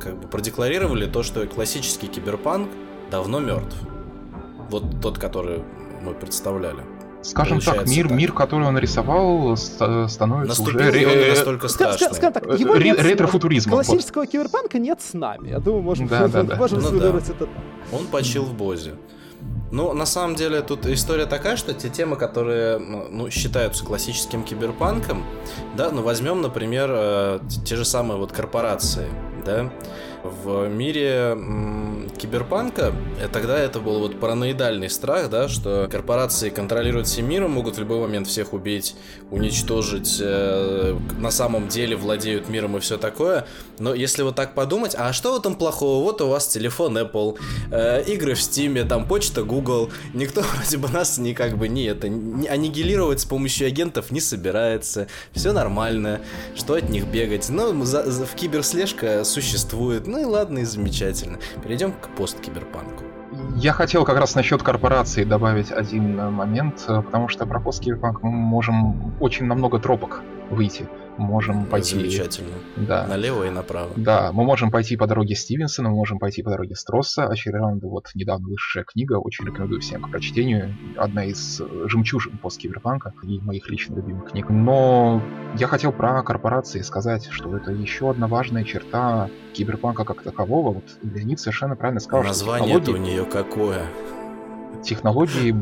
как 0.00 0.20
бы 0.20 0.28
продекларировали 0.28 1.06
то, 1.06 1.22
что 1.22 1.46
классический 1.46 2.06
киберпанк 2.06 2.68
давно 3.10 3.40
мертв. 3.40 3.76
Вот 4.70 5.00
тот, 5.00 5.18
который 5.18 5.62
мы 6.02 6.12
представляли. 6.14 6.82
Скажем 7.22 7.60
так, 7.60 7.86
мир, 7.86 8.08
так. 8.08 8.16
мир, 8.16 8.32
который 8.32 8.66
он 8.68 8.78
рисовал, 8.78 9.56
ст- 9.56 10.08
становится 10.08 10.62
Наступил 10.62 10.80
уже 10.80 10.90
ре- 10.92 11.28
настолько 11.30 11.66
Ска- 11.66 11.70
ска- 11.70 11.92
страшный? 11.94 12.14
Скажем 12.14 12.32
так, 12.32 12.46
э, 12.46 12.56
его 12.56 12.74
ре- 12.74 12.94
с- 12.94 12.98
ретрофутуризмом. 13.04 13.76
вот. 13.76 13.86
Классического 13.86 14.26
киберпанка 14.26 14.78
нет 14.78 15.00
с 15.00 15.14
нами. 15.14 15.48
Я 15.50 15.58
думаю, 15.58 15.82
можем, 15.82 16.06
Да, 16.06 16.28
да, 16.28 16.42
да. 16.44 16.56
можем 16.56 16.80
Ну 16.80 16.90
да. 16.98 17.08
это. 17.08 17.48
Он 17.92 18.06
почил 18.06 18.44
в 18.44 18.54
Бозе. 18.54 18.94
Ну, 19.70 19.92
на 19.92 20.06
самом 20.06 20.34
деле, 20.34 20.62
тут 20.62 20.86
история 20.86 21.26
такая, 21.26 21.56
что 21.56 21.74
те 21.74 21.88
темы, 21.90 22.16
которые 22.16 22.78
ну, 22.78 23.28
считаются 23.30 23.84
классическим 23.84 24.42
киберпанком, 24.42 25.24
да, 25.76 25.90
ну 25.90 26.02
возьмем, 26.02 26.40
например, 26.40 26.88
э, 26.90 27.40
те 27.66 27.76
же 27.76 27.84
самые 27.84 28.18
вот 28.18 28.32
корпорации, 28.32 29.08
да, 29.44 29.70
В 30.24 30.66
мире 30.68 31.32
м- 31.32 32.10
киберпанка 32.18 32.92
э, 33.20 33.28
тогда 33.32 33.56
это 33.56 33.78
был 33.78 34.00
вот 34.00 34.18
параноидальный 34.18 34.90
страх, 34.90 35.30
да, 35.30 35.48
что 35.48 35.88
корпорации 35.90 36.50
контролируют 36.50 37.06
всем 37.06 37.28
миром, 37.28 37.52
могут 37.52 37.76
в 37.76 37.78
любой 37.78 38.00
момент 38.00 38.26
всех 38.26 38.52
убить, 38.52 38.96
уничтожить, 39.30 40.18
э, 40.20 40.98
на 41.18 41.30
самом 41.30 41.68
деле 41.68 41.94
владеют 41.96 42.48
миром 42.48 42.76
и 42.76 42.80
все 42.80 42.98
такое. 42.98 43.46
Но 43.78 43.94
если 43.94 44.22
вот 44.22 44.34
так 44.34 44.54
подумать, 44.54 44.96
а 44.98 45.12
что 45.12 45.34
в 45.34 45.38
этом 45.38 45.54
плохого? 45.54 46.02
Вот 46.02 46.20
у 46.20 46.28
вас 46.28 46.48
телефон 46.48 46.98
Apple, 46.98 47.38
э, 47.70 48.02
игры 48.08 48.34
в 48.34 48.38
Steam, 48.38 48.86
там 48.88 49.06
почта 49.06 49.44
Google, 49.44 49.90
никто 50.14 50.40
вроде 50.54 50.78
бы 50.78 50.88
нас 50.88 51.18
не 51.18 51.32
как 51.32 51.56
бы 51.56 51.68
не 51.68 51.84
это 51.84 52.08
не 52.08 52.48
аннигилировать 52.48 53.20
с 53.20 53.24
помощью 53.24 53.68
агентов 53.68 54.10
не 54.10 54.20
собирается, 54.20 55.06
все 55.32 55.52
нормально, 55.52 56.20
что 56.56 56.74
от 56.74 56.88
них 56.88 57.06
бегать? 57.06 57.48
Ну, 57.48 57.84
за, 57.84 58.10
за, 58.10 58.26
в 58.26 58.34
киберслежка 58.34 59.22
существует, 59.22 60.07
ну 60.08 60.18
и 60.18 60.24
ладно, 60.24 60.58
и 60.60 60.64
замечательно. 60.64 61.38
Перейдем 61.62 61.92
к 61.92 62.08
посткиберпанку. 62.16 63.04
Я 63.56 63.72
хотел 63.72 64.04
как 64.04 64.18
раз 64.18 64.34
насчет 64.34 64.62
корпорации 64.62 65.24
добавить 65.24 65.70
один 65.70 66.16
момент, 66.32 66.84
э, 66.88 67.02
потому 67.02 67.28
что 67.28 67.46
про 67.46 67.60
посткиберпанк 67.60 68.22
мы 68.22 68.30
можем 68.30 69.14
очень 69.20 69.44
на 69.44 69.54
много 69.54 69.78
тропок 69.78 70.22
выйти 70.50 70.88
можем 71.18 71.66
пойти... 71.66 71.96
Замечательно. 71.96 72.50
Да. 72.76 73.06
Налево 73.06 73.44
и 73.44 73.50
направо. 73.50 73.90
Да, 73.96 74.30
мы 74.32 74.44
можем 74.44 74.70
пойти 74.70 74.96
по 74.96 75.06
дороге 75.06 75.34
Стивенсона, 75.34 75.90
мы 75.90 75.96
можем 75.96 76.18
пойти 76.18 76.42
по 76.42 76.50
дороге 76.50 76.74
Стросса. 76.74 77.26
Очередная 77.26 77.78
вот 77.82 78.08
недавно 78.14 78.48
вышедшая 78.48 78.84
книга, 78.84 79.14
очень 79.18 79.44
рекомендую 79.46 79.80
всем 79.80 80.02
к 80.02 80.10
прочтению. 80.10 80.74
Одна 80.96 81.24
из 81.24 81.60
жемчужин 81.86 82.38
посткиберпанка 82.38 83.12
и 83.22 83.40
моих 83.40 83.68
лично 83.68 83.96
любимых 83.96 84.30
книг. 84.30 84.46
Но 84.48 85.22
я 85.56 85.66
хотел 85.66 85.92
про 85.92 86.22
корпорации 86.22 86.80
сказать, 86.82 87.28
что 87.30 87.56
это 87.56 87.72
еще 87.72 88.10
одна 88.10 88.26
важная 88.26 88.64
черта 88.64 89.28
киберпанка 89.52 90.04
как 90.04 90.22
такового. 90.22 90.74
Вот 90.74 90.84
Леонид 91.02 91.40
совершенно 91.40 91.76
правильно 91.76 92.00
сказал, 92.00 92.24
Название 92.24 92.80
что 92.82 92.92
у 92.92 92.96
нее 92.96 93.24
какое? 93.24 93.86
Технологии 94.82 95.54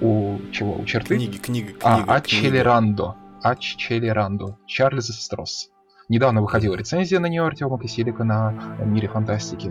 у 0.00 0.38
чего? 0.50 0.74
У 0.74 0.84
черты? 0.84 1.16
Книги, 1.16 1.38
книга, 1.38 1.72
книга. 1.72 2.04
А, 2.06 2.16
Ачелерандо. 2.16 3.16
Ач 3.42 3.76
Челеранду, 3.76 4.58
Чарльз 4.66 5.08
Стросс. 5.08 5.68
Недавно 6.08 6.42
выходила 6.42 6.74
рецензия 6.74 7.18
на 7.18 7.26
нее 7.26 7.42
Артема 7.42 7.78
Киселика 7.80 8.24
на 8.24 8.52
мире 8.84 9.08
фантастики. 9.08 9.70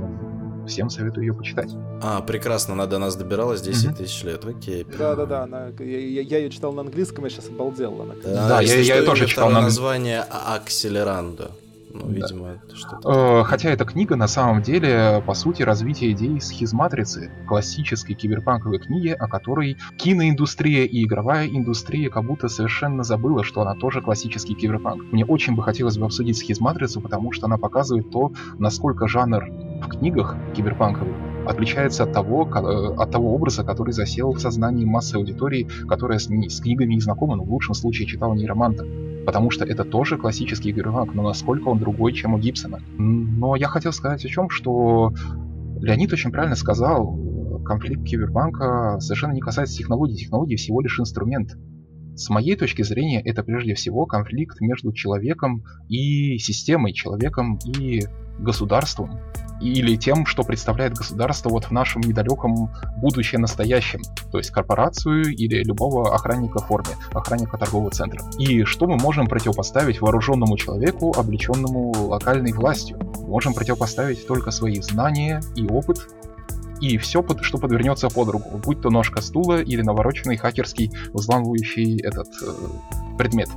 Всем 0.68 0.90
советую 0.90 1.26
ее 1.26 1.34
почитать. 1.34 1.72
А, 2.04 2.22
прекрасно, 2.22 2.74
она 2.74 2.86
до 2.86 3.00
нас 3.00 3.16
добиралась 3.16 3.62
10 3.62 3.86
mm-hmm. 3.86 3.96
тысяч 3.96 4.24
лет, 4.24 4.46
окей. 4.46 4.84
Да-да-да, 4.84 5.72
я, 5.80 6.00
я, 6.00 6.22
я 6.22 6.38
ее 6.38 6.50
читал 6.50 6.72
на 6.74 6.82
английском, 6.82 7.24
я 7.24 7.30
сейчас 7.30 7.48
обалдел. 7.48 8.02
Она, 8.02 8.14
да, 8.24 8.48
да 8.48 8.62
я, 8.62 8.76
я 8.76 8.98
ее 8.98 9.04
тоже 9.04 9.26
читал 9.26 9.50
на 9.50 9.62
название 9.62 10.22
Акселерандо. 10.22 11.52
Ну, 11.94 12.10
видимо, 12.10 12.62
да. 12.68 12.76
что-то. 12.76 13.42
Э, 13.42 13.44
хотя 13.44 13.70
эта 13.70 13.86
книга 13.86 14.16
на 14.16 14.28
самом 14.28 14.62
деле, 14.62 15.24
по 15.26 15.34
сути, 15.34 15.64
развитие 15.64 16.12
идеи 16.12 16.40
схизматрицы, 16.40 17.32
классической 17.48 18.14
киберпанковой 18.14 18.80
книги, 18.80 19.10
о 19.10 19.28
которой 19.28 19.78
киноиндустрия 19.98 20.86
и 20.86 21.04
игровая 21.04 21.48
индустрия 21.48 22.10
как 22.10 22.26
будто 22.26 22.48
совершенно 22.48 23.04
забыла, 23.04 23.44
что 23.44 23.62
она 23.62 23.76
тоже 23.76 24.02
классический 24.02 24.56
киберпанк. 24.56 25.12
Мне 25.12 25.26
очень 25.26 25.56
бы 25.56 25.64
хотелось 25.64 25.98
бы 25.98 26.06
обсудить 26.06 26.38
схизматрицу, 26.38 27.02
потому 27.02 27.32
что 27.32 27.48
она 27.48 27.58
показывает 27.58 28.10
то, 28.12 28.32
насколько 28.58 29.08
жанр 29.08 29.46
в 29.82 29.88
книгах 29.88 30.36
киберпанковых 30.56 31.31
отличается 31.46 32.04
от 32.04 32.14
того, 32.14 32.48
э, 32.48 32.94
от 32.98 33.12
того 33.12 33.34
образа, 33.34 33.64
который 33.64 33.92
засел 33.92 34.34
в 34.34 34.40
сознании 34.40 34.86
массы 34.86 35.16
аудитории, 35.16 35.68
которая 35.88 36.20
с, 36.20 36.28
с 36.28 36.62
книгами 36.62 36.94
не 36.94 37.02
знакома, 37.02 37.36
но 37.36 37.44
в 37.44 37.52
лучшем 37.52 37.74
случае 37.74 38.08
читала 38.08 38.34
нейроманта 38.34 38.86
потому 39.26 39.52
что 39.52 39.66
это 39.66 39.84
тоже 39.84 40.18
классический 40.18 40.72
гиперпанк, 40.72 41.14
но 41.14 41.22
насколько 41.22 41.68
он 41.68 41.78
другой, 41.78 42.14
чем 42.14 42.34
у 42.34 42.40
Гибсона. 42.40 42.80
Но 42.98 43.56
я 43.56 43.68
хотел 43.68 43.92
сказать 43.92 44.26
о 44.26 44.28
чем, 44.28 44.50
что 44.50 45.14
Леонид 45.80 46.12
очень 46.14 46.32
правильно 46.32 46.56
сказал, 46.56 47.20
конфликт 47.64 48.04
киберпанка 48.04 49.00
совершенно 49.00 49.34
не 49.34 49.42
касается 49.42 49.78
технологий, 49.78 50.16
технологии 50.16 50.56
всего 50.56 50.82
лишь 50.82 51.00
инструмент. 51.00 51.58
С 52.16 52.30
моей 52.30 52.56
точки 52.56 52.82
зрения, 52.82 53.22
это 53.22 53.42
прежде 53.44 53.74
всего 53.74 54.06
конфликт 54.06 54.60
между 54.60 54.92
человеком 54.92 55.64
и 55.88 56.38
системой, 56.38 56.94
человеком 56.94 57.58
и 57.66 58.04
государством 58.39 59.20
или 59.62 59.96
тем, 59.96 60.26
что 60.26 60.44
представляет 60.44 60.94
государство 60.94 61.50
вот 61.50 61.65
в 61.65 61.72
нашем 61.72 62.02
недалеком 62.02 62.72
будущем 62.98 63.41
настоящем, 63.41 64.02
то 64.32 64.38
есть 64.39 64.50
корпорацию 64.50 65.24
или 65.36 65.63
любого 65.63 66.13
охранника 66.13 66.60
в 66.60 66.67
форме, 66.67 66.96
охранника 67.13 67.58
торгового 67.58 67.91
центра. 67.91 68.22
И 68.39 68.63
что 68.63 68.88
мы 68.88 68.98
можем 68.98 69.28
противопоставить 69.28 70.02
вооруженному 70.02 70.58
человеку, 70.58 71.13
облеченному 71.15 71.91
локальной 72.08 72.54
властью? 72.54 73.00
Можем 73.28 73.54
противопоставить 73.54 74.26
только 74.26 74.52
свои 74.52 74.82
знания 74.82 75.41
и 75.56 75.67
опыт, 75.67 76.08
и 76.80 76.98
все, 76.98 77.24
что 77.41 77.60
подвернется 77.60 78.10
под 78.10 78.30
руку, 78.30 78.58
будь 78.58 78.82
то 78.82 78.89
ножка 78.89 79.22
стула 79.22 79.62
или 79.62 79.84
навороченный 79.84 80.38
хакерский 80.38 80.91
взламывающий 81.13 82.00
этот 82.02 82.28
э, 82.41 83.17
предмет. 83.20 83.50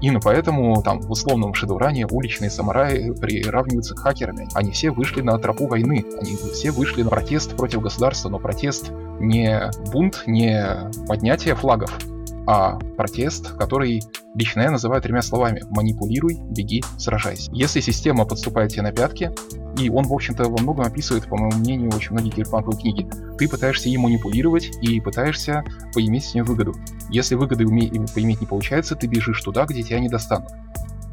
Именно 0.00 0.20
поэтому 0.20 0.82
там 0.82 1.00
в 1.00 1.10
условном 1.10 1.54
шедевране 1.54 2.06
уличные 2.06 2.50
самураи 2.50 3.10
приравниваются 3.10 3.94
к 3.94 4.00
хакерам. 4.00 4.36
Они 4.54 4.70
все 4.70 4.90
вышли 4.90 5.20
на 5.20 5.38
тропу 5.38 5.66
войны, 5.66 6.04
они 6.18 6.36
все 6.36 6.70
вышли 6.70 7.02
на 7.02 7.10
протест 7.10 7.56
против 7.56 7.82
государства, 7.82 8.28
но 8.28 8.38
протест 8.38 8.92
не 9.18 9.70
бунт, 9.92 10.22
не 10.26 10.90
поднятие 11.06 11.54
флагов, 11.54 11.98
а 12.46 12.78
протест, 12.96 13.52
который 13.56 14.02
лично 14.34 14.62
я 14.62 14.70
называю 14.70 15.02
тремя 15.02 15.22
словами 15.22 15.62
«манипулируй, 15.70 16.38
беги, 16.50 16.82
сражайся». 16.98 17.50
Если 17.52 17.80
система 17.80 18.24
подступает 18.24 18.72
тебе 18.72 18.82
на 18.82 18.92
пятки, 18.92 19.30
и 19.78 19.88
он, 19.88 20.04
в 20.04 20.12
общем-то, 20.12 20.44
во 20.44 20.60
многом 20.60 20.84
описывает, 20.84 21.26
по 21.28 21.36
моему 21.36 21.58
мнению, 21.58 21.90
очень 21.94 22.12
многие 22.12 22.30
киберпанковые 22.30 22.80
книги, 22.80 23.10
ты 23.38 23.48
пытаешься 23.48 23.88
ей 23.88 23.96
манипулировать 23.98 24.70
и 24.82 25.00
пытаешься 25.00 25.64
поиметь 25.94 26.24
с 26.24 26.34
нее 26.34 26.44
выгоду. 26.44 26.74
Если 27.10 27.34
выгоды 27.34 27.64
поиметь 27.66 28.40
не 28.40 28.46
получается, 28.46 28.96
ты 28.96 29.06
бежишь 29.06 29.40
туда, 29.42 29.64
где 29.66 29.82
тебя 29.82 30.00
не 30.00 30.08
достанут. 30.08 30.50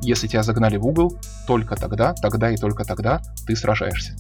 Если 0.02 0.28
тебя 0.28 0.44
загнали 0.44 0.78
в 0.78 0.86
угол, 0.86 1.14
только 1.48 1.76
тогда, 1.76 2.14
тогда 2.14 2.52
и 2.52 2.58
только 2.58 2.84
тогда 2.84 3.22
ты 3.46 3.56
сражаешься. 3.56 4.16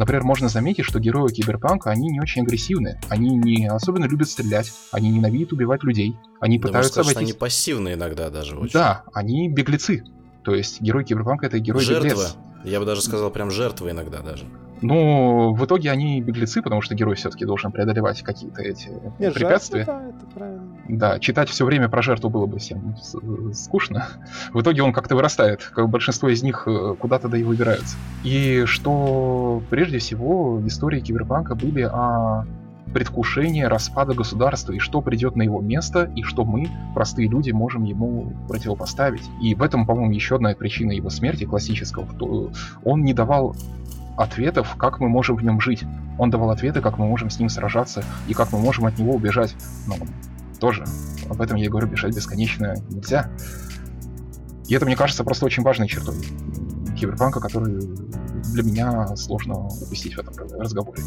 Например, 0.00 0.24
можно 0.24 0.48
заметить, 0.48 0.86
что 0.86 0.98
герои 0.98 1.30
киберпанка, 1.30 1.90
они 1.90 2.08
не 2.08 2.20
очень 2.20 2.40
агрессивны, 2.40 2.98
они 3.10 3.36
не 3.36 3.66
особенно 3.66 4.06
любят 4.06 4.30
стрелять, 4.30 4.72
они 4.92 5.10
ненавидят 5.10 5.52
убивать 5.52 5.84
людей, 5.84 6.16
они 6.40 6.58
да 6.58 6.68
пытаются... 6.68 6.92
Сказать, 6.92 7.16
обойтись... 7.16 7.34
они 7.34 7.38
пассивны 7.38 7.92
иногда 7.92 8.30
даже 8.30 8.56
очень. 8.56 8.72
Да, 8.72 9.04
они 9.12 9.50
беглецы. 9.50 10.02
То 10.42 10.54
есть 10.54 10.80
герой 10.80 11.04
киберпанка 11.04 11.44
это 11.44 11.58
герой 11.58 11.86
беглец. 11.86 12.34
Я 12.64 12.80
бы 12.80 12.86
даже 12.86 13.02
сказал, 13.02 13.30
прям 13.30 13.50
жертвы 13.50 13.90
иногда 13.90 14.20
даже. 14.20 14.46
Ну, 14.80 15.52
в 15.52 15.62
итоге 15.66 15.90
они 15.90 16.22
беглецы, 16.22 16.62
потому 16.62 16.80
что 16.80 16.94
герой 16.94 17.14
все-таки 17.16 17.44
должен 17.44 17.70
преодолевать 17.70 18.22
какие-то 18.22 18.62
эти 18.62 18.88
Нет, 19.18 19.34
препятствия. 19.34 19.84
Жертвы, 19.84 20.02
да, 20.02 20.16
это 20.16 20.26
правильно. 20.34 20.69
Да, 20.92 21.20
читать 21.20 21.48
все 21.48 21.64
время 21.64 21.88
про 21.88 22.02
жертву 22.02 22.30
было 22.30 22.46
бы 22.46 22.58
всем 22.58 22.96
скучно. 23.54 24.08
В 24.52 24.60
итоге 24.60 24.82
он 24.82 24.92
как-то 24.92 25.14
вырастает, 25.14 25.62
как 25.62 25.88
большинство 25.88 26.28
из 26.28 26.42
них 26.42 26.64
э, 26.66 26.94
куда-то 26.98 27.28
да 27.28 27.38
и 27.38 27.44
выбираются. 27.44 27.96
И 28.24 28.64
что 28.66 29.62
прежде 29.70 29.98
всего 29.98 30.56
в 30.56 30.66
истории 30.66 31.00
киберпанка 31.00 31.54
были 31.54 31.82
о 31.82 32.44
предвкушение 32.92 33.68
распада 33.68 34.14
государства 34.14 34.72
и 34.72 34.80
что 34.80 35.00
придет 35.00 35.36
на 35.36 35.42
его 35.42 35.60
место, 35.60 36.10
и 36.16 36.24
что 36.24 36.44
мы, 36.44 36.68
простые 36.92 37.28
люди, 37.28 37.52
можем 37.52 37.84
ему 37.84 38.32
противопоставить. 38.48 39.22
И 39.40 39.54
в 39.54 39.62
этом, 39.62 39.86
по-моему, 39.86 40.10
еще 40.12 40.36
одна 40.36 40.52
причина 40.54 40.90
его 40.90 41.08
смерти 41.08 41.44
классического. 41.44 42.08
Он 42.82 43.04
не 43.04 43.14
давал 43.14 43.54
ответов, 44.16 44.74
как 44.76 44.98
мы 44.98 45.08
можем 45.08 45.36
в 45.36 45.44
нем 45.44 45.60
жить. 45.60 45.84
Он 46.18 46.30
давал 46.30 46.50
ответы, 46.50 46.80
как 46.80 46.98
мы 46.98 47.06
можем 47.06 47.30
с 47.30 47.38
ним 47.38 47.48
сражаться 47.48 48.02
и 48.26 48.34
как 48.34 48.52
мы 48.52 48.58
можем 48.58 48.86
от 48.86 48.98
него 48.98 49.14
убежать. 49.14 49.54
Но 49.86 49.94
тоже 50.60 50.84
об 51.28 51.40
этом 51.40 51.56
я 51.56 51.70
говорю, 51.70 51.88
бежать 51.88 52.14
бесконечно 52.14 52.76
нельзя. 52.90 53.30
И 54.68 54.74
это, 54.74 54.86
мне 54.86 54.96
кажется, 54.96 55.24
просто 55.24 55.46
очень 55.46 55.62
важной 55.62 55.88
чертой 55.88 56.16
киберпанка, 56.96 57.40
который 57.40 57.80
для 58.52 58.62
меня 58.62 59.16
сложно 59.16 59.66
упустить 59.66 60.14
в 60.16 60.18
этом 60.20 60.34
разговоре 60.58 61.02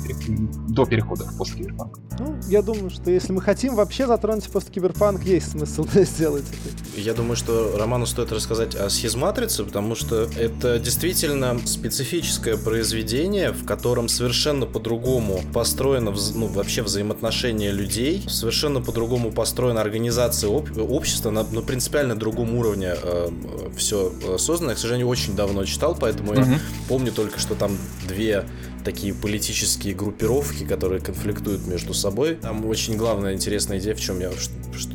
до 0.70 0.86
перехода 0.86 1.26
в 1.26 1.38
посткиберпанк. 1.38 2.00
Ну, 2.20 2.36
я 2.48 2.62
думаю, 2.62 2.90
что 2.90 3.12
если 3.12 3.32
мы 3.34 3.42
хотим 3.42 3.76
вообще 3.76 4.08
затронуть 4.08 4.50
посткиберпанк, 4.50 5.24
есть 5.24 5.52
смысл 5.52 5.88
сделать 5.94 6.46
это. 6.46 7.02
Я 7.02 7.14
думаю, 7.14 7.36
что 7.36 7.76
Роману 7.78 8.06
стоит 8.06 8.32
рассказать 8.32 8.76
о 8.76 8.90
схизматрице, 8.90 9.64
потому 9.64 9.96
что 9.96 10.28
это 10.38 10.80
действительно 10.80 11.60
специфическое 11.66 12.58
произведение, 12.58 13.52
в 13.52 13.66
котором 13.66 14.08
совершенно 14.10 14.66
по-другому 14.66 15.42
построено 15.54 16.14
ну, 16.36 16.48
вообще 16.48 16.84
взаимоотношения 16.84 17.72
людей, 17.72 18.24
совершенно 18.28 18.82
по-другому 18.82 19.32
построена 19.32 19.82
организация 19.82 20.50
об, 20.50 20.70
общества 20.78 21.32
на, 21.32 21.44
на 21.44 21.62
принципиально 21.62 22.16
другом 22.16 22.56
уровне 22.56 22.94
э, 23.02 23.30
все 23.76 24.12
создано. 24.38 24.72
Я, 24.72 24.76
к 24.76 24.80
сожалению, 24.80 25.08
очень 25.08 25.36
давно 25.36 25.66
читал, 25.66 25.98
поэтому 26.00 26.34
mm-hmm. 26.34 26.52
я 26.52 26.60
помню 26.88 27.12
только 27.12 27.23
только 27.24 27.40
что 27.40 27.56
там 27.56 27.78
две 28.06 28.44
такие 28.84 29.14
политические 29.14 29.96
группировки, 29.96 30.66
которые 30.66 31.00
конфликтуют 31.00 31.66
между 31.68 31.94
собой. 31.94 32.36
Там 32.36 32.66
очень 32.66 32.98
главная 32.98 33.34
интересная 33.34 33.80
идея, 33.80 33.96
в 33.96 34.02
чем 34.02 34.20
я, 34.20 34.30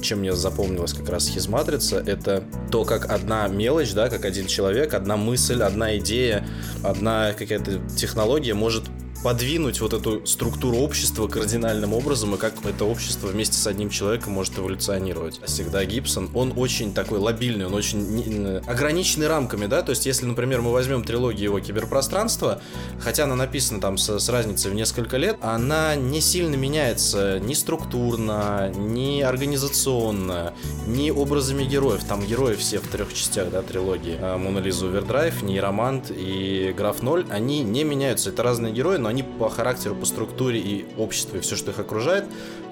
чем 0.02 0.18
мне 0.18 0.34
запомнилась 0.34 0.92
как 0.92 1.08
раз 1.08 1.26
хизматрица, 1.26 1.96
это 1.98 2.44
то, 2.70 2.84
как 2.84 3.10
одна 3.10 3.48
мелочь, 3.48 3.94
да, 3.94 4.10
как 4.10 4.26
один 4.26 4.46
человек, 4.46 4.92
одна 4.92 5.16
мысль, 5.16 5.62
одна 5.62 5.96
идея, 5.96 6.46
одна 6.84 7.32
какая-то 7.32 7.80
технология 7.96 8.52
может 8.52 8.84
подвинуть 9.22 9.80
вот 9.80 9.92
эту 9.92 10.26
структуру 10.26 10.78
общества 10.78 11.28
кардинальным 11.28 11.92
образом, 11.92 12.34
и 12.34 12.38
как 12.38 12.64
это 12.64 12.84
общество 12.84 13.28
вместе 13.28 13.56
с 13.56 13.66
одним 13.66 13.90
человеком 13.90 14.32
может 14.32 14.58
эволюционировать. 14.58 15.40
Всегда 15.44 15.84
Гибсон, 15.84 16.30
он 16.34 16.52
очень 16.56 16.94
такой 16.94 17.18
лобильный, 17.18 17.66
он 17.66 17.74
очень 17.74 18.58
ограниченный 18.66 19.28
рамками, 19.28 19.66
да, 19.66 19.82
то 19.82 19.90
есть 19.90 20.06
если, 20.06 20.26
например, 20.26 20.60
мы 20.62 20.72
возьмем 20.72 21.04
трилогию 21.04 21.44
его 21.44 21.60
киберпространства, 21.60 22.60
хотя 23.00 23.24
она 23.24 23.34
написана 23.34 23.80
там 23.80 23.98
с, 23.98 24.18
с 24.18 24.28
разницей 24.28 24.70
в 24.70 24.74
несколько 24.74 25.16
лет, 25.16 25.36
она 25.40 25.94
не 25.96 26.20
сильно 26.20 26.54
меняется 26.54 27.38
ни 27.40 27.54
структурно, 27.54 28.70
ни 28.76 29.20
организационно, 29.20 30.54
ни 30.86 31.10
образами 31.10 31.64
героев. 31.64 32.04
Там 32.04 32.24
герои 32.24 32.54
все 32.54 32.78
в 32.78 32.88
трех 32.88 33.12
частях, 33.12 33.50
да, 33.50 33.62
трилогии. 33.62 34.16
А, 34.20 34.38
Мона 34.38 34.58
Лиза 34.58 34.86
Овердрайв, 34.86 35.42
Нейромант 35.42 36.10
и 36.10 36.74
Граф 36.76 37.02
Ноль, 37.02 37.26
они 37.30 37.62
не 37.62 37.84
меняются. 37.84 38.30
Это 38.30 38.42
разные 38.42 38.72
герои, 38.72 38.96
но 38.96 39.07
они 39.08 39.22
по 39.22 39.48
характеру, 39.48 39.94
по 39.94 40.06
структуре 40.06 40.60
и 40.60 40.86
обществу, 40.96 41.38
и 41.38 41.40
все, 41.40 41.56
что 41.56 41.70
их 41.70 41.78
окружает, 41.78 42.24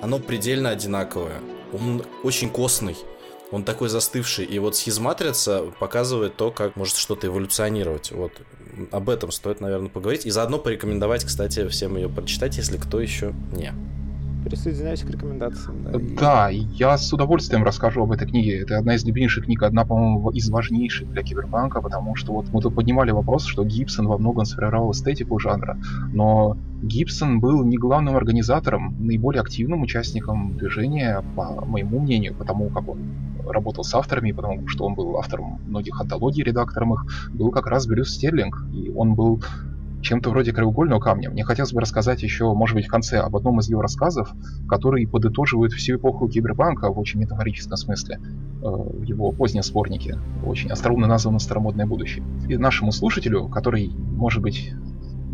оно 0.03 0.19
предельно 0.19 0.71
одинаковое. 0.71 1.41
Он 1.73 2.03
очень 2.23 2.51
костный. 2.51 2.97
Он 3.51 3.63
такой 3.65 3.89
застывший. 3.89 4.45
И 4.45 4.59
вот 4.59 4.77
схизматрица 4.77 5.65
показывает 5.79 6.37
то, 6.37 6.51
как 6.51 6.77
может 6.77 6.97
что-то 6.97 7.29
эволюционировать. 7.29 8.11
Вот 8.11 8.33
об 8.91 9.09
этом 9.09 9.31
стоит, 9.31 9.61
наверное, 9.61 9.89
поговорить. 9.89 10.27
И 10.27 10.31
заодно 10.31 10.59
порекомендовать, 10.59 11.25
кстати, 11.25 11.67
всем 11.69 11.97
ее 11.97 12.09
прочитать, 12.09 12.57
если 12.57 12.77
кто 12.77 13.01
еще 13.01 13.35
не 13.53 13.73
присоединяюсь 14.47 15.03
к 15.03 15.11
рекомендациям. 15.11 15.83
Да, 15.83 15.99
да 16.21 16.49
я 16.49 16.97
с 16.97 17.13
удовольствием 17.13 17.65
расскажу 17.65 18.03
об 18.03 18.13
этой 18.13 18.29
книге. 18.29 18.61
Это 18.61 18.79
одна 18.79 18.95
из 18.95 19.05
любимейших 19.05 19.45
книг, 19.47 19.63
одна, 19.63 19.85
по-моему, 19.85 20.31
из 20.31 20.49
важнейших 20.49 21.11
для 21.11 21.23
киберпанка, 21.23 21.81
потому 21.81 22.15
что 22.15 22.33
вот 22.33 22.47
мы 22.53 22.61
тут 22.61 22.75
поднимали 22.75 23.11
вопрос, 23.11 23.45
что 23.45 23.65
Гибсон 23.65 24.07
во 24.07 24.19
многом 24.19 24.45
сформировал 24.45 24.93
эстетику 24.93 25.39
жанра, 25.39 25.79
но 26.13 26.57
Гибсон 26.83 27.41
был 27.41 27.65
не 27.65 27.77
главным 27.77 28.17
организатором, 28.17 28.95
наиболее 29.01 29.41
активным 29.41 29.83
участником 29.83 30.57
движения, 30.57 31.25
по 31.35 31.65
моему 31.65 31.99
мнению, 31.99 32.35
потому 32.35 32.69
как 32.71 32.89
он 32.89 32.99
работал 33.49 33.85
с 33.85 33.95
авторами, 33.95 34.33
потому 34.33 34.69
что 34.69 34.85
он 34.85 34.95
был 34.95 35.17
автором 35.17 35.61
многих 35.67 36.01
антологий, 36.01 36.43
редактором 36.43 36.95
их, 36.95 37.31
был 37.33 37.51
как 37.51 37.67
раз 37.67 37.87
Брюс 37.87 38.11
Стерлинг, 38.11 38.57
и 38.73 38.91
он 38.91 39.15
был 39.15 39.43
чем-то 40.03 40.31
вроде 40.31 40.53
краеугольного 40.53 41.01
камня. 41.01 41.31
Мне 41.31 41.45
хотелось 41.45 41.73
бы 41.73 41.81
рассказать 41.81 42.23
еще, 42.23 42.53
может 42.53 42.75
быть, 42.75 42.87
в 42.87 42.91
конце 42.91 43.19
об 43.19 43.37
одном 43.37 43.61
из 43.61 43.69
его 43.69 43.83
рассказов, 43.83 44.33
который 44.69 45.07
подытоживает 45.07 45.73
всю 45.73 45.97
эпоху 45.97 46.29
киберпанка 46.29 46.93
в 46.93 46.99
очень 46.99 47.21
метафорическом 47.21 47.77
смысле 47.77 48.21
э, 48.21 48.67
в 48.67 49.03
его 49.03 49.33
позднем 49.33 49.63
сборнике, 49.63 50.19
очень 50.45 50.71
остроумно 50.71 51.07
названо 51.07 51.39
«Старомодное 51.39 51.87
будущее». 51.87 52.25
И 52.49 52.57
нашему 52.57 52.93
слушателю, 52.93 53.49
который, 53.49 53.91
может 53.91 54.43
быть, 54.43 54.73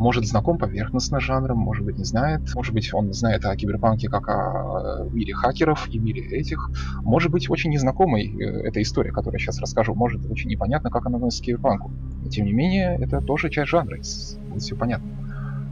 может 0.02 0.26
знаком 0.26 0.58
поверхностно 0.58 1.20
с 1.20 1.22
жанром, 1.22 1.58
может 1.58 1.84
быть 1.84 1.96
не 1.96 2.04
знает, 2.04 2.40
может 2.54 2.74
быть 2.74 2.92
он 2.92 3.12
знает 3.12 3.44
о 3.44 3.56
киберпанке 3.56 4.08
как 4.08 4.28
о 4.28 5.06
мире 5.12 5.32
хакеров 5.32 5.88
и 5.88 5.98
мире 5.98 6.22
этих, 6.22 6.70
может 7.02 7.30
быть 7.30 7.48
очень 7.48 7.70
незнакомой 7.70 8.26
э, 8.26 8.68
эта 8.68 8.82
история, 8.82 9.12
которую 9.12 9.38
я 9.38 9.38
сейчас 9.38 9.60
расскажу, 9.60 9.94
может 9.94 10.28
очень 10.28 10.50
непонятно, 10.50 10.90
как 10.90 11.06
она 11.06 11.16
относится 11.16 11.44
к 11.44 11.46
киберпанку. 11.46 11.92
Но 12.22 12.28
тем 12.28 12.46
не 12.46 12.52
менее, 12.52 12.98
это 13.00 13.20
тоже 13.20 13.48
часть 13.48 13.70
жанра, 13.70 13.98
все 14.02 14.76
понятно. 14.76 15.08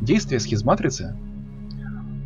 Действие 0.01 0.39
схизматрицы 0.39 1.17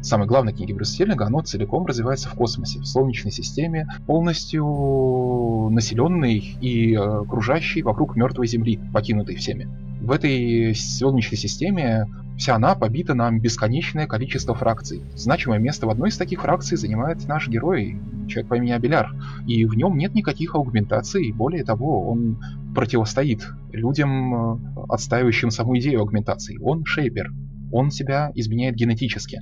самой 0.02 0.26
главной 0.28 0.52
книги 0.52 0.74
Брюса 0.74 0.92
Стерлинга, 0.92 1.26
оно 1.26 1.40
целиком 1.40 1.86
развивается 1.86 2.28
в 2.28 2.34
космосе, 2.34 2.80
в 2.80 2.84
Солнечной 2.84 3.32
системе, 3.32 3.88
полностью 4.06 5.70
населенной 5.70 6.36
и 6.60 6.94
э, 6.94 6.98
окружающей 6.98 7.82
вокруг 7.82 8.14
мертвой 8.14 8.46
Земли, 8.46 8.78
покинутой 8.92 9.36
всеми. 9.36 9.68
В 10.04 10.10
этой 10.10 10.74
Солнечной 10.74 11.38
системе 11.38 12.06
вся 12.36 12.56
она 12.56 12.74
побита 12.74 13.14
на 13.14 13.30
бесконечное 13.30 14.06
количество 14.06 14.54
фракций. 14.54 15.00
Значимое 15.14 15.58
место 15.58 15.86
в 15.86 15.90
одной 15.90 16.10
из 16.10 16.18
таких 16.18 16.42
фракций 16.42 16.76
занимает 16.76 17.26
наш 17.26 17.48
герой, 17.48 17.96
человек 18.28 18.50
по 18.50 18.54
имени 18.56 18.72
Абеляр. 18.72 19.14
И 19.46 19.64
в 19.64 19.74
нем 19.74 19.96
нет 19.96 20.14
никаких 20.14 20.56
аугментаций, 20.56 21.32
более 21.32 21.64
того, 21.64 22.06
он 22.06 22.38
противостоит 22.74 23.48
людям, 23.72 24.34
э, 24.34 24.58
отстаивающим 24.90 25.50
саму 25.50 25.78
идею 25.78 26.00
аугментации. 26.00 26.58
Он 26.60 26.84
шейпер, 26.84 27.32
он 27.72 27.90
себя 27.90 28.30
изменяет 28.34 28.74
генетически. 28.74 29.40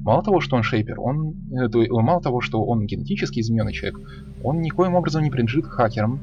Мало 0.00 0.24
того, 0.24 0.40
что 0.40 0.56
он 0.56 0.64
шейпер, 0.64 0.98
он, 0.98 1.36
э, 1.52 1.68
мало 1.88 2.20
того, 2.20 2.40
что 2.40 2.64
он 2.64 2.84
генетически 2.84 3.38
измененный 3.38 3.72
человек, 3.72 4.00
он 4.42 4.60
никоим 4.60 4.96
образом 4.96 5.22
не 5.22 5.30
принадлежит 5.30 5.66
хакерам. 5.66 6.18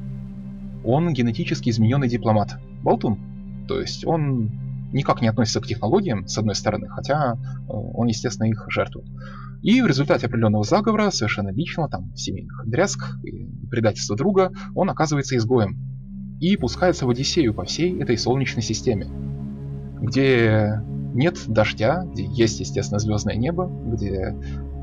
Он 0.83 1.13
генетически 1.13 1.69
измененный 1.69 2.09
дипломат. 2.09 2.59
Болтун. 2.83 3.36
То 3.67 3.79
есть 3.79 4.05
он 4.05 4.51
никак 4.93 5.21
не 5.21 5.27
относится 5.27 5.61
к 5.61 5.67
технологиям, 5.67 6.27
с 6.27 6.37
одной 6.37 6.55
стороны, 6.55 6.87
хотя 6.87 7.33
э, 7.33 7.37
он, 7.67 8.07
естественно, 8.07 8.47
их 8.47 8.65
жертвует. 8.69 9.07
И 9.61 9.81
в 9.81 9.87
результате 9.87 10.27
определенного 10.27 10.63
заговора, 10.63 11.09
совершенно 11.11 11.49
личного, 11.49 11.89
там, 11.89 12.15
семейных 12.15 12.63
дрязг 12.65 13.17
и 13.23 13.47
предательства 13.69 14.15
друга, 14.15 14.51
он 14.75 14.89
оказывается 14.89 15.35
изгоем. 15.35 15.77
И 16.39 16.55
пускается 16.55 17.05
в 17.05 17.09
Одиссею 17.09 17.53
по 17.53 17.65
всей 17.65 17.99
этой 17.99 18.17
Солнечной 18.17 18.61
системе, 18.61 19.07
где 19.99 20.81
нет 21.13 21.37
дождя, 21.47 22.05
где 22.05 22.25
есть, 22.25 22.59
естественно, 22.59 22.99
звездное 22.99 23.35
небо, 23.35 23.67
где 23.85 24.35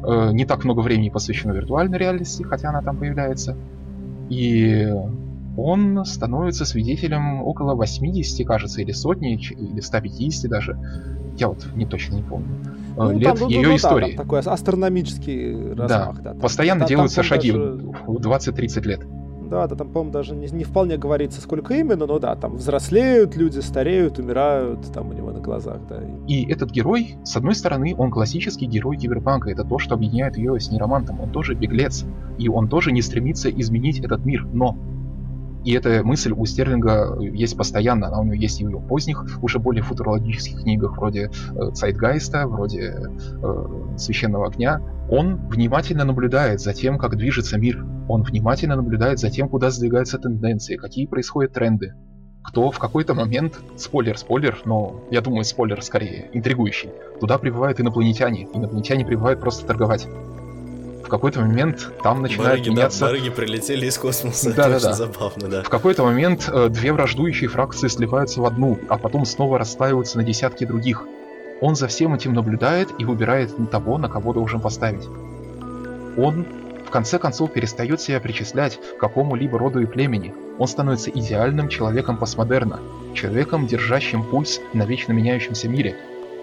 э, 0.05 0.30
не 0.32 0.45
так 0.45 0.64
много 0.64 0.80
времени 0.80 1.11
посвящено 1.11 1.53
виртуальной 1.53 1.97
реальности, 1.97 2.43
хотя 2.43 2.70
она 2.70 2.82
там 2.82 2.97
появляется. 2.99 3.57
И 4.28 4.93
он 5.57 6.05
становится 6.05 6.64
свидетелем 6.64 7.42
около 7.42 7.74
80, 7.74 8.46
кажется, 8.46 8.82
или 8.82 8.92
сотни, 8.92 9.34
или 9.34 9.80
150 9.80 10.50
даже. 10.50 10.78
Я 11.36 11.48
вот 11.48 11.66
не 11.74 11.86
точно 11.86 12.16
не 12.16 12.22
помню. 12.22 12.48
Э, 12.96 13.02
ну, 13.02 13.18
лет 13.18 13.38
там, 13.38 13.48
ее 13.48 13.68
ну, 13.68 13.76
истории. 13.76 14.12
Да, 14.12 14.16
там 14.16 14.26
такой 14.26 14.40
астрономический 14.40 15.74
размах. 15.74 16.22
Да, 16.22 16.32
да. 16.32 16.40
постоянно 16.40 16.80
там, 16.80 16.88
делаются 16.88 17.16
там, 17.16 17.24
шаги 17.24 17.52
даже... 17.52 17.82
в 18.07 18.16
20-30 18.18 18.82
лет. 18.82 19.00
Да, 19.50 19.68
да, 19.68 19.76
там, 19.76 19.88
по-моему, 19.88 20.11
даже 20.11 20.34
не, 20.34 20.46
не 20.48 20.64
вполне 20.64 20.96
говорится, 20.96 21.40
сколько 21.40 21.74
именно, 21.74 22.07
но 22.07 22.18
да, 22.18 22.34
там 22.34 22.57
взрослеют 22.57 23.36
люди, 23.36 23.61
стареют, 23.61 24.18
умирают, 24.18 24.90
там 24.92 25.11
у 25.11 25.12
него 25.12 25.32
на 25.32 25.40
глазах, 25.40 25.80
да. 25.88 26.00
И 26.26 26.50
этот 26.50 26.70
герой, 26.70 27.16
с 27.24 27.36
одной 27.36 27.55
стороны, 27.55 27.94
он 27.96 28.11
классический 28.11 28.66
герой 28.66 28.96
киберпанка, 28.96 29.50
это 29.50 29.64
то, 29.64 29.78
что 29.78 29.94
объединяет 29.94 30.38
ее 30.38 30.59
с 30.59 30.70
Нейромантом, 30.70 31.20
он 31.20 31.30
тоже 31.30 31.55
беглец, 31.55 32.05
и 32.38 32.48
он 32.48 32.68
тоже 32.68 32.90
не 32.90 33.02
стремится 33.02 33.50
изменить 33.50 34.00
этот 34.00 34.24
мир, 34.24 34.46
но 34.50 34.76
и 35.65 35.73
эта 35.73 36.05
мысль 36.05 36.33
у 36.33 36.45
Стерлинга 36.45 37.19
есть 37.21 37.57
постоянно, 37.57 38.09
она 38.09 38.21
у 38.21 38.25
него 38.25 38.35
есть 38.35 38.61
и 38.61 38.67
в 38.67 38.69
его 38.69 38.81
поздних, 38.81 39.25
уже 39.43 39.59
более 39.59 39.83
футурологических 39.83 40.61
книгах, 40.61 40.99
вроде 40.99 41.31
э, 41.31 41.71
Цайтгайста, 41.73 42.47
вроде 42.47 42.95
э, 43.43 43.97
Священного 43.97 44.47
огня. 44.49 44.81
Он 45.09 45.37
внимательно 45.49 46.05
наблюдает 46.05 46.61
за 46.61 46.75
тем, 46.75 46.99
как 46.99 47.17
движется 47.17 47.59
мир. 47.59 47.85
Он 48.09 48.23
внимательно 48.23 48.77
наблюдает 48.77 49.19
за 49.19 49.31
тем, 49.31 49.49
куда 49.49 49.71
сдвигаются 49.71 50.19
тенденции, 50.19 50.77
какие 50.77 51.07
происходят 51.07 51.53
тренды. 51.55 51.95
Кто 52.43 52.71
в 52.71 52.79
какой-то 52.79 53.15
момент, 53.15 53.59
спойлер, 53.77 54.19
спойлер, 54.19 54.59
но 54.67 55.01
я 55.11 55.23
думаю, 55.23 55.45
спойлер 55.45 55.81
скорее, 55.83 56.29
интригующий, 56.35 56.91
туда 57.19 57.39
прибывают 57.39 57.81
инопланетяне. 57.81 58.49
Инопланетяне 58.53 59.07
прибывают 59.07 59.41
просто 59.41 59.67
торговать 59.67 60.07
в 61.05 61.09
какой-то 61.09 61.40
момент 61.40 61.90
там 62.02 62.22
начинает 62.22 62.61
барыги, 62.61 62.68
меняться... 62.70 63.00
Да, 63.00 63.07
барыги 63.07 63.30
прилетели 63.30 63.86
из 63.86 63.98
космоса, 63.98 64.55
да, 64.55 64.68
это 64.68 64.80
да, 64.80 64.88
да. 64.88 64.92
забавно, 64.94 65.48
да. 65.48 65.62
В 65.62 65.68
какой-то 65.68 66.05
момент 66.05 66.48
э, 66.52 66.68
две 66.68 66.92
враждующие 66.92 67.48
фракции 67.48 67.88
сливаются 67.88 68.40
в 68.40 68.46
одну, 68.46 68.78
а 68.88 68.96
потом 68.96 69.24
снова 69.24 69.59
расстаиваются 69.59 70.16
на 70.16 70.24
десятки 70.24 70.64
других. 70.64 71.05
Он 71.61 71.76
за 71.76 71.88
всем 71.88 72.14
этим 72.14 72.32
наблюдает 72.32 72.88
и 72.98 73.05
выбирает 73.05 73.55
того, 73.70 73.98
на 73.98 74.09
кого 74.09 74.32
должен 74.32 74.61
поставить. 74.61 75.07
Он 76.16 76.46
в 76.86 76.90
конце 76.90 77.18
концов 77.18 77.52
перестает 77.52 78.00
себя 78.00 78.20
причислять 78.20 78.78
к 78.96 79.00
какому-либо 79.00 79.59
роду 79.59 79.80
и 79.80 79.86
племени. 79.86 80.34
Он 80.59 80.68
становится 80.68 81.11
идеальным 81.11 81.68
человеком 81.68 82.16
постмодерна, 82.16 82.80
человеком, 83.14 83.66
держащим 83.66 84.22
пульс 84.24 84.61
на 84.72 84.84
вечно 84.84 85.12
меняющемся 85.12 85.68
мире, 85.68 85.96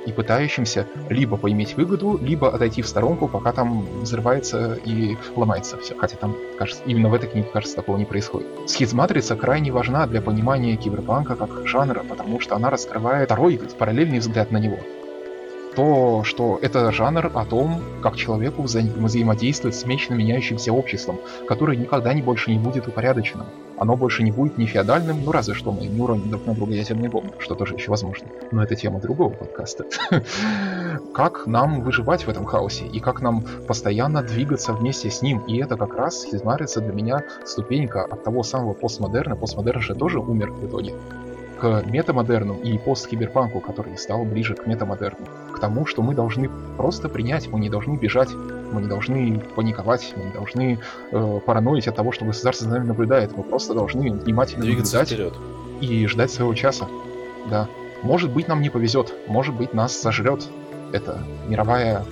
и 0.06 0.12
пытающимся 0.12 0.88
либо 1.10 1.38
поиметь 1.38 1.76
выгоду, 1.76 2.20
либо 2.22 2.54
отойти 2.54 2.82
в 2.82 2.88
сторонку, 2.88 3.28
пока 3.28 3.52
там 3.52 3.86
взрывается 4.02 4.74
и 4.86 5.18
ломается 5.36 5.78
все. 5.78 5.95
Хотя 5.95 6.18
там, 6.18 6.36
кажется, 6.58 6.84
именно 6.86 7.10
в 7.10 7.14
этой 7.14 7.30
книге, 7.30 7.47
кажется, 7.52 7.76
такого 7.76 7.97
не 7.97 8.06
происходит. 8.06 8.47
Схизматрица 8.68 9.36
крайне 9.36 9.72
важна 9.72 10.08
для 10.08 10.22
понимания 10.22 10.76
киберпанка 10.76 11.36
как 11.36 11.68
жанра, 11.68 12.04
потому 12.08 12.39
что 12.39 12.56
она 12.56 12.70
раскрывает 12.70 13.26
второй 13.26 13.60
параллельный 13.78 14.20
взгляд 14.20 14.52
на 14.52 14.58
него. 14.58 14.78
То, 15.76 16.24
что 16.24 16.60
это 16.62 16.92
жанр 16.92 17.32
о 17.34 17.46
том, 17.46 17.82
как 18.02 18.16
человеку 18.16 18.64
взаимодействовать 18.64 19.76
с 19.76 19.86
вечно 19.86 20.14
меняющимся 20.14 20.74
обществом, 20.74 21.20
которое 21.48 21.78
никогда 21.78 22.14
не 22.14 22.22
больше 22.22 22.52
не 22.52 22.60
будет 22.60 22.88
упорядоченным. 22.88 23.48
Оно 23.78 23.96
больше 23.96 24.22
не 24.22 24.32
будет 24.32 24.60
не 24.60 24.68
феодальным, 24.68 25.24
ну 25.26 25.32
разве 25.32 25.56
что 25.56 25.72
мы 25.72 25.88
не 25.88 26.00
уроним 26.00 26.30
друг 26.30 26.46
на 26.46 26.54
друга 26.54 26.74
ядерные 26.74 27.10
бомбы, 27.10 27.34
что 27.40 27.56
тоже 27.56 27.74
еще 27.74 27.90
возможно. 27.90 28.28
Но 28.52 28.62
это 28.64 28.76
тема 28.76 29.00
другого 29.00 29.34
подкаста. 29.34 29.86
Как 31.16 31.48
нам 31.48 31.82
выживать 31.82 32.28
в 32.28 32.30
этом 32.30 32.46
хаосе 32.46 32.86
и 32.86 33.00
как 33.00 33.22
нам 33.22 33.44
постоянно 33.68 34.22
двигаться 34.22 34.74
вместе 34.74 35.10
с 35.10 35.22
ним. 35.22 35.40
И 35.48 35.58
это 35.58 35.78
как 35.78 35.96
раз 35.96 36.22
становится 36.22 36.80
для 36.82 36.94
меня 36.94 37.24
ступенька 37.46 38.04
от 38.04 38.24
того 38.24 38.44
самого 38.44 38.74
постмодерна. 38.74 39.36
Постмодерн 39.36 39.82
же 39.82 39.96
тоже 39.96 40.20
умер 40.20 40.52
в 40.52 40.68
итоге 40.68 40.94
к 41.62 41.84
метамодерну 41.86 42.56
и 42.56 42.78
посткиберпанку, 42.80 43.60
который 43.60 43.96
стал 43.98 44.26
ближе 44.26 44.56
к 44.56 44.66
метамодерну. 44.66 45.28
Тому, 45.62 45.86
что 45.86 46.01
мы 46.01 46.16
должны 46.16 46.49
просто 46.76 47.07
принять, 47.07 47.47
мы 47.47 47.59
не 47.59 47.70
должны 47.70 47.95
бежать, 47.95 48.30
мы 48.72 48.82
не 48.82 48.88
должны 48.88 49.39
паниковать, 49.55 50.12
мы 50.18 50.24
не 50.24 50.32
должны 50.32 50.80
э, 51.12 51.39
параноить 51.45 51.88
от 51.88 51.95
того, 51.95 52.12
что 52.12 52.26
государство 52.26 52.68
за 52.68 52.74
нами 52.74 52.88
наблюдает. 52.88 53.38
Мы 53.38 53.43
просто 53.43 53.76
должны 53.76 54.12
внимательно 54.12 54.64
Двигаться 54.66 54.97
наблюдать 54.97 55.14
вперед. 55.14 55.34
и 55.80 56.07
ждать 56.07 56.32
своего 56.32 56.55
часа. 56.55 56.88
Да. 57.49 57.68
Может 58.01 58.32
быть, 58.32 58.47
нам 58.47 58.62
не 58.62 58.72
повезет, 58.72 59.14
может 59.28 59.53
быть, 59.55 59.74
нас 59.76 59.95
сожрет. 59.95 60.43
Это 60.93 61.20
мировая, 61.47 62.03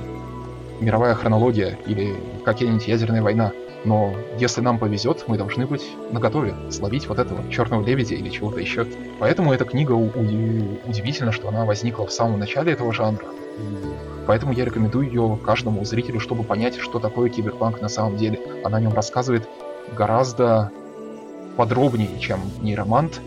мировая 0.80 1.16
хронология 1.16 1.78
или 1.88 2.16
какая-нибудь 2.46 2.88
ядерная 2.88 3.24
война. 3.24 3.52
Но 3.86 4.14
если 4.38 4.62
нам 4.62 4.78
повезет, 4.78 5.24
мы 5.28 5.38
должны 5.38 5.66
быть 5.66 5.96
наготове, 6.12 6.54
словить 6.70 7.08
вот 7.08 7.20
этого 7.20 7.50
черного 7.50 7.86
лебедя 7.86 8.16
или 8.16 8.30
чего-то 8.30 8.60
еще. 8.60 8.86
Поэтому 9.20 9.54
эта 9.54 9.66
книга 9.66 9.94
у- 9.94 10.08
у- 10.08 10.90
удивительно, 10.90 11.32
что 11.32 11.48
она 11.48 11.66
возникла 11.66 12.06
в 12.06 12.12
самом 12.12 12.40
начале 12.40 12.74
этого 12.74 12.94
жанра. 12.94 13.26
Поэтому 14.28 14.54
я 14.54 14.66
рекомендую 14.66 15.08
ее 15.08 15.40
каждому 15.44 15.84
зрителю, 15.86 16.20
чтобы 16.20 16.44
понять, 16.44 16.78
что 16.78 17.00
такое 17.00 17.30
киберпанк 17.30 17.82
на 17.82 17.90
самом 17.90 18.18
деле. 18.18 18.40
Она 18.64 18.78
о 18.78 18.82
нем 18.82 18.94
рассказывает 18.94 19.48
гораздо 19.98 20.72
подробнее, 21.58 22.20
чем 22.20 22.40
нейромант, 22.62 23.22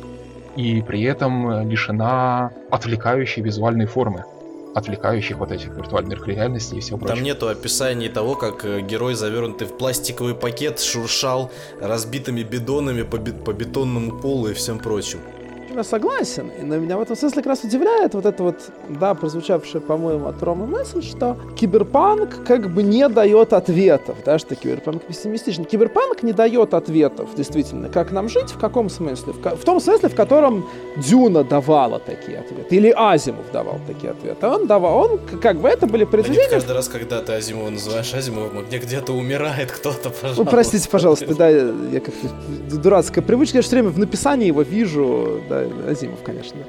и 0.54 0.82
при 0.82 1.02
этом 1.02 1.68
лишена 1.68 2.50
отвлекающей 2.70 3.42
визуальной 3.42 3.86
формы, 3.86 4.24
отвлекающих 4.74 5.38
вот 5.38 5.52
этих 5.52 5.68
виртуальных 5.68 6.26
реальностей 6.26 6.78
и 6.78 6.80
всего 6.80 6.98
прочего. 6.98 7.16
Там 7.16 7.24
нету 7.24 7.48
описаний 7.48 8.08
того, 8.08 8.34
как 8.34 8.64
э, 8.64 8.80
герой, 8.80 9.14
завернутый 9.14 9.66
в 9.66 9.76
пластиковый 9.76 10.34
пакет, 10.34 10.80
шуршал 10.80 11.50
разбитыми 11.80 12.42
бидонами 12.42 13.02
по, 13.02 13.16
бет- 13.16 13.44
по 13.44 13.52
бетонному 13.52 14.18
полу 14.20 14.48
и 14.48 14.54
всем 14.54 14.78
прочим. 14.78 15.20
Я 15.74 15.84
согласен. 15.84 16.50
И 16.60 16.64
на 16.64 16.74
меня 16.74 16.98
в 16.98 17.00
этом 17.00 17.16
смысле 17.16 17.42
как 17.42 17.46
раз 17.46 17.64
удивляет 17.64 18.14
вот 18.14 18.26
это 18.26 18.42
вот, 18.42 18.56
да, 18.88 19.14
прозвучавшая, 19.14 19.80
по-моему, 19.80 20.26
от 20.26 20.42
Ромы 20.42 20.66
мысль, 20.66 21.02
что 21.02 21.36
киберпанк 21.56 22.44
как 22.44 22.68
бы 22.70 22.82
не 22.82 23.08
дает 23.08 23.52
ответов, 23.54 24.18
да, 24.24 24.38
что 24.38 24.54
киберпанк 24.54 25.02
пессимистичен. 25.04 25.64
Киберпанк 25.64 26.22
не 26.22 26.32
дает 26.32 26.74
ответов, 26.74 27.34
действительно, 27.34 27.88
как 27.88 28.12
нам 28.12 28.28
жить, 28.28 28.50
в 28.50 28.58
каком 28.58 28.90
смысле? 28.90 29.32
В, 29.32 29.40
ка- 29.40 29.56
в 29.56 29.64
том 29.64 29.80
смысле, 29.80 30.10
в 30.10 30.14
котором 30.14 30.66
Дюна 30.96 31.42
давала 31.42 31.98
такие 31.98 32.38
ответы, 32.38 32.76
или 32.76 32.92
Азимов 32.94 33.50
давал 33.52 33.78
такие 33.86 34.10
ответы. 34.10 34.46
Он 34.46 34.66
давал, 34.66 34.98
он, 35.12 35.20
как 35.40 35.56
бы, 35.56 35.68
это 35.68 35.86
были 35.86 36.04
предвидения, 36.04 36.48
каждый 36.50 36.72
раз, 36.72 36.88
когда 36.88 37.22
ты 37.22 37.32
Азимова 37.32 37.70
называешь 37.70 38.12
Азимовым, 38.12 38.64
где 38.66 38.76
где-то 38.78 39.12
умирает 39.14 39.72
кто-то, 39.72 40.10
пожалуйста. 40.10 40.44
Ну, 40.44 40.50
простите, 40.50 40.88
пожалуйста, 40.90 41.34
да, 41.34 41.48
я 41.48 42.00
как-то 42.00 42.28
дурацкая 42.76 43.24
привычка, 43.24 43.58
я 43.58 43.62
все 43.62 43.70
время 43.76 43.88
в 43.88 43.98
написании 43.98 44.48
его 44.48 44.60
вижу, 44.62 45.40
да, 45.48 45.61
Азимов, 45.88 46.22
конечно. 46.22 46.60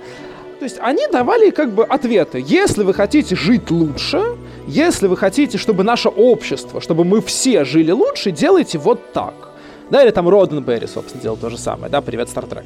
То 0.60 0.66
есть 0.66 0.78
они 0.80 1.08
давали 1.08 1.50
как 1.50 1.72
бы 1.72 1.84
ответы. 1.84 2.44
Если 2.46 2.84
вы 2.84 2.94
хотите 2.94 3.36
жить 3.36 3.70
лучше, 3.70 4.38
если 4.68 5.08
вы 5.08 5.18
хотите, 5.18 5.58
чтобы 5.58 5.84
наше 5.84 6.10
общество, 6.10 6.80
чтобы 6.80 7.04
мы 7.04 7.22
все 7.22 7.66
жили 7.66 7.92
лучше, 7.92 8.32
делайте 8.32 8.78
вот 8.78 9.12
так. 9.12 9.34
Да, 9.90 10.02
или 10.04 10.12
там 10.12 10.30
Роденберри, 10.30 10.88
собственно, 10.88 11.22
делал 11.22 11.38
то 11.38 11.50
же 11.50 11.58
самое, 11.58 11.92
да, 11.92 12.02
привет, 12.02 12.30
Star 12.30 12.46
Trek. 12.46 12.66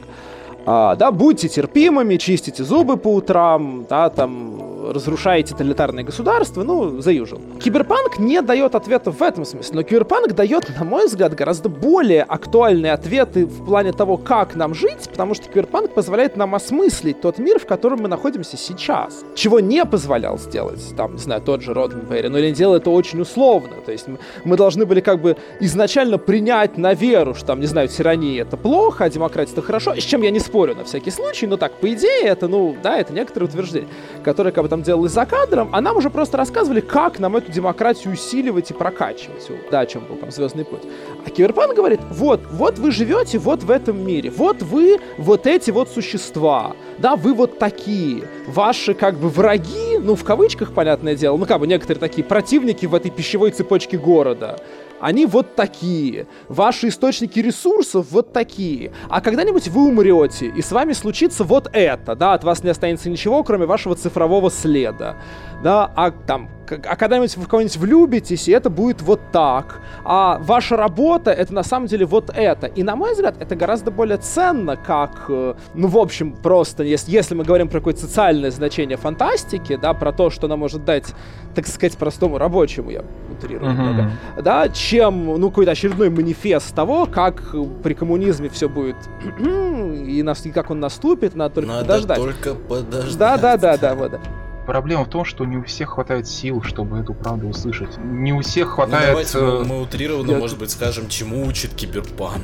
А, 0.69 0.97
да, 0.97 1.13
будьте 1.13 1.47
терпимыми, 1.47 2.17
чистите 2.17 2.61
зубы 2.61 2.97
по 2.97 3.07
утрам, 3.13 3.85
да, 3.89 4.09
там, 4.09 4.91
разрушайте 4.91 5.53
тоталитарные 5.53 6.03
государства, 6.03 6.61
ну, 6.63 6.99
as 6.99 7.09
usual. 7.09 7.39
Киберпанк 7.63 8.19
не 8.19 8.41
дает 8.41 8.75
ответов 8.75 9.21
в 9.21 9.23
этом 9.23 9.45
смысле, 9.45 9.77
но 9.77 9.83
киберпанк 9.83 10.33
дает, 10.33 10.69
на 10.77 10.83
мой 10.83 11.05
взгляд, 11.05 11.33
гораздо 11.35 11.69
более 11.69 12.23
актуальные 12.23 12.91
ответы 12.91 13.45
в 13.45 13.65
плане 13.65 13.93
того, 13.93 14.17
как 14.17 14.55
нам 14.55 14.73
жить, 14.73 15.07
потому 15.09 15.35
что 15.35 15.47
киберпанк 15.47 15.91
позволяет 15.91 16.35
нам 16.35 16.53
осмыслить 16.53 17.21
тот 17.21 17.37
мир, 17.37 17.59
в 17.59 17.65
котором 17.65 18.01
мы 18.01 18.09
находимся 18.09 18.57
сейчас. 18.57 19.23
Чего 19.35 19.61
не 19.61 19.85
позволял 19.85 20.37
сделать, 20.37 20.83
там, 20.97 21.13
не 21.13 21.19
знаю, 21.19 21.41
тот 21.41 21.61
же 21.61 21.73
Роденберри, 21.73 22.27
но 22.27 22.39
или 22.39 22.75
это 22.75 22.89
очень 22.89 23.21
условно, 23.21 23.75
то 23.85 23.93
есть 23.93 24.09
мы, 24.09 24.17
мы 24.43 24.57
должны 24.57 24.85
были 24.85 24.99
как 24.99 25.21
бы 25.21 25.37
изначально 25.61 26.17
принять 26.17 26.77
на 26.77 26.93
веру, 26.93 27.35
что 27.35 27.45
там, 27.45 27.61
не 27.61 27.67
знаю, 27.67 27.87
тирания 27.87 28.41
это 28.41 28.57
плохо, 28.57 29.05
а 29.05 29.09
демократия 29.09 29.53
это 29.53 29.61
хорошо, 29.61 29.95
с 29.95 30.03
чем 30.03 30.23
я 30.23 30.31
не 30.31 30.39
спорю 30.39 30.56
на 30.65 30.83
всякий 30.83 31.11
случай, 31.11 31.47
но 31.47 31.57
так, 31.57 31.73
по 31.73 31.91
идее, 31.93 32.23
это, 32.23 32.47
ну, 32.47 32.75
да, 32.81 32.97
это 32.97 33.13
некоторые 33.13 33.49
утверждения, 33.49 33.87
которые 34.23 34.53
как 34.53 34.63
бы 34.63 34.69
там 34.69 34.83
делалось 34.83 35.11
за 35.11 35.25
кадром, 35.25 35.69
а 35.73 35.81
нам 35.81 35.97
уже 35.97 36.09
просто 36.09 36.37
рассказывали, 36.37 36.81
как 36.81 37.19
нам 37.19 37.35
эту 37.35 37.51
демократию 37.51 38.13
усиливать 38.13 38.71
и 38.71 38.73
прокачивать. 38.73 39.49
Да, 39.71 39.81
о 39.81 39.85
чем 39.85 40.05
был 40.05 40.15
там 40.15 40.31
Звездный 40.31 40.65
путь. 40.65 40.81
А 41.25 41.29
Киберпанк 41.29 41.75
говорит, 41.75 41.99
вот, 42.09 42.41
вот 42.51 42.79
вы 42.79 42.91
живете 42.91 43.37
вот 43.37 43.63
в 43.63 43.71
этом 43.71 44.05
мире, 44.05 44.29
вот 44.29 44.61
вы 44.61 44.99
вот 45.17 45.47
эти 45.47 45.71
вот 45.71 45.89
существа, 45.89 46.75
да, 46.97 47.15
вы 47.15 47.33
вот 47.33 47.59
такие, 47.59 48.23
ваши 48.47 48.93
как 48.93 49.15
бы 49.15 49.29
враги, 49.29 49.97
ну, 49.99 50.15
в 50.15 50.23
кавычках, 50.23 50.73
понятное 50.73 51.15
дело, 51.15 51.37
ну, 51.37 51.45
как 51.45 51.59
бы 51.59 51.67
некоторые 51.67 51.99
такие 51.99 52.23
противники 52.23 52.85
в 52.85 52.95
этой 52.95 53.11
пищевой 53.11 53.51
цепочке 53.51 53.97
города, 53.97 54.59
они 54.99 55.25
вот 55.25 55.55
такие. 55.55 56.27
Ваши 56.49 56.89
источники 56.89 57.39
ресурсов 57.39 58.07
вот 58.11 58.33
такие. 58.33 58.91
А 59.09 59.21
когда-нибудь 59.21 59.67
вы 59.67 59.87
умрете, 59.87 60.47
и 60.47 60.61
с 60.61 60.71
вами 60.71 60.93
случится 60.93 61.43
вот 61.43 61.69
это, 61.73 62.15
да, 62.15 62.33
от 62.33 62.43
вас 62.43 62.63
не 62.63 62.69
останется 62.69 63.09
ничего, 63.09 63.43
кроме 63.43 63.65
вашего 63.65 63.95
цифрового 63.95 64.49
следа. 64.49 65.17
Да, 65.63 65.91
а 65.95 66.11
там, 66.11 66.49
а 66.69 66.95
когда-нибудь 66.95 67.35
вы 67.37 67.45
кого-нибудь 67.45 67.77
влюбитесь, 67.77 68.47
и 68.47 68.51
это 68.51 68.69
будет 68.69 69.01
вот 69.01 69.19
так. 69.31 69.81
А 70.03 70.37
ваша 70.39 70.77
работа 70.77 71.31
это 71.31 71.53
на 71.53 71.63
самом 71.63 71.87
деле 71.87 72.05
вот 72.05 72.29
это. 72.33 72.67
И 72.67 72.83
на 72.83 72.95
мой 72.95 73.13
взгляд, 73.13 73.35
это 73.39 73.55
гораздо 73.55 73.89
более 73.91 74.17
ценно, 74.17 74.75
как, 74.75 75.25
э, 75.29 75.55
ну, 75.73 75.87
в 75.87 75.97
общем, 75.97 76.33
просто, 76.33 76.83
если, 76.83 77.11
если 77.11 77.35
мы 77.35 77.43
говорим 77.43 77.69
про 77.69 77.79
какое-то 77.79 78.01
социальное 78.01 78.51
значение 78.51 78.97
фантастики, 78.97 79.77
да, 79.77 79.93
про 79.93 80.11
то, 80.11 80.29
что 80.29 80.45
она 80.45 80.57
может 80.57 80.85
дать, 80.85 81.13
так 81.55 81.67
сказать, 81.67 81.97
простому 81.97 82.37
рабочему, 82.37 82.91
я 82.91 83.03
утрирую 83.37 83.71
Мгм. 83.71 83.81
немного, 83.87 84.11
да, 84.41 84.69
чем, 84.69 85.25
ну, 85.39 85.49
какой-то 85.49 85.71
очередной 85.71 86.09
манифест 86.09 86.73
того, 86.75 87.05
как 87.05 87.41
э, 87.53 87.63
при 87.83 87.93
коммунизме 87.93 88.49
все 88.49 88.67
будет, 88.67 88.95
и, 89.39 90.23
нас, 90.23 90.45
и 90.45 90.51
как 90.51 90.69
он 90.71 90.79
наступит, 90.79 91.35
надо 91.35 91.55
только 91.55 91.69
Надо 91.71 91.85
подождать. 91.85 92.17
только 92.17 92.55
подождать. 92.55 93.17
Да, 93.17 93.37
да, 93.37 93.57
да, 93.57 93.77
да, 93.77 93.95
вот. 93.95 94.11
да. 94.11 94.19
Проблема 94.65 95.05
в 95.05 95.09
том, 95.09 95.23
что 95.23 95.45
не 95.45 95.55
у 95.57 95.63
всех 95.63 95.91
хватает 95.91 96.27
сил, 96.27 96.61
чтобы 96.61 96.97
эту 96.99 97.13
правду 97.13 97.47
услышать. 97.47 97.97
Не 98.03 98.33
у 98.33 98.41
всех 98.41 98.67
Ну, 98.67 98.73
хватает... 98.73 99.07
давайте 99.07 99.37
э, 99.37 99.41
мы, 99.41 99.63
мы 99.63 99.81
утрированно, 99.81 100.31
я- 100.31 100.37
может 100.39 100.59
быть, 100.59 100.71
скажем, 100.71 101.07
чему 101.07 101.45
учит 101.45 101.73
киберпанк. 101.73 102.41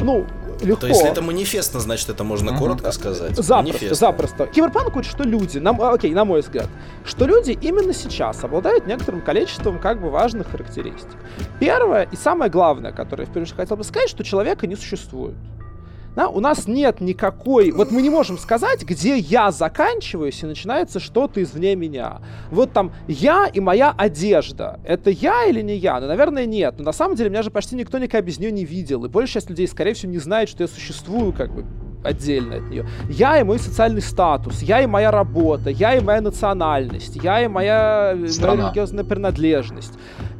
Ну, 0.00 0.24
легко. 0.64 0.80
То 0.82 0.86
есть 0.88 1.02
это 1.02 1.22
манифестно, 1.22 1.80
значит, 1.80 2.08
это 2.08 2.24
можно 2.24 2.52
Мгм. 2.52 2.60
коротко 2.60 2.92
сказать. 2.92 3.30
Запросто, 3.36 3.56
Манифестно. 3.56 3.94
запросто. 3.94 4.46
Киберпанк 4.46 4.96
учит, 4.96 5.10
что 5.12 5.24
люди, 5.24 5.58
нам, 5.58 5.80
а, 5.80 5.92
окей, 5.92 6.12
на 6.14 6.24
мой 6.24 6.40
взгляд, 6.40 6.68
что 7.04 7.26
люди 7.26 7.58
именно 7.60 7.92
сейчас 7.92 8.42
обладают 8.44 8.86
некоторым 8.86 9.20
количеством 9.20 9.78
как 9.78 10.00
бы 10.00 10.10
важных 10.10 10.50
характеристик. 10.50 11.16
Первое 11.60 12.08
и 12.10 12.16
самое 12.16 12.50
главное, 12.50 12.92
которое 12.92 13.22
я 13.24 13.26
в 13.26 13.30
первую 13.30 13.44
очередь 13.44 13.56
хотел 13.56 13.76
бы 13.76 13.84
сказать, 13.84 14.08
что 14.08 14.24
человека 14.24 14.66
не 14.66 14.76
существует. 14.76 15.34
Да, 16.14 16.28
у 16.28 16.40
нас 16.40 16.66
нет 16.68 17.00
никакой... 17.00 17.70
Вот 17.70 17.90
мы 17.90 18.02
не 18.02 18.10
можем 18.10 18.36
сказать, 18.38 18.82
где 18.82 19.16
я 19.16 19.50
заканчиваюсь 19.50 20.42
и 20.42 20.46
начинается 20.46 21.00
что-то 21.00 21.42
извне 21.42 21.74
меня. 21.74 22.20
Вот 22.50 22.72
там 22.72 22.92
я 23.08 23.46
и 23.46 23.60
моя 23.60 23.94
одежда. 23.96 24.78
Это 24.84 25.10
я 25.10 25.46
или 25.46 25.62
не 25.62 25.76
я? 25.76 26.00
Ну, 26.00 26.06
наверное, 26.06 26.44
нет. 26.44 26.74
Но 26.78 26.84
на 26.84 26.92
самом 26.92 27.16
деле 27.16 27.30
меня 27.30 27.42
же 27.42 27.50
почти 27.50 27.76
никто 27.76 27.98
никогда 27.98 28.26
без 28.26 28.38
нее 28.38 28.52
не 28.52 28.64
видел. 28.64 29.04
И 29.04 29.08
большая 29.08 29.34
часть 29.34 29.50
людей, 29.50 29.66
скорее 29.66 29.94
всего, 29.94 30.12
не 30.12 30.18
знает, 30.18 30.48
что 30.48 30.62
я 30.62 30.68
существую 30.68 31.32
как 31.32 31.54
бы 31.54 31.64
отдельно 32.04 32.56
от 32.56 32.68
нее. 32.68 32.86
Я 33.08 33.40
и 33.40 33.44
мой 33.44 33.58
социальный 33.58 34.02
статус, 34.02 34.62
я 34.62 34.82
и 34.82 34.86
моя 34.86 35.10
работа, 35.10 35.70
я 35.70 35.94
и 35.94 36.00
моя 36.00 36.20
национальность, 36.20 37.16
я 37.22 37.42
и 37.42 37.48
моя, 37.48 38.12
э, 38.14 38.16
моя 38.16 38.56
религиозная 38.56 39.04
принадлежность. 39.04 39.94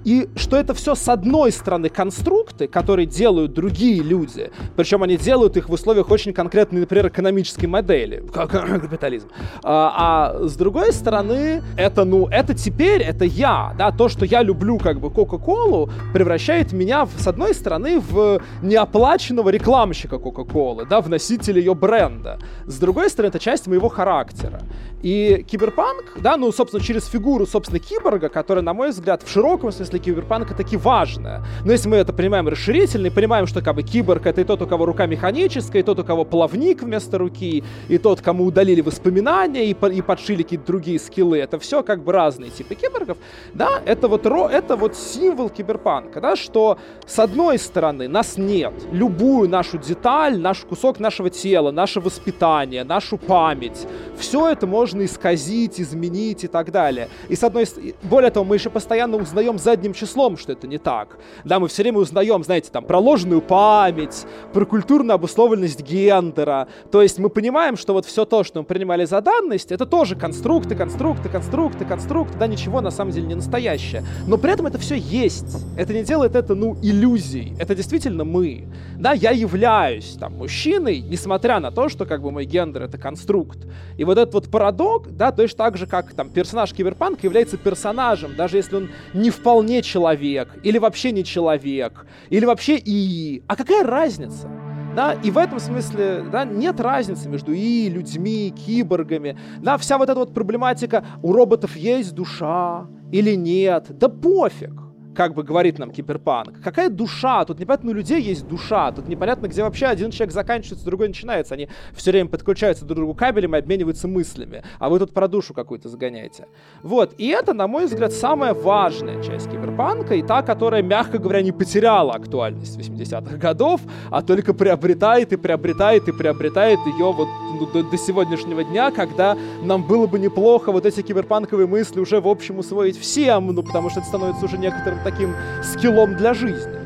И 0.04 0.28
что 0.36 0.56
это 0.56 0.74
все 0.74 0.94
с 0.94 1.08
одной 1.08 1.52
стороны 1.52 1.88
конструкты, 1.88 2.66
которые 2.66 3.06
делают 3.06 3.52
другие 3.52 4.02
люди, 4.02 4.50
причем 4.76 5.02
они 5.02 5.16
делают 5.16 5.56
их 5.56 5.68
в 5.68 5.72
условиях 5.72 6.10
очень 6.10 6.32
конкретной, 6.32 6.80
например, 6.80 7.08
экономической 7.08 7.66
модели, 7.66 8.24
как 8.32 8.50
капитализм. 8.50 9.28
А, 9.62 10.32
а 10.42 10.46
с 10.46 10.56
другой 10.56 10.92
стороны, 10.92 11.62
это, 11.76 12.04
ну, 12.04 12.26
это 12.28 12.54
теперь, 12.54 13.02
это 13.02 13.24
я, 13.24 13.74
да, 13.78 13.92
то, 13.92 14.08
что 14.08 14.24
я 14.24 14.42
люблю 14.42 14.78
как 14.78 15.00
бы 15.00 15.10
Кока-Колу, 15.10 15.90
превращает 16.12 16.72
меня, 16.72 17.06
с 17.16 17.26
одной 17.26 17.54
стороны, 17.54 18.00
в 18.00 18.40
неоплаченного 18.62 19.50
рекламщика 19.50 20.18
Кока-Колы, 20.18 20.86
да, 20.86 21.00
в 21.00 21.08
носителя 21.08 21.58
ее 21.58 21.74
бренда. 21.74 22.38
С 22.66 22.78
другой 22.78 23.10
стороны, 23.10 23.28
это 23.28 23.38
часть 23.38 23.66
моего 23.66 23.88
характера. 23.88 24.60
И 25.02 25.44
киберпанк, 25.48 26.18
да, 26.20 26.36
ну, 26.36 26.52
собственно, 26.52 26.82
через 26.82 27.06
фигуру, 27.06 27.44
собственно, 27.44 27.80
киборга, 27.80 28.28
которая, 28.28 28.62
на 28.62 28.72
мой 28.72 28.90
взгляд, 28.90 29.22
в 29.24 29.28
широком 29.28 29.72
смысле 29.72 29.98
киберпанка 29.98 30.54
таки 30.54 30.76
важная. 30.76 31.44
Но 31.64 31.72
если 31.72 31.88
мы 31.88 31.96
это 31.96 32.12
понимаем 32.12 32.46
расширительно 32.46 33.08
и 33.08 33.10
понимаем, 33.10 33.48
что 33.48 33.62
как 33.62 33.74
бы 33.74 33.82
киборг 33.82 34.26
это 34.26 34.40
и 34.40 34.44
тот, 34.44 34.62
у 34.62 34.66
кого 34.66 34.86
рука 34.86 35.06
механическая, 35.06 35.82
и 35.82 35.84
тот, 35.84 35.98
у 35.98 36.04
кого 36.04 36.24
плавник 36.24 36.82
вместо 36.82 37.18
руки, 37.18 37.64
и 37.88 37.98
тот, 37.98 38.20
кому 38.20 38.44
удалили 38.44 38.80
воспоминания 38.80 39.66
и, 39.66 39.70
и 39.72 40.02
подшили 40.02 40.44
какие-то 40.44 40.66
другие 40.66 41.00
скиллы, 41.00 41.38
это 41.38 41.58
все 41.58 41.82
как 41.82 42.04
бы 42.04 42.12
разные 42.12 42.50
типы 42.50 42.76
киборгов, 42.76 43.18
да, 43.54 43.82
это 43.84 44.06
вот, 44.06 44.24
ро, 44.24 44.48
это 44.48 44.76
вот 44.76 44.94
символ 44.94 45.50
киберпанка, 45.50 46.20
да, 46.20 46.36
что 46.36 46.78
с 47.06 47.18
одной 47.18 47.58
стороны 47.58 48.06
нас 48.06 48.36
нет, 48.36 48.72
любую 48.92 49.48
нашу 49.48 49.78
деталь, 49.78 50.38
наш 50.38 50.58
кусок 50.60 51.00
нашего 51.00 51.28
тела, 51.28 51.72
наше 51.72 52.00
воспитание, 52.00 52.84
нашу 52.84 53.18
память, 53.18 53.86
все 54.16 54.48
это 54.48 54.68
можно 54.68 54.91
можно 54.92 55.06
исказить, 55.06 55.80
изменить 55.80 56.44
и 56.44 56.48
так 56.48 56.70
далее. 56.70 57.08
И 57.28 57.36
с 57.36 57.42
одной 57.42 57.64
стороны, 57.66 57.94
более 58.02 58.30
того, 58.30 58.44
мы 58.44 58.56
еще 58.56 58.68
постоянно 58.68 59.16
узнаем 59.16 59.58
задним 59.58 59.94
числом, 59.94 60.36
что 60.36 60.52
это 60.52 60.66
не 60.66 60.78
так. 60.78 61.16
Да, 61.44 61.58
мы 61.58 61.68
все 61.68 61.82
время 61.82 61.98
узнаем, 61.98 62.44
знаете, 62.44 62.70
там, 62.70 62.84
про 62.84 62.98
ложную 62.98 63.40
память, 63.40 64.26
про 64.52 64.66
культурную 64.66 65.14
обусловленность 65.14 65.80
гендера. 65.80 66.68
То 66.90 67.00
есть 67.00 67.18
мы 67.18 67.30
понимаем, 67.30 67.76
что 67.76 67.94
вот 67.94 68.04
все 68.04 68.26
то, 68.26 68.44
что 68.44 68.60
мы 68.60 68.64
принимали 68.66 69.06
за 69.06 69.22
данность, 69.22 69.72
это 69.72 69.86
тоже 69.86 70.14
конструкты, 70.14 70.74
конструкты, 70.74 71.30
конструкты, 71.30 71.84
конструкты, 71.86 72.38
да, 72.38 72.46
ничего 72.46 72.80
на 72.82 72.90
самом 72.90 73.12
деле 73.12 73.26
не 73.26 73.34
настоящее. 73.34 74.04
Но 74.26 74.36
при 74.36 74.52
этом 74.52 74.66
это 74.66 74.78
все 74.78 74.96
есть. 74.96 75.56
Это 75.78 75.94
не 75.94 76.04
делает 76.04 76.36
это, 76.36 76.54
ну, 76.54 76.76
иллюзией. 76.82 77.54
Это 77.58 77.74
действительно 77.74 78.24
мы. 78.24 78.66
Да, 78.98 79.12
я 79.12 79.30
являюсь 79.30 80.16
там 80.20 80.36
мужчиной, 80.36 81.00
несмотря 81.00 81.60
на 81.60 81.70
то, 81.70 81.88
что 81.88 82.04
как 82.04 82.20
бы 82.20 82.30
мой 82.30 82.44
гендер 82.44 82.82
это 82.82 82.98
конструкт. 82.98 83.58
И 83.96 84.04
вот 84.04 84.18
этот 84.18 84.34
вот 84.34 84.50
парадокс 84.50 84.81
парадокс, 84.82 85.10
да, 85.10 85.32
точно 85.32 85.58
так 85.58 85.76
же, 85.76 85.86
как 85.86 86.12
там 86.14 86.30
персонаж 86.30 86.72
Киберпанка 86.72 87.20
является 87.26 87.56
персонажем, 87.56 88.34
даже 88.36 88.56
если 88.56 88.76
он 88.76 88.90
не 89.14 89.30
вполне 89.30 89.82
человек, 89.82 90.48
или 90.62 90.78
вообще 90.78 91.12
не 91.12 91.24
человек, 91.24 92.06
или 92.30 92.44
вообще 92.44 92.76
ИИ. 92.76 93.42
А 93.46 93.56
какая 93.56 93.84
разница? 93.84 94.48
Да, 94.94 95.14
и 95.14 95.30
в 95.30 95.38
этом 95.38 95.58
смысле, 95.58 96.24
да, 96.30 96.44
нет 96.44 96.78
разницы 96.78 97.28
между 97.28 97.52
и 97.52 97.88
людьми, 97.88 98.52
киборгами. 98.54 99.38
Да, 99.58 99.78
вся 99.78 99.96
вот 99.96 100.10
эта 100.10 100.18
вот 100.18 100.34
проблематика, 100.34 101.04
у 101.22 101.32
роботов 101.32 101.76
есть 101.76 102.14
душа 102.14 102.86
или 103.10 103.34
нет, 103.34 103.86
да 103.88 104.08
пофиг 104.08 104.91
как 105.14 105.34
бы 105.34 105.42
говорит 105.42 105.78
нам 105.78 105.90
киберпанк. 105.90 106.60
Какая 106.62 106.88
душа? 106.88 107.44
Тут 107.44 107.58
непонятно, 107.58 107.90
у 107.90 107.94
людей 107.94 108.20
есть 108.20 108.46
душа. 108.46 108.92
Тут 108.92 109.08
непонятно, 109.08 109.46
где 109.46 109.62
вообще 109.62 109.86
один 109.86 110.10
человек 110.10 110.32
заканчивается, 110.32 110.84
другой 110.84 111.08
начинается. 111.08 111.54
Они 111.54 111.68
все 111.94 112.10
время 112.10 112.28
подключаются 112.28 112.84
друг 112.84 112.96
к 112.96 113.00
другу 113.00 113.14
кабелем 113.14 113.54
и 113.54 113.58
обмениваются 113.58 114.08
мыслями. 114.08 114.62
А 114.78 114.88
вы 114.88 114.98
тут 114.98 115.12
про 115.12 115.28
душу 115.28 115.54
какую-то 115.54 115.88
загоняете. 115.88 116.46
Вот. 116.82 117.14
И 117.18 117.28
это, 117.28 117.52
на 117.52 117.66
мой 117.66 117.86
взгляд, 117.86 118.12
самая 118.12 118.54
важная 118.54 119.22
часть 119.22 119.50
киберпанка 119.50 120.14
и 120.14 120.22
та, 120.22 120.42
которая, 120.42 120.82
мягко 120.82 121.18
говоря, 121.18 121.42
не 121.42 121.52
потеряла 121.52 122.14
актуальность 122.14 122.78
80-х 122.78 123.36
годов, 123.36 123.80
а 124.10 124.22
только 124.22 124.54
приобретает 124.54 125.32
и 125.32 125.36
приобретает 125.36 126.08
и 126.08 126.12
приобретает 126.12 126.78
ее 126.86 127.12
вот 127.12 127.28
ну, 127.60 127.66
до, 127.66 127.82
до 127.82 127.96
сегодняшнего 127.98 128.64
дня, 128.64 128.90
когда 128.90 129.36
нам 129.62 129.86
было 129.86 130.06
бы 130.06 130.18
неплохо 130.18 130.72
вот 130.72 130.86
эти 130.86 131.02
киберпанковые 131.02 131.66
мысли 131.66 132.00
уже 132.00 132.20
в 132.20 132.28
общем 132.28 132.58
усвоить 132.58 132.98
всем, 132.98 133.46
ну 133.48 133.62
потому 133.62 133.90
что 133.90 134.00
это 134.00 134.08
становится 134.08 134.44
уже 134.44 134.58
некоторым 134.58 135.01
таким 135.02 135.34
скиллом 135.62 136.16
для 136.16 136.34
жизни. 136.34 136.82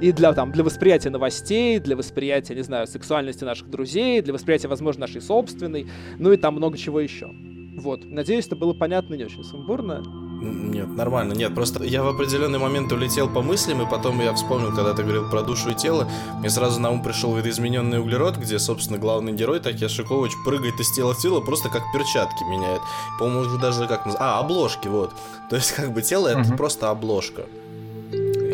И 0.00 0.10
для, 0.10 0.32
там, 0.32 0.50
для 0.50 0.64
восприятия 0.64 1.10
новостей, 1.10 1.78
для 1.78 1.96
восприятия, 1.96 2.56
не 2.56 2.62
знаю, 2.62 2.88
сексуальности 2.88 3.44
наших 3.44 3.70
друзей, 3.70 4.20
для 4.20 4.32
восприятия, 4.32 4.66
возможно, 4.66 5.02
нашей 5.02 5.20
собственной, 5.20 5.86
ну 6.18 6.32
и 6.32 6.36
там 6.36 6.54
много 6.54 6.76
чего 6.76 6.98
еще. 6.98 7.30
Вот. 7.78 8.04
Надеюсь, 8.04 8.46
это 8.46 8.56
было 8.56 8.74
понятно 8.74 9.14
не 9.14 9.24
очень 9.24 9.44
сумбурно. 9.44 10.02
Нет, 10.42 10.88
нормально. 10.96 11.34
Нет, 11.34 11.54
просто 11.54 11.84
я 11.84 12.02
в 12.02 12.08
определенный 12.08 12.58
момент 12.58 12.90
улетел 12.90 13.28
по 13.28 13.42
мыслям, 13.42 13.82
и 13.82 13.88
потом 13.88 14.20
я 14.20 14.32
вспомнил, 14.34 14.74
когда 14.74 14.92
ты 14.92 15.02
говорил 15.02 15.30
про 15.30 15.42
душу 15.42 15.70
и 15.70 15.74
тело, 15.74 16.08
мне 16.40 16.50
сразу 16.50 16.80
на 16.80 16.90
ум 16.90 17.02
пришел 17.02 17.34
видоизмененный 17.36 18.00
углерод, 18.00 18.36
где, 18.36 18.58
собственно, 18.58 18.98
главный 18.98 19.32
герой, 19.32 19.60
Такия 19.60 19.88
Шикович, 19.88 20.32
прыгает 20.44 20.80
из 20.80 20.90
тела 20.92 21.14
в 21.14 21.18
тело, 21.18 21.40
просто 21.40 21.68
как 21.68 21.82
перчатки 21.92 22.42
меняет. 22.44 22.82
По-моему, 23.20 23.56
даже 23.58 23.86
как... 23.86 24.02
А, 24.18 24.40
обложки, 24.40 24.88
вот. 24.88 25.14
То 25.48 25.56
есть, 25.56 25.72
как 25.72 25.92
бы 25.92 26.02
тело— 26.02 26.26
это 26.28 26.56
просто 26.56 26.90
обложка 26.90 27.42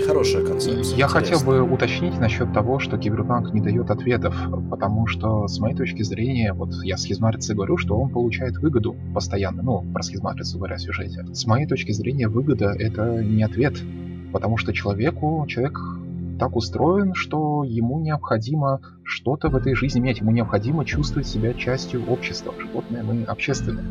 хорошая 0.08 0.44
концепция. 0.44 0.96
Я 0.96 1.06
хотел 1.06 1.40
бы 1.40 1.62
уточнить 1.62 2.18
насчет 2.18 2.52
того, 2.52 2.78
что 2.78 2.96
Киберпанк 2.96 3.52
не 3.52 3.60
дает 3.60 3.90
ответов, 3.90 4.34
потому 4.70 5.06
что, 5.06 5.46
с 5.46 5.58
моей 5.58 5.76
точки 5.76 6.02
зрения, 6.02 6.52
вот 6.54 6.70
я 6.82 6.96
с 6.96 7.02
схизматрицей 7.02 7.54
говорю, 7.54 7.76
что 7.76 7.96
он 7.98 8.10
получает 8.10 8.56
выгоду 8.56 8.96
постоянно, 9.14 9.62
ну, 9.62 9.82
про 9.92 10.02
схизматрицу 10.02 10.56
говоря 10.56 10.76
в 10.76 10.80
сюжете. 10.80 11.24
С 11.32 11.46
моей 11.46 11.66
точки 11.66 11.92
зрения, 11.92 12.28
выгода— 12.28 12.74
это 12.78 13.22
не 13.22 13.42
ответ, 13.42 13.74
потому 14.32 14.56
что 14.56 14.72
человеку, 14.72 15.44
человек 15.46 15.78
так 16.38 16.56
устроен, 16.56 17.14
что 17.14 17.64
ему 17.64 18.00
необходимо 18.00 18.80
что-то 19.02 19.48
в 19.48 19.56
этой 19.56 19.74
жизни 19.74 20.00
менять, 20.00 20.20
ему 20.20 20.30
необходимо 20.30 20.84
чувствовать 20.84 21.26
себя 21.26 21.52
частью 21.52 22.08
общества. 22.08 22.54
Животные 22.58 23.02
мы 23.02 23.24
общественные. 23.24 23.84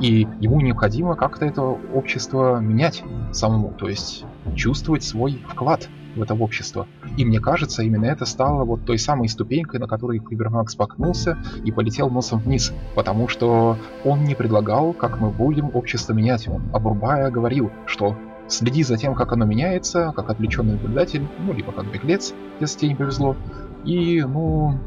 И 0.00 0.26
ему 0.40 0.60
необходимо 0.60 1.14
как-то 1.14 1.44
это 1.44 1.62
общество 1.62 2.58
менять 2.60 3.04
самому, 3.32 3.74
то 3.78 3.88
есть 3.88 4.24
чувствовать 4.54 5.04
свой 5.04 5.40
вклад 5.48 5.88
в 6.14 6.22
это 6.22 6.34
общество. 6.34 6.86
И 7.16 7.24
мне 7.24 7.40
кажется, 7.40 7.82
именно 7.82 8.06
это 8.06 8.24
стало 8.26 8.64
вот 8.64 8.84
той 8.84 8.98
самой 8.98 9.28
ступенькой, 9.28 9.80
на 9.80 9.86
которой 9.86 10.18
Кибермак 10.18 10.70
споткнулся 10.70 11.38
и 11.64 11.72
полетел 11.72 12.10
носом 12.10 12.40
вниз, 12.40 12.72
потому 12.94 13.28
что 13.28 13.76
он 14.04 14.24
не 14.24 14.34
предлагал, 14.34 14.92
как 14.92 15.20
мы 15.20 15.30
будем 15.30 15.70
общество 15.74 16.12
менять. 16.12 16.48
Он, 16.48 16.62
обрубая, 16.72 17.30
говорил, 17.30 17.70
что 17.86 18.16
следи 18.48 18.82
за 18.82 18.96
тем, 18.96 19.14
как 19.14 19.32
оно 19.32 19.44
меняется, 19.44 20.12
как 20.14 20.30
отвлеченный 20.30 20.72
наблюдатель, 20.72 21.26
ну, 21.38 21.52
либо 21.52 21.72
как 21.72 21.90
беглец, 21.90 22.34
если 22.60 22.80
тебе 22.80 22.88
не 22.90 22.94
повезло. 22.96 23.36
И, 23.84 24.22
ну, 24.22 24.78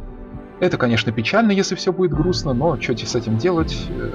это, 0.59 0.77
конечно, 0.77 1.11
печально, 1.11 1.51
если 1.51 1.75
все 1.75 1.91
будет 1.91 2.13
грустно, 2.13 2.53
но 2.53 2.79
что 2.79 2.93
тебе 2.93 3.07
с 3.07 3.15
этим 3.15 3.37
делать, 3.37 3.75
э, 3.89 4.11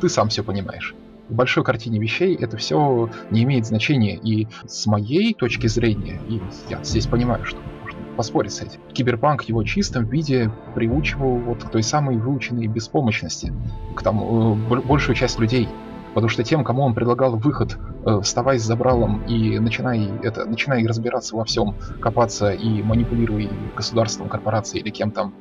ты 0.00 0.08
сам 0.08 0.28
все 0.28 0.42
понимаешь. 0.42 0.94
В 1.28 1.34
большой 1.34 1.64
картине 1.64 1.98
вещей 1.98 2.36
это 2.36 2.56
все 2.56 3.10
не 3.30 3.42
имеет 3.44 3.66
значения. 3.66 4.16
И 4.16 4.46
с 4.66 4.86
моей 4.86 5.34
точки 5.34 5.66
зрения, 5.66 6.20
и 6.28 6.40
я 6.68 6.82
здесь 6.84 7.06
понимаю, 7.06 7.44
что 7.44 7.58
можно 7.82 8.00
поспорить 8.16 8.52
с 8.52 8.62
этим, 8.62 8.80
киберпанк 8.92 9.42
его 9.42 9.62
чистом 9.64 10.06
виде 10.06 10.50
приучивал 10.74 11.36
вот 11.38 11.64
к 11.64 11.70
той 11.70 11.82
самой 11.82 12.16
выученной 12.16 12.66
беспомощности, 12.66 13.52
к 13.94 14.02
тому, 14.02 14.56
э, 14.56 14.80
большую 14.82 15.16
часть 15.16 15.38
людей. 15.38 15.68
Потому 16.16 16.30
что 16.30 16.42
тем, 16.44 16.64
кому 16.64 16.82
он 16.82 16.94
предлагал 16.94 17.36
выход, 17.36 17.76
э, 18.06 18.20
вставай 18.22 18.58
с 18.58 18.62
забралом 18.62 19.26
и 19.26 19.58
начинай, 19.58 20.10
это, 20.22 20.46
начинай 20.46 20.86
разбираться 20.86 21.36
во 21.36 21.44
всем, 21.44 21.74
копаться 22.00 22.52
и 22.52 22.82
манипулируй 22.82 23.50
государством, 23.76 24.30
корпорацией 24.30 24.82
или 24.82 24.88
кем 24.88 25.10
там, 25.10 25.34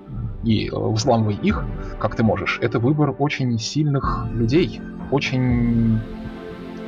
и 0.43 0.67
э, 0.67 0.71
взламывай 0.75 1.35
их, 1.35 1.63
как 1.97 2.17
ты 2.17 2.23
можешь. 2.23 2.59
Это 2.61 2.79
выбор 2.79 3.15
очень 3.17 3.57
сильных 3.57 4.27
людей, 4.33 4.81
очень 5.11 6.01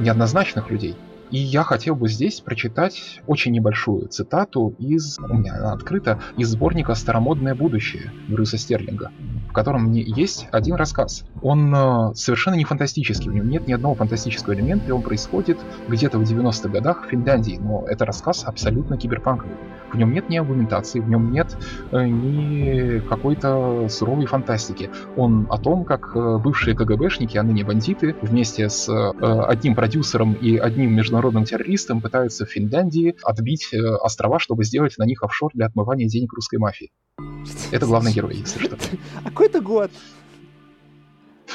неоднозначных 0.01 0.69
людей. 0.69 0.97
И 1.29 1.39
я 1.39 1.63
хотел 1.63 1.95
бы 1.95 2.07
здесь 2.07 2.39
прочитать 2.39 3.21
очень 3.27 3.51
небольшую 3.51 4.07
цитату 4.07 4.73
из, 4.79 5.19
у 5.19 5.33
меня 5.33 5.55
она 5.55 5.73
открыта, 5.73 6.19
из 6.37 6.49
сборника 6.49 6.95
«Старомодное 6.95 7.53
будущее» 7.53 8.13
Брюса 8.29 8.57
Стерлинга, 8.57 9.11
в 9.49 9.53
котором 9.53 9.91
есть 9.91 10.47
один 10.51 10.75
рассказ. 10.75 11.25
Он 11.41 11.73
э, 11.75 12.13
совершенно 12.15 12.55
не 12.55 12.63
фантастический, 12.63 13.29
в 13.29 13.33
нем 13.33 13.49
нет 13.49 13.67
ни 13.67 13.73
одного 13.73 13.95
фантастического 13.95 14.53
элемента, 14.53 14.87
и 14.87 14.91
он 14.91 15.01
происходит 15.01 15.57
где-то 15.89 16.17
в 16.17 16.23
90-х 16.23 16.69
годах 16.69 17.05
в 17.05 17.09
Финляндии, 17.09 17.59
но 17.61 17.85
это 17.87 18.05
рассказ 18.05 18.45
абсолютно 18.45 18.97
киберпанковый. 18.97 19.55
В 19.91 19.97
нем 19.97 20.13
нет 20.13 20.29
ни 20.29 20.37
аргументации, 20.37 20.99
в 20.99 21.09
нем 21.09 21.31
нет 21.31 21.57
э, 21.91 22.05
ни 22.05 22.99
какой-то 22.99 23.87
суровой 23.89 24.27
фантастики. 24.27 24.89
Он 25.17 25.47
о 25.49 25.57
том, 25.57 25.83
как 25.83 26.15
э, 26.15 26.37
бывшие 26.37 26.75
КГБшники, 26.75 27.37
а 27.37 27.43
ныне 27.43 27.65
бандиты, 27.65 28.15
вместе 28.21 28.69
с 28.69 28.87
одним 29.19 29.75
продюсером 29.75 30.33
и 30.33 30.57
одним 30.57 30.95
международным 31.17 31.45
террористом 31.45 32.01
пытаются 32.01 32.45
в 32.45 32.49
Финляндии 32.49 33.15
отбить 33.23 33.73
э, 33.73 33.77
острова, 33.77 34.39
чтобы 34.39 34.63
сделать 34.63 34.97
на 34.97 35.03
них 35.03 35.23
офшор 35.23 35.51
для 35.53 35.65
отмывания 35.65 36.07
денег 36.07 36.33
русской 36.33 36.57
мафии. 36.57 36.91
Это 37.71 37.85
главный 37.85 38.11
герой, 38.11 38.35
если 38.35 38.59
что. 38.59 38.77
А 39.23 39.29
какой 39.29 39.47
это 39.47 39.61
год? 39.61 39.91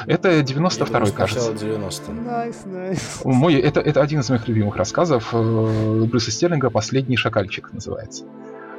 Это 0.06 0.40
92-й, 0.40 1.12
кажется. 1.12 1.52
90 1.52 2.12
Nice, 2.12 2.54
nice. 2.66 3.20
Мой, 3.24 3.54
это, 3.54 3.80
это 3.80 4.02
один 4.02 4.20
из 4.20 4.30
моих 4.30 4.48
любимых 4.48 4.76
рассказов 4.76 5.28
э, 5.32 6.04
Брюса 6.10 6.30
Стерлинга 6.30 6.70
«Последний 6.70 7.16
шакальчик» 7.16 7.72
называется. 7.72 8.24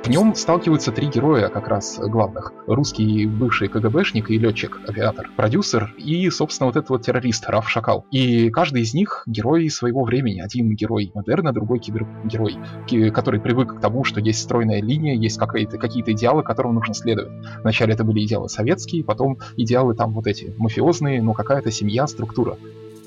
В 0.03 0.09
нем 0.09 0.35
сталкиваются 0.35 0.91
три 0.91 1.07
героя, 1.07 1.47
как 1.47 1.69
раз 1.69 1.97
главных. 1.97 2.51
Русский 2.67 3.25
бывший 3.25 3.69
КГБшник 3.69 4.31
и 4.31 4.37
летчик, 4.37 4.77
авиатор, 4.85 5.29
продюсер 5.37 5.95
и, 5.97 6.29
собственно, 6.29 6.67
вот 6.67 6.75
этот 6.75 6.89
вот 6.89 7.03
террорист 7.03 7.47
Раф 7.47 7.69
Шакал. 7.69 8.05
И 8.11 8.49
каждый 8.49 8.81
из 8.81 8.93
них 8.93 9.23
герой 9.27 9.69
своего 9.69 10.03
времени. 10.03 10.41
Один 10.41 10.75
герой 10.75 11.09
модерна, 11.15 11.53
другой 11.53 11.79
кибергерой, 11.79 12.57
который 13.11 13.39
привык 13.39 13.77
к 13.77 13.79
тому, 13.79 14.03
что 14.03 14.19
есть 14.19 14.41
стройная 14.41 14.81
линия, 14.81 15.15
есть 15.15 15.37
какие-то 15.37 15.77
какие 15.77 16.03
идеалы, 16.05 16.43
которым 16.43 16.75
нужно 16.75 16.93
следовать. 16.93 17.31
Вначале 17.61 17.93
это 17.93 18.03
были 18.03 18.25
идеалы 18.25 18.49
советские, 18.49 19.05
потом 19.05 19.37
идеалы 19.55 19.95
там 19.95 20.11
вот 20.11 20.27
эти 20.27 20.53
мафиозные, 20.57 21.21
но 21.21 21.33
какая-то 21.33 21.71
семья, 21.71 22.07
структура 22.07 22.57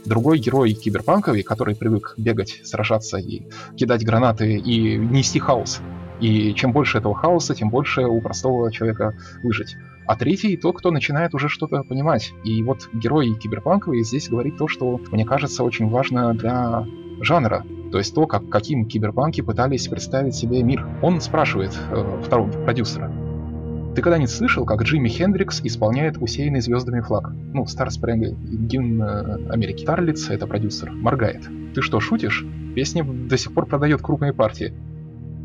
другой 0.06 0.38
герой 0.38 0.72
киберпанковый, 0.72 1.42
который 1.42 1.74
привык 1.74 2.14
бегать, 2.16 2.60
сражаться 2.64 3.18
и 3.18 3.42
кидать 3.76 4.02
гранаты 4.02 4.56
и 4.56 4.96
нести 4.96 5.40
хаос. 5.40 5.80
И 6.20 6.54
чем 6.54 6.72
больше 6.72 6.98
этого 6.98 7.14
хаоса, 7.14 7.54
тем 7.54 7.70
больше 7.70 8.02
у 8.02 8.20
простого 8.20 8.72
человека 8.72 9.14
выжить. 9.42 9.76
А 10.06 10.16
третий 10.16 10.56
тот, 10.56 10.78
кто 10.78 10.90
начинает 10.90 11.34
уже 11.34 11.48
что-то 11.48 11.82
понимать. 11.82 12.32
И 12.44 12.62
вот 12.62 12.88
герой 12.92 13.34
киберпанковый 13.34 14.02
здесь 14.04 14.28
говорит 14.28 14.56
то, 14.56 14.68
что, 14.68 15.00
мне 15.10 15.24
кажется, 15.24 15.64
очень 15.64 15.88
важно 15.88 16.32
для 16.32 16.86
жанра. 17.20 17.64
То 17.90 17.98
есть 17.98 18.14
то, 18.14 18.26
как, 18.26 18.48
каким 18.48 18.86
киберпанки 18.86 19.40
пытались 19.40 19.88
представить 19.88 20.34
себе 20.34 20.62
мир. 20.62 20.86
Он 21.02 21.20
спрашивает 21.20 21.76
э, 21.90 22.22
второго 22.24 22.50
продюсера, 22.50 23.12
ты 23.96 24.02
когда-нибудь 24.02 24.30
слышал, 24.30 24.66
как 24.66 24.82
Джимми 24.82 25.08
Хендрикс 25.08 25.62
исполняет 25.64 26.18
усеянный 26.18 26.60
звездами 26.60 27.00
флаг? 27.00 27.32
Ну, 27.54 27.64
Star 27.64 27.88
Spangled, 27.88 28.36
гимн 28.44 29.02
э, 29.02 29.48
Америки. 29.48 29.86
Тарлиц, 29.86 30.28
это 30.28 30.46
продюсер, 30.46 30.90
моргает. 30.90 31.48
Ты 31.74 31.80
что, 31.80 31.98
шутишь? 31.98 32.44
Песня 32.74 33.02
до 33.04 33.38
сих 33.38 33.54
пор 33.54 33.64
продает 33.64 34.02
крупные 34.02 34.34
партии. 34.34 34.74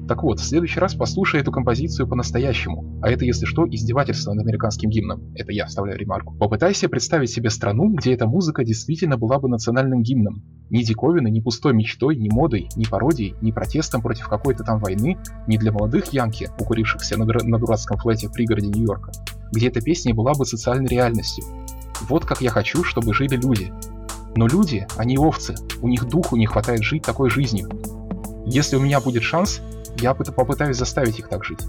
Так 0.08 0.24
вот, 0.24 0.40
в 0.40 0.44
следующий 0.44 0.80
раз 0.80 0.96
послушай 0.96 1.42
эту 1.42 1.52
композицию 1.52 2.08
по-настоящему. 2.08 3.00
А 3.02 3.10
это, 3.10 3.24
если 3.26 3.46
что, 3.46 3.66
издевательство 3.68 4.34
над 4.34 4.46
американским 4.46 4.90
гимном. 4.90 5.34
Это 5.36 5.52
я 5.52 5.66
вставляю 5.66 5.98
ремарку. 6.00 6.36
Попытайся 6.38 6.90
представить 6.90 7.30
себе 7.30 7.50
страну, 7.50 7.94
где 7.94 8.14
эта 8.14 8.28
музыка 8.28 8.64
действительно 8.64 9.18
была 9.18 9.40
бы 9.40 9.48
национальным 9.48 10.02
гимном. 10.02 10.44
Ни 10.70 10.84
диковины, 10.84 11.30
ни 11.30 11.40
пустой 11.40 11.74
мечтой, 11.74 12.16
ни 12.16 12.30
модой, 12.30 12.68
ни 12.76 12.86
пародией, 12.86 13.36
ни 13.42 13.52
протестом 13.52 14.02
против 14.02 14.28
какой-то 14.28 14.64
там 14.64 14.80
войны, 14.80 15.18
ни 15.48 15.58
для 15.58 15.72
молодых 15.72 16.14
янки, 16.14 16.50
укурившихся 16.60 17.18
на, 17.18 17.26
на 17.26 17.60
дурацком 17.60 17.98
флете 17.98 18.28
в 18.28 18.32
пригороде 18.32 18.68
Нью-Йорка, 18.68 19.12
где 19.52 19.68
эта 19.68 19.82
песня 19.82 20.14
была 20.14 20.34
бы 20.34 20.46
социальной 20.46 20.88
реальностью. 20.88 21.46
Вот 22.08 22.26
как 22.26 22.42
я 22.42 22.50
хочу, 22.50 22.84
чтобы 22.84 23.14
жили 23.14 23.36
люди. 23.36 23.72
Но 24.36 24.48
люди, 24.48 24.88
они 24.98 25.18
овцы, 25.18 25.56
у 25.82 25.88
них 25.88 26.08
духу 26.08 26.38
не 26.38 26.46
хватает 26.46 26.84
жить 26.84 27.04
такой 27.04 27.30
жизнью. 27.30 27.70
Если 28.46 28.76
у 28.76 28.80
меня 28.80 29.00
будет 29.02 29.24
шанс, 29.24 29.62
я 30.00 30.14
попытаюсь 30.14 30.78
заставить 30.78 31.20
их 31.20 31.28
так 31.28 31.44
жить. 31.44 31.62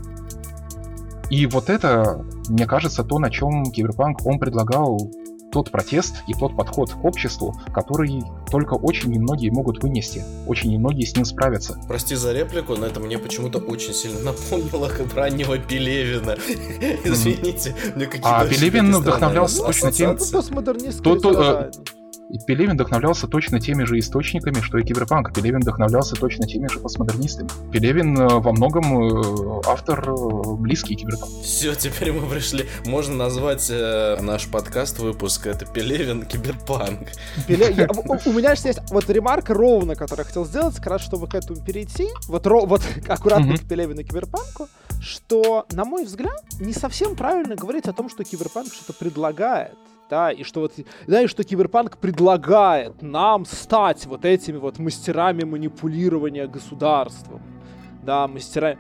И 1.31 1.47
вот 1.47 1.71
это, 1.71 2.25
мне 2.49 2.67
кажется, 2.67 3.05
то, 3.05 3.19
на 3.19 3.31
чем 3.31 3.65
Киберпанк, 3.65 4.27
он 4.27 4.39
предлагал 4.39 5.11
тот 5.53 5.71
протест 5.71 6.17
и 6.27 6.35
тот 6.35 6.57
подход 6.57 6.91
к 6.93 7.05
обществу, 7.05 7.55
который 7.73 8.23
только 8.51 8.75
очень 8.75 9.11
немногие 9.11 9.53
могут 9.53 9.83
вынести, 9.83 10.25
очень 10.47 10.73
немногие 10.73 11.07
с 11.07 11.15
ним 11.15 11.25
справятся. 11.25 11.79
Прости 11.87 12.15
за 12.17 12.33
реплику, 12.33 12.75
но 12.75 12.87
это 12.87 13.01
мне 13.01 13.19
почему-то 13.19 13.59
очень 13.59 13.93
сильно 13.93 14.21
напомнило 14.33 14.91
раннего 15.15 15.59
Пелевина. 15.59 16.37
Извините, 17.05 17.75
мне 17.95 18.07
какие-то... 18.07 18.41
А 18.41 18.47
Пелевин 18.47 18.95
вдохновлялся 18.95 19.63
точно 19.63 19.93
тем... 19.93 20.17
Постмодернистская 20.17 21.71
и 22.33 22.39
Пелевин 22.39 22.73
вдохновлялся 22.73 23.29
точно 23.29 23.61
теми 23.61 23.85
же 23.85 23.99
источниками, 23.99 24.61
что 24.63 24.79
и 24.79 24.85
Киберпанк. 24.85 25.35
Пелевин 25.35 25.61
вдохновлялся 25.61 26.17
точно 26.17 26.47
теми 26.47 26.67
же 26.67 26.81
постмодернистами. 26.81 27.51
Пелевин 27.71 28.19
э, 28.19 28.27
во 28.27 28.53
многом 28.53 28.85
э, 29.03 29.61
автор 29.67 30.09
э, 30.09 30.15
близкий 30.59 30.95
Киберпанк. 30.95 31.31
Все, 31.43 31.75
теперь 31.75 32.11
мы 32.13 32.27
пришли. 32.27 32.67
Можно 32.87 33.17
назвать 33.17 33.69
э, 33.71 34.17
наш 34.23 34.47
подкаст 34.47 34.99
выпуск 34.99 35.47
это 35.47 35.67
Пелевин 35.67 36.25
Киберпанк. 36.25 37.09
Пеле... 37.47 37.71
Я, 37.71 37.87
у, 37.95 38.31
у 38.31 38.33
меня 38.33 38.55
же 38.55 38.63
есть 38.67 38.81
вот 38.91 39.11
ремарка 39.11 39.53
ровно, 39.53 39.95
которую 39.95 40.25
я 40.25 40.29
хотел 40.29 40.47
сделать, 40.47 40.77
как 40.77 40.87
раз 40.87 41.03
чтобы 41.03 41.29
к 41.29 41.35
этому 41.35 41.63
перейти. 41.63 42.09
Вот, 42.29 42.47
ро, 42.47 42.65
вот 42.65 42.81
аккуратно 43.09 43.59
к 43.59 43.69
Пелевину 43.69 44.03
Киберпанку 44.05 44.69
что, 45.03 45.67
на 45.73 45.85
мой 45.85 46.05
взгляд, 46.05 46.45
не 46.61 46.73
совсем 46.73 47.17
правильно 47.17 47.57
говорить 47.57 47.87
о 47.89 47.93
том, 47.93 48.09
что 48.09 48.23
Киберпанк 48.23 48.73
что-то 48.73 48.93
предлагает 48.93 49.75
да, 50.13 50.31
и 50.31 50.43
что 50.43 50.61
вот, 50.61 50.75
знаешь, 51.07 51.31
что 51.31 51.43
Киберпанк 51.43 51.97
предлагает 51.97 53.01
нам 53.01 53.47
стать 53.47 54.05
вот 54.05 54.27
этими 54.27 54.59
вот 54.59 54.79
мастерами 54.79 55.43
манипулирования 55.45 56.47
государством, 56.47 57.41
да, 58.03 58.29
мастера... 58.29 58.77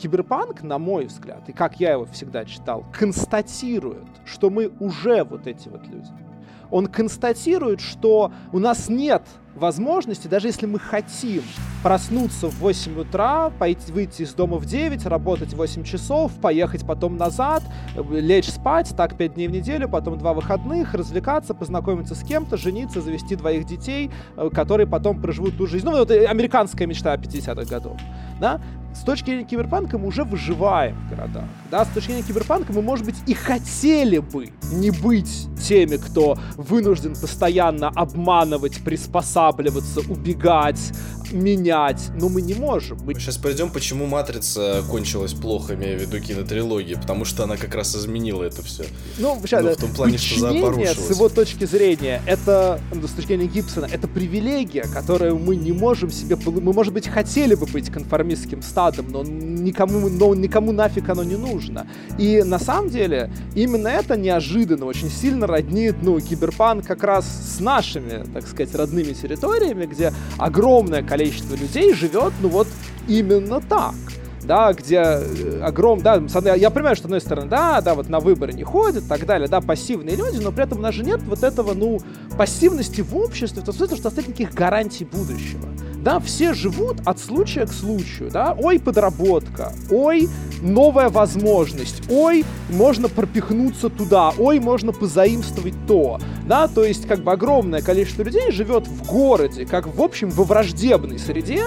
Киберпанк, 0.00 0.62
на 0.62 0.78
мой 0.78 1.06
взгляд, 1.06 1.48
и 1.48 1.52
как 1.52 1.80
я 1.80 1.92
его 1.92 2.04
всегда 2.04 2.44
читал, 2.44 2.84
констатирует, 2.96 4.06
что 4.24 4.48
мы 4.48 4.70
уже 4.78 5.24
вот 5.24 5.48
эти 5.48 5.68
вот 5.68 5.84
люди. 5.88 6.12
Он 6.70 6.86
констатирует, 6.86 7.80
что 7.80 8.30
у 8.52 8.60
нас 8.60 8.88
нет 8.88 9.22
возможности, 9.56 10.28
даже 10.28 10.48
если 10.48 10.66
мы 10.66 10.78
хотим 10.78 11.42
проснуться 11.82 12.48
в 12.48 12.58
8 12.58 13.00
утра, 13.00 13.50
пойти, 13.58 13.92
выйти 13.92 14.22
из 14.22 14.34
дома 14.34 14.58
в 14.58 14.66
9, 14.66 15.06
работать 15.06 15.54
8 15.54 15.84
часов, 15.84 16.32
поехать 16.40 16.86
потом 16.86 17.16
назад, 17.16 17.62
лечь 18.10 18.48
спать, 18.48 18.92
так 18.96 19.16
5 19.16 19.34
дней 19.34 19.48
в 19.48 19.52
неделю, 19.52 19.88
потом 19.88 20.18
2 20.18 20.32
выходных, 20.34 20.94
развлекаться, 20.94 21.54
познакомиться 21.54 22.14
с 22.14 22.22
кем-то, 22.22 22.56
жениться, 22.56 23.00
завести 23.00 23.36
двоих 23.36 23.66
детей, 23.66 24.10
э, 24.36 24.50
которые 24.52 24.86
потом 24.86 25.20
проживут 25.20 25.56
ту 25.56 25.66
жизнь. 25.66 25.86
Ну, 25.86 25.92
вот 25.92 26.10
американская 26.10 26.86
мечта 26.86 27.14
50-х 27.14 27.64
годов. 27.64 27.98
Да? 28.40 28.60
С 28.96 29.04
точки 29.04 29.26
зрения 29.26 29.44
киберпанка 29.44 29.98
мы 29.98 30.08
уже 30.08 30.24
выживаем 30.24 30.96
в 31.06 31.10
городах. 31.10 31.44
Да, 31.70 31.84
с 31.84 31.88
точки 31.88 32.08
зрения 32.08 32.22
киберпанка 32.22 32.72
мы, 32.72 32.82
может 32.82 33.04
быть, 33.04 33.16
и 33.26 33.34
хотели 33.34 34.18
бы 34.18 34.50
не 34.72 34.90
быть 34.90 35.48
теми, 35.62 35.96
кто 35.96 36.38
вынужден 36.56 37.14
постоянно 37.14 37.88
обманывать, 37.88 38.82
приспосабливаться, 38.82 40.00
убегать, 40.00 40.92
менять, 41.32 42.10
но 42.14 42.28
мы 42.28 42.42
не 42.42 42.54
можем. 42.54 42.98
Мы... 43.04 43.14
Сейчас 43.14 43.36
пойдем, 43.36 43.70
почему 43.70 44.06
Матрица 44.06 44.82
кончилась 44.88 45.32
плохо, 45.32 45.74
имея 45.74 45.98
в 45.98 46.00
виду 46.02 46.20
кинотрилогии, 46.20 46.94
потому 46.94 47.24
что 47.24 47.44
она 47.44 47.56
как 47.56 47.74
раз 47.74 47.94
изменила 47.96 48.44
это 48.44 48.62
все. 48.62 48.84
Ну, 49.18 49.38
сейчас, 49.44 49.62
ну, 49.62 49.70
в 49.70 49.76
том 49.76 49.90
плане, 49.92 50.18
что 50.18 50.52
с 50.52 51.10
его 51.10 51.28
точки 51.28 51.64
зрения, 51.64 52.22
это, 52.26 52.80
ну, 52.92 53.06
с 53.06 53.12
точки 53.12 53.28
зрения 53.28 53.46
Гибсона, 53.46 53.86
это 53.86 54.08
привилегия, 54.08 54.82
которую 54.82 55.38
мы 55.38 55.56
не 55.56 55.72
можем 55.72 56.10
себе, 56.10 56.36
мы, 56.36 56.72
может 56.72 56.92
быть, 56.92 57.08
хотели 57.08 57.54
бы 57.54 57.66
быть 57.66 57.90
конформистским 57.90 58.62
стадом, 58.62 59.06
но 59.10 59.22
никому, 59.22 60.08
но 60.08 60.34
никому 60.34 60.72
нафиг 60.72 61.08
оно 61.08 61.24
не 61.24 61.36
нужно. 61.36 61.86
И 62.18 62.42
на 62.42 62.58
самом 62.58 62.90
деле, 62.90 63.30
именно 63.54 63.88
это 63.88 64.16
неожиданно 64.16 64.86
очень 64.86 65.10
сильно 65.10 65.46
роднит, 65.46 65.96
ну, 66.02 66.20
киберпанк 66.20 66.86
как 66.86 67.02
раз 67.02 67.26
с 67.26 67.60
нашими, 67.60 68.24
так 68.32 68.46
сказать, 68.46 68.74
родными 68.74 69.12
территориями, 69.12 69.86
где 69.86 70.12
огромное 70.38 71.02
количество 71.02 71.15
количество 71.16 71.54
людей 71.54 71.94
живет, 71.94 72.34
ну 72.42 72.48
вот, 72.48 72.68
именно 73.08 73.60
так 73.60 73.94
да, 74.42 74.72
где 74.72 74.96
э, 74.98 75.60
огром, 75.62 76.00
да, 76.00 76.22
я 76.54 76.70
понимаю, 76.70 76.94
что, 76.94 77.02
с 77.02 77.06
одной 77.06 77.20
стороны, 77.20 77.48
да, 77.48 77.80
да, 77.80 77.94
вот 77.94 78.08
на 78.08 78.20
выборы 78.20 78.52
не 78.52 78.62
ходят 78.62 79.02
и 79.02 79.08
так 79.08 79.26
далее, 79.26 79.48
да, 79.48 79.60
пассивные 79.60 80.14
люди, 80.14 80.38
но 80.38 80.52
при 80.52 80.62
этом 80.62 80.78
у 80.78 80.82
нас 80.82 80.94
же 80.94 81.02
нет 81.04 81.20
вот 81.24 81.42
этого, 81.42 81.74
ну, 81.74 81.98
пассивности 82.38 83.00
в 83.00 83.16
обществе, 83.16 83.62
в 83.62 83.64
том 83.64 83.74
смысле, 83.74 83.96
что 83.96 84.10
нет 84.10 84.28
никаких 84.28 84.54
гарантий 84.54 85.04
будущего. 85.04 85.68
Да, 85.96 86.20
все 86.20 86.54
живут 86.54 86.98
от 87.04 87.18
случая 87.18 87.66
к 87.66 87.72
случаю, 87.72 88.30
да, 88.30 88.56
ой, 88.56 88.78
подработка, 88.78 89.72
ой, 89.90 90.28
новая 90.62 91.08
возможность, 91.08 92.08
ой, 92.08 92.44
можно 92.70 93.08
пропихнуться 93.08 93.88
туда, 93.88 94.32
ой, 94.38 94.60
можно 94.60 94.92
позаимствовать 94.92 95.74
то, 95.88 96.20
да, 96.46 96.68
то 96.68 96.84
есть 96.84 97.06
как 97.06 97.20
бы 97.20 97.32
огромное 97.32 97.82
количество 97.82 98.22
людей 98.22 98.50
живет 98.50 98.86
в 98.86 99.06
городе, 99.06 99.66
как 99.66 99.86
в 99.86 100.00
общем 100.02 100.30
во 100.30 100.44
враждебной 100.44 101.18
среде, 101.18 101.64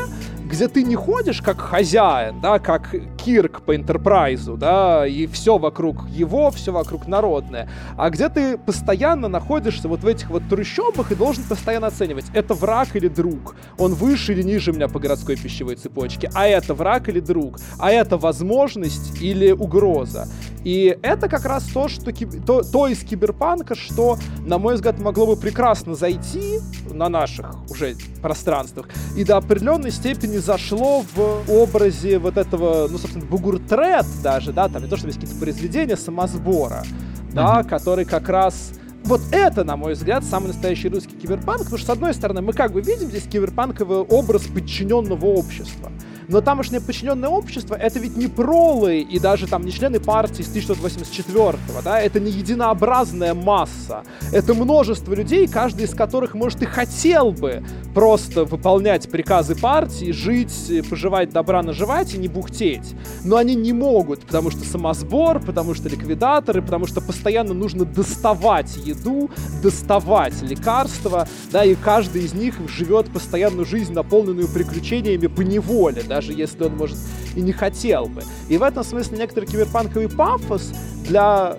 где 0.50 0.68
ты 0.68 0.84
не 0.84 0.96
ходишь 0.96 1.42
как 1.42 1.62
хозяин, 1.62 2.42
да, 2.42 2.58
как 2.60 2.96
Кирк 3.18 3.62
по 3.62 3.76
Энтерпрайзу, 3.76 4.58
да, 4.58 5.06
и 5.06 5.28
все 5.28 5.58
вокруг 5.58 6.10
его, 6.10 6.50
все 6.50 6.72
вокруг 6.72 7.08
народное, 7.08 7.70
а 7.96 8.10
где 8.10 8.30
ты 8.30 8.58
постоянно 8.58 9.28
находишься 9.28 9.88
вот 9.88 10.02
в 10.02 10.08
этих 10.08 10.30
вот 10.30 10.42
трущобах 10.50 11.12
и 11.12 11.16
должен 11.16 11.44
постоянно 11.44 11.88
оценивать, 11.88 12.26
это 12.34 12.56
враг 12.56 12.96
или 12.96 13.08
друг, 13.08 13.56
он 13.78 13.94
выше 13.94 14.34
или 14.34 14.42
ниже 14.42 14.72
меня 14.72 14.88
по 14.88 15.00
городской 15.00 15.36
пищевой 15.36 15.76
цепочке, 15.76 16.32
а 16.34 16.48
это 16.48 16.74
враг 16.74 17.10
или 17.10 17.20
друг, 17.20 17.60
а 17.78 17.92
это 17.92 18.18
возможность 18.18 19.22
или 19.22 19.52
угроза. 19.52 20.28
И 20.64 20.98
это 21.04 21.30
как 21.30 21.46
раз 21.46 21.64
то, 21.66 21.88
что, 21.88 22.12
то, 22.46 22.64
то 22.64 22.88
из 22.88 23.04
киберпанка, 23.04 23.76
что, 23.76 24.18
на 24.46 24.58
мой 24.58 24.69
взгляд, 24.76 25.00
могло 25.00 25.28
бы 25.28 25.36
прекрасно 25.36 25.96
зайти 25.96 26.60
на 26.92 27.10
наших 27.10 27.56
уже 27.70 27.96
пространствах 28.22 28.88
и 29.16 29.24
до 29.24 29.38
определенной 29.38 29.92
степени 29.92 30.38
зашло 30.38 31.04
в 31.16 31.50
образе 31.50 32.20
вот 32.20 32.38
этого, 32.38 32.88
ну, 32.90 32.98
собственно, 32.98 33.26
бугуртрет 33.26 34.06
даже, 34.24 34.54
да, 34.54 34.70
там 34.70 34.84
не 34.84 34.90
то, 34.90 34.98
что 34.98 35.08
есть 35.08 35.20
какие-то 35.20 35.40
произведения 35.40 35.98
самосбора, 35.98 36.84
да, 37.32 37.62
mm-hmm. 37.62 37.70
который 37.70 38.06
как 38.06 38.30
раз 38.30 38.72
вот 39.06 39.22
это, 39.32 39.64
на 39.64 39.76
мой 39.76 39.94
взгляд, 39.94 40.24
самый 40.24 40.48
настоящий 40.48 40.90
русский 40.90 41.16
киберпанк, 41.16 41.60
потому 41.60 41.78
что, 41.78 41.88
с 41.88 41.90
одной 41.90 42.14
стороны, 42.14 42.42
мы 42.42 42.54
как 42.54 42.72
бы 42.72 42.82
видим 42.82 43.08
здесь 43.08 43.24
киберпанковый 43.24 44.00
образ 44.00 44.44
подчиненного 44.44 45.26
общества. 45.26 45.92
Но 46.30 46.42
тамошнее 46.42 46.80
подчиненное 46.80 47.28
общество 47.28 47.74
это 47.74 47.98
ведь 47.98 48.16
не 48.16 48.28
пролы 48.28 49.00
и 49.00 49.20
даже 49.20 49.48
там 49.48 49.66
не 49.66 49.72
члены 49.72 50.00
партии 50.00 50.44
с 50.44 50.56
1984-го, 50.56 51.82
да, 51.84 52.00
это 52.00 52.20
не 52.20 52.30
единообразная 52.30 53.34
масса. 53.34 54.04
Это 54.32 54.54
множество 54.54 55.16
людей, 55.16 55.48
каждый 55.48 55.86
из 55.86 55.96
которых, 55.96 56.36
может, 56.36 56.62
и 56.62 56.66
хотел 56.66 57.32
бы 57.32 57.64
просто 57.96 58.46
выполнять 58.46 59.10
приказы 59.10 59.56
партии, 59.56 60.12
жить, 60.12 60.72
поживать, 60.88 61.32
добра 61.32 61.64
наживать 61.64 62.14
и 62.14 62.20
не 62.20 62.28
бухтеть. 62.28 62.94
Но 63.24 63.38
они 63.38 63.56
не 63.56 63.74
могут, 63.74 64.22
потому 64.22 64.52
что 64.52 64.64
самосбор, 64.64 65.40
потому 65.40 65.74
что 65.74 65.90
ликвидаторы, 65.90 66.62
потому 66.62 66.86
что 66.86 67.02
постоянно 67.02 67.56
нужно 67.56 67.86
доставать 67.86 68.78
еду, 68.78 69.32
доставать 69.64 70.40
лекарства, 70.44 71.28
да, 71.52 71.66
и 71.66 71.74
каждый 71.74 72.26
из 72.26 72.34
них 72.36 72.58
живет 72.70 73.12
постоянную 73.12 73.66
жизнь, 73.66 73.94
наполненную 73.94 74.48
приключениями 74.48 75.26
по 75.26 75.42
неволе, 75.42 76.04
да, 76.08 76.19
даже 76.20 76.34
если 76.34 76.66
он, 76.66 76.76
может, 76.76 76.98
и 77.36 77.42
не 77.42 77.54
хотел 77.54 78.08
бы. 78.08 78.24
И 78.50 78.58
в 78.58 78.64
этом 78.64 78.84
смысле 78.84 79.18
некоторый 79.20 79.46
киберпанковый 79.46 80.10
пафос 80.10 80.74
для 81.06 81.58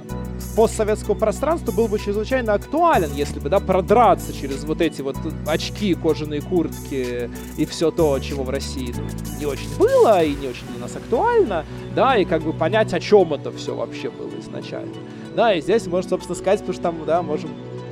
постсоветского 0.55 1.15
пространства 1.15 1.73
был 1.73 1.89
бы 1.89 1.99
чрезвычайно 1.99 2.53
актуален, 2.55 3.11
если 3.15 3.39
бы, 3.39 3.49
да, 3.49 3.61
продраться 3.61 4.33
через 4.35 4.65
вот 4.65 4.83
эти 4.83 5.01
вот 5.01 5.17
очки, 5.47 5.95
кожаные 5.95 6.43
куртки 6.43 7.31
и 7.57 7.65
все 7.65 7.91
то, 7.91 8.19
чего 8.19 8.43
в 8.43 8.51
России 8.51 8.93
ну, 8.95 9.39
не 9.39 9.47
очень 9.47 9.75
было 9.79 10.23
и 10.23 10.35
не 10.35 10.49
очень 10.49 10.67
для 10.73 10.81
нас 10.81 10.95
актуально, 10.97 11.65
да, 11.95 12.17
и 12.17 12.27
как 12.27 12.43
бы 12.43 12.53
понять, 12.53 12.93
о 12.93 13.01
чем 13.01 13.33
это 13.33 13.51
все 13.53 13.75
вообще 13.75 14.11
было 14.11 14.31
изначально. 14.41 14.93
Да, 15.35 15.55
и 15.55 15.63
здесь 15.63 15.87
можно, 15.87 16.11
собственно, 16.11 16.37
сказать, 16.37 16.61
потому 16.61 16.75
что 16.75 16.83
там, 16.83 16.97
да, 17.07 17.23
можем 17.23 17.51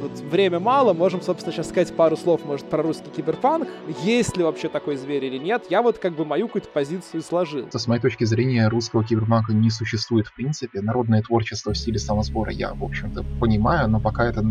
вот 0.09 0.20
время 0.30 0.61
мало, 0.61 0.92
можем, 0.92 1.22
собственно, 1.22 1.52
сейчас 1.52 1.68
сказать 1.68 1.94
пару 1.94 2.16
слов, 2.16 2.44
может, 2.44 2.66
про 2.66 2.82
русский 2.82 3.11
киберпанк. 3.11 3.68
Есть 4.02 4.36
ли 4.36 4.44
вообще 4.44 4.68
такой 4.68 4.96
зверь 4.96 5.24
или 5.24 5.38
нет? 5.38 5.64
Я 5.70 5.82
вот 5.82 5.98
как 5.98 6.14
бы 6.14 6.24
мою 6.24 6.46
какую-то 6.46 6.68
позицию 6.68 7.22
сложил. 7.22 7.68
С 7.70 7.86
моей 7.86 8.00
точки 8.00 8.24
зрения, 8.24 8.68
русского 8.68 9.04
киберпанка 9.04 9.52
не 9.52 9.70
существует 9.70 10.26
в 10.26 10.34
принципе. 10.34 10.80
Народное 10.80 11.22
творчество 11.22 11.72
в 11.72 11.78
стиле 11.78 11.98
самосбора 11.98 12.52
я, 12.52 12.74
в 12.74 12.84
общем-то, 12.84 13.24
понимаю, 13.40 13.88
но 13.88 14.00
пока 14.00 14.26
это 14.26 14.44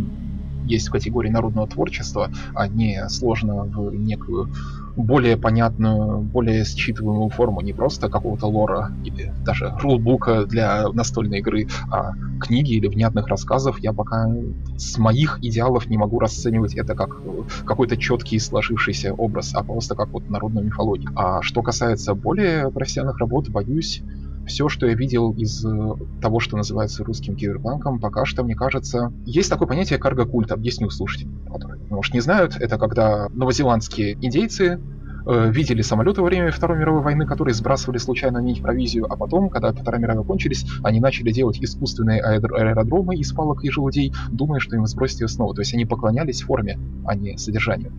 есть 0.68 0.90
в 0.90 0.92
категории 0.92 1.30
народного 1.30 1.68
творчества, 1.68 2.30
а 2.54 2.68
не 2.68 3.08
сложно 3.10 3.64
в 3.64 3.94
некую 3.96 4.50
более 4.98 5.38
понятную, 5.38 6.22
более 6.22 6.64
считываемую 6.64 7.30
форму 7.30 7.62
не 7.62 7.72
просто 7.72 8.10
какого-то 8.10 8.48
лора 8.48 8.92
или 9.06 9.32
даже 9.46 9.74
рулбука 9.80 10.46
для 10.46 10.88
настольной 10.92 11.40
игры, 11.40 11.68
а 11.92 12.14
книги 12.42 12.74
или 12.74 12.88
внятных 12.88 13.28
рассказов, 13.28 13.80
я 13.80 13.94
пока 13.94 14.28
с 14.76 14.98
моих 14.98 15.40
идеалов 15.44 15.88
не 15.88 15.98
могу 15.98 16.20
расценивать 16.20 16.74
это 16.76 16.96
как 16.96 17.18
какой-то 17.66 17.96
четкий 17.96 18.40
сложившийся 18.40 19.14
образ, 19.14 19.54
а 19.54 19.64
просто 19.64 19.96
как 19.96 20.10
вот 20.10 20.30
народную 20.30 20.66
мифологию. 20.66 21.12
А 21.16 21.42
что 21.44 21.62
касается 21.62 22.16
более 22.16 22.72
профессиональных 22.72 23.20
работ, 23.20 23.50
боюсь, 23.50 24.02
все, 24.48 24.70
что 24.70 24.88
я 24.88 24.96
видел 24.96 25.34
из 25.34 25.64
э, 25.64 25.94
того, 26.22 26.40
что 26.40 26.58
называется 26.58 27.04
русским 27.04 27.36
киберпанком, 27.36 28.00
пока 28.00 28.26
что, 28.26 28.44
мне 28.44 28.56
кажется, 28.56 29.12
есть 29.26 29.50
такое 29.50 29.68
понятие 29.68 30.00
карго-культ, 30.00 30.52
объясню 30.52 30.90
слушателям, 30.90 31.40
которые, 31.52 31.80
может, 31.90 32.14
не 32.14 32.20
знают, 32.22 32.56
это 32.58 32.78
когда 32.78 33.28
новозеландские 33.30 34.14
индейцы 34.14 34.80
э, 35.26 35.52
видели 35.52 35.82
самолеты 35.82 36.22
во 36.22 36.28
время 36.28 36.52
Второй 36.52 36.80
мировой 36.80 37.02
войны, 37.02 37.26
которые 37.26 37.54
сбрасывали 37.54 37.98
случайно 37.98 38.40
нить 38.40 38.62
провизию, 38.62 39.12
а 39.12 39.16
потом, 39.16 39.50
когда 39.50 39.72
Вторая 39.72 40.02
мировая 40.02 40.24
кончились, 40.26 40.66
они 40.84 41.00
начали 41.00 41.32
делать 41.32 41.60
искусственные 41.62 42.22
аэродромы 42.22 43.16
из 43.16 43.32
палок 43.34 43.64
и 43.64 43.70
желудей, 43.70 44.14
думая, 44.32 44.60
что 44.60 44.76
им 44.76 44.88
сбросить 44.88 45.22
ее 45.22 45.28
снова. 45.28 45.54
То 45.54 45.62
есть 45.62 45.74
они 45.74 45.86
поклонялись 45.86 46.42
форме, 46.42 46.80
а 47.06 47.16
не 47.16 47.38
содержанию. 47.38 47.92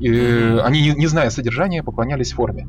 И, 0.00 0.58
они, 0.64 0.80
не, 0.80 0.94
не 0.94 1.06
зная 1.06 1.28
содержания, 1.30 1.82
поклонялись 1.82 2.32
форме. 2.32 2.66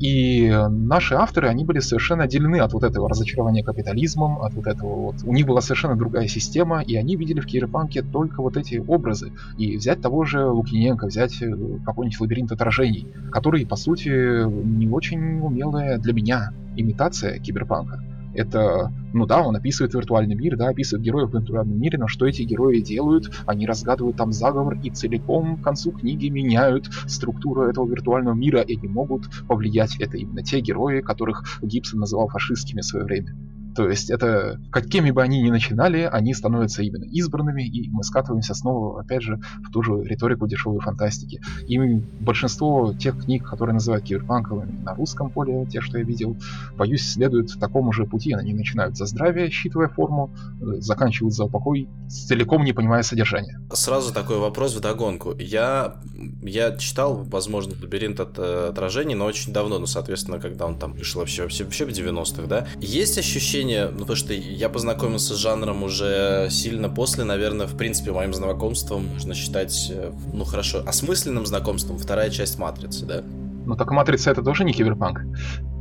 И 0.00 0.50
наши 0.68 1.14
авторы, 1.14 1.48
они 1.48 1.64
были 1.64 1.80
совершенно 1.80 2.24
отделены 2.24 2.60
от 2.60 2.72
вот 2.72 2.84
этого 2.84 3.08
разочарования 3.08 3.64
капитализмом, 3.64 4.42
от 4.42 4.54
вот 4.54 4.66
этого 4.66 4.94
вот. 4.94 5.16
У 5.24 5.32
них 5.32 5.46
была 5.46 5.60
совершенно 5.60 5.96
другая 5.96 6.28
система, 6.28 6.82
и 6.82 6.96
они 6.96 7.16
видели 7.16 7.40
в 7.40 7.46
Кирипанке 7.46 8.02
только 8.02 8.42
вот 8.42 8.56
эти 8.56 8.82
образы. 8.86 9.32
И 9.58 9.76
взять 9.76 10.00
того 10.00 10.24
же 10.24 10.44
Лукиненко, 10.44 11.06
взять 11.06 11.40
э, 11.40 11.50
какой-нибудь 11.84 12.20
лабиринт 12.20 12.52
отражений, 12.52 13.06
который, 13.32 13.64
по 13.66 13.76
сути, 13.76 14.08
не 14.48 14.88
очень 14.88 15.40
умелая 15.40 15.98
для 15.98 16.12
меня 16.12 16.52
имитация 16.76 17.38
киберпанка. 17.38 18.02
Это, 18.36 18.92
ну 19.14 19.26
да, 19.26 19.42
он 19.42 19.56
описывает 19.56 19.94
виртуальный 19.94 20.34
мир, 20.34 20.56
да, 20.56 20.68
описывает 20.68 21.04
героев 21.04 21.30
в 21.30 21.34
виртуальном 21.34 21.80
мире, 21.80 21.98
но 21.98 22.06
что 22.06 22.26
эти 22.26 22.42
герои 22.42 22.80
делают? 22.80 23.32
Они 23.46 23.66
разгадывают 23.66 24.16
там 24.16 24.32
заговор 24.32 24.78
и 24.82 24.90
целиком 24.90 25.56
к 25.56 25.64
концу 25.64 25.92
книги 25.92 26.28
меняют 26.28 26.86
структуру 27.06 27.62
этого 27.62 27.88
виртуального 27.88 28.34
мира 28.34 28.60
и 28.60 28.76
не 28.76 28.88
могут 28.88 29.24
повлиять. 29.48 29.96
Это 29.98 30.18
именно 30.18 30.42
те 30.42 30.60
герои, 30.60 31.00
которых 31.00 31.60
Гибсон 31.62 32.00
называл 32.00 32.28
фашистскими 32.28 32.82
в 32.82 32.84
свое 32.84 33.04
время. 33.06 33.34
То 33.76 33.88
есть 33.88 34.10
это, 34.10 34.58
какими 34.70 35.10
бы 35.10 35.22
они 35.22 35.42
ни 35.42 35.50
начинали, 35.50 36.08
они 36.10 36.32
становятся 36.32 36.82
именно 36.82 37.04
избранными, 37.04 37.62
и 37.62 37.90
мы 37.90 38.02
скатываемся 38.02 38.54
снова, 38.54 39.00
опять 39.00 39.22
же, 39.22 39.38
в 39.68 39.70
ту 39.70 39.82
же 39.82 40.02
риторику 40.02 40.46
дешевой 40.46 40.80
фантастики. 40.80 41.40
И 41.68 41.78
большинство 42.20 42.94
тех 42.94 43.22
книг, 43.22 43.48
которые 43.48 43.74
называют 43.74 44.04
киберпанковыми 44.04 44.80
на 44.82 44.94
русском 44.94 45.30
поле, 45.30 45.66
те, 45.66 45.82
что 45.82 45.98
я 45.98 46.04
видел, 46.04 46.36
боюсь, 46.76 47.06
следуют 47.06 47.58
такому 47.60 47.92
же 47.92 48.06
пути. 48.06 48.32
Они 48.32 48.54
начинают 48.54 48.96
за 48.96 49.04
здравие, 49.04 49.50
считывая 49.50 49.88
форму, 49.88 50.30
э, 50.60 50.80
заканчивают 50.80 51.34
за 51.34 51.44
упокой, 51.44 51.88
целиком 52.08 52.64
не 52.64 52.72
понимая 52.72 53.02
содержания. 53.02 53.60
Сразу 53.72 54.12
такой 54.14 54.38
вопрос 54.38 54.74
в 54.74 54.80
догонку. 54.80 55.34
Я, 55.38 55.96
я 56.42 56.76
читал, 56.76 57.24
возможно, 57.24 57.74
«Лабиринт 57.80 58.20
от 58.20 58.38
э, 58.38 58.68
отражений», 58.70 59.14
но 59.14 59.26
очень 59.26 59.52
давно, 59.52 59.78
ну, 59.78 59.86
соответственно, 59.86 60.38
когда 60.38 60.66
он 60.66 60.78
там 60.78 60.94
вышел 60.94 61.20
вообще, 61.20 61.42
вообще, 61.42 61.64
вообще 61.64 61.84
в 61.84 61.88
90-х, 61.88 62.46
да? 62.46 62.66
Есть 62.80 63.18
ощущение 63.18 63.65
ощущение, 63.66 63.88
ну, 63.92 64.00
потому 64.00 64.16
что 64.16 64.32
я 64.32 64.68
познакомился 64.68 65.34
с 65.34 65.38
жанром 65.38 65.82
уже 65.82 66.48
сильно 66.50 66.88
после, 66.88 67.24
наверное, 67.24 67.66
в 67.66 67.76
принципе, 67.76 68.12
моим 68.12 68.32
знакомством 68.32 69.08
можно 69.12 69.34
считать, 69.34 69.90
э, 69.92 70.12
ну, 70.32 70.44
хорошо, 70.44 70.82
осмысленным 70.86 71.46
знакомством 71.46 71.98
вторая 71.98 72.30
часть 72.30 72.58
Матрицы, 72.58 73.04
да? 73.06 73.22
Ну, 73.66 73.76
так 73.76 73.90
Матрица 73.90 74.30
это 74.30 74.42
тоже 74.42 74.64
не 74.64 74.72
киберпанк. 74.72 75.22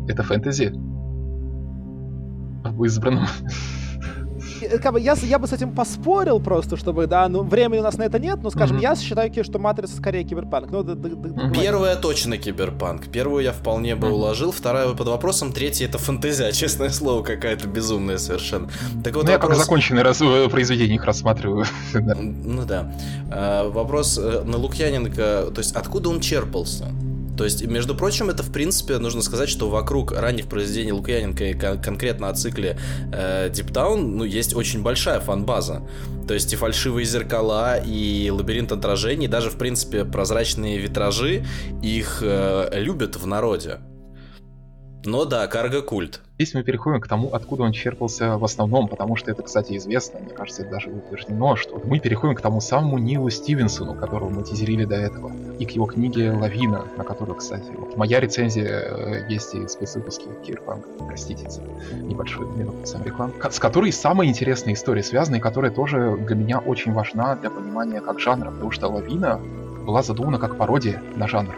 Это 0.08 0.24
фэнтези. 0.24 0.74
В 2.66 2.84
избранном 2.86 3.28
как 4.82 4.94
бы, 4.94 5.00
я, 5.00 5.14
я 5.14 5.40
бы 5.40 5.48
с 5.48 5.54
этим 5.54 5.72
поспорил 5.72 6.40
просто, 6.40 6.78
чтобы, 6.78 7.08
да, 7.08 7.28
ну, 7.28 7.44
времени 7.44 7.80
у 7.80 7.84
нас 7.84 7.98
на 7.98 8.04
это 8.04 8.20
нет, 8.20 8.40
но, 8.42 8.50
скажем, 8.50 8.78
mm-hmm. 8.78 8.82
я 8.82 8.96
считаю, 8.96 9.44
что 9.44 9.60
Матрица 9.60 9.96
скорее 9.98 10.24
киберпанк. 10.24 10.72
Ну, 10.72 10.84
Первая 11.54 11.96
точно 11.96 12.38
киберпанк. 12.38 13.08
Первую 13.08 13.44
я 13.44 13.52
вполне 13.52 13.96
бы 13.96 14.08
mm-hmm. 14.08 14.12
уложил, 14.12 14.52
вторая 14.52 14.94
под 14.94 15.08
вопросом, 15.08 15.52
третья 15.52 15.86
это 15.86 15.98
фантазия, 15.98 16.52
честное 16.54 16.90
слово, 16.90 17.24
какая-то 17.24 17.68
безумная 17.68 18.18
совершенно. 18.18 18.70
Так 19.04 19.16
вот, 19.16 19.26
ну, 19.26 19.32
вопрос... 19.32 19.32
я 19.32 19.40
как 19.40 19.56
законченное 19.56 20.04
раз... 20.04 20.22
Э, 20.22 20.50
произведение 20.50 20.96
их 20.96 21.06
рассматриваю. 21.06 21.66
Ну 22.46 22.66
да. 22.66 22.92
А, 23.32 23.70
вопрос 23.70 24.18
э, 24.18 24.44
на 24.46 24.58
Лукьяненко, 24.58 25.52
то 25.54 25.58
есть 25.58 25.76
откуда 25.76 26.10
он 26.10 26.20
черпался? 26.20 26.86
То 27.38 27.44
есть, 27.44 27.66
между 27.66 27.96
прочим, 27.96 28.30
это, 28.30 28.44
в 28.44 28.52
принципе, 28.52 28.98
нужно 28.98 29.22
сказать, 29.22 29.50
что 29.50 29.70
вокруг 29.70 30.12
ранних 30.12 30.48
произведений 30.48 30.92
Лукьяненко 30.92 31.44
и 31.44 31.54
кон- 31.54 31.82
конкретно 31.82 32.30
о 32.30 32.34
цикле 32.34 32.78
э, 33.12 33.50
Deep 33.50 33.72
Down, 33.72 33.98
ну, 33.98 34.24
есть 34.24 34.56
очень 34.56 34.82
большая 34.82 35.20
фан-база. 35.20 35.88
То 36.28 36.34
есть 36.34 36.52
и 36.54 36.56
фальшивые 36.56 37.06
зеркала, 37.06 37.78
и 37.78 38.30
лабиринт 38.30 38.72
отражений, 38.72 39.28
даже, 39.28 39.50
в 39.50 39.58
принципе, 39.58 40.06
прозрачные 40.06 40.78
витражи, 40.78 41.46
их 41.84 42.20
э, 42.22 42.70
любят 42.74 43.16
в 43.16 43.28
народе. 43.28 43.80
Но 45.06 45.26
да, 45.26 45.46
карго-культ. 45.48 46.22
Здесь 46.38 46.54
мы 46.56 46.64
переходим 46.64 47.00
к 47.00 47.08
тому, 47.08 47.30
откуда 47.32 47.64
он 47.64 47.72
черпался 47.72 48.38
в 48.38 48.44
основном, 48.44 48.88
потому 48.88 49.16
что 49.16 49.32
это, 49.32 49.44
кстати, 49.44 49.78
известно, 49.78 50.20
мне 50.20 50.34
кажется, 50.34 50.64
это 50.64 50.72
даже 50.72 50.90
утверждено, 50.90 51.56
что 51.56 51.80
мы 51.86 52.00
переходим 52.00 52.36
к 52.36 52.42
тому 52.42 52.60
самому 52.60 52.98
Нилу 52.98 53.30
Стивенсону, 53.30 53.94
которого 53.94 54.30
мы 54.30 54.44
тизерили 54.44 54.84
до 54.84 54.96
этого, 54.96 55.32
и 55.60 55.66
к 55.66 55.72
его 55.72 55.86
книге 55.86 56.32
«Лавина», 56.32 56.86
на 56.98 57.04
которую, 57.04 57.38
кстати, 57.38 57.72
вот 57.78 57.96
моя 57.98 58.20
рецензия 58.20 58.66
э, 58.68 59.26
есть 59.30 59.54
и 59.54 59.68
спецвыпуске 59.68 60.26
Кирпанк, 60.46 60.86
простите 61.08 61.50
за 61.50 61.62
небольшую 61.94 62.50
минуту 62.50 62.86
сам 62.86 63.04
реклам, 63.04 63.32
с 63.50 63.60
которой 63.60 63.92
самая 63.92 64.28
интересная 64.28 64.74
история 64.74 65.04
связана, 65.04 65.36
и 65.36 65.40
которая 65.40 65.72
тоже 65.72 66.18
для 66.18 66.36
меня 66.36 66.60
очень 66.60 66.94
важна 66.94 67.36
для 67.36 67.52
понимания 67.52 68.02
как 68.02 68.20
жанра, 68.20 68.50
потому 68.50 68.72
что 68.72 68.88
«Лавина» 68.88 69.40
была 69.86 70.02
задумана 70.02 70.40
как 70.40 70.58
пародия 70.58 71.02
на 71.16 71.28
жанр. 71.28 71.56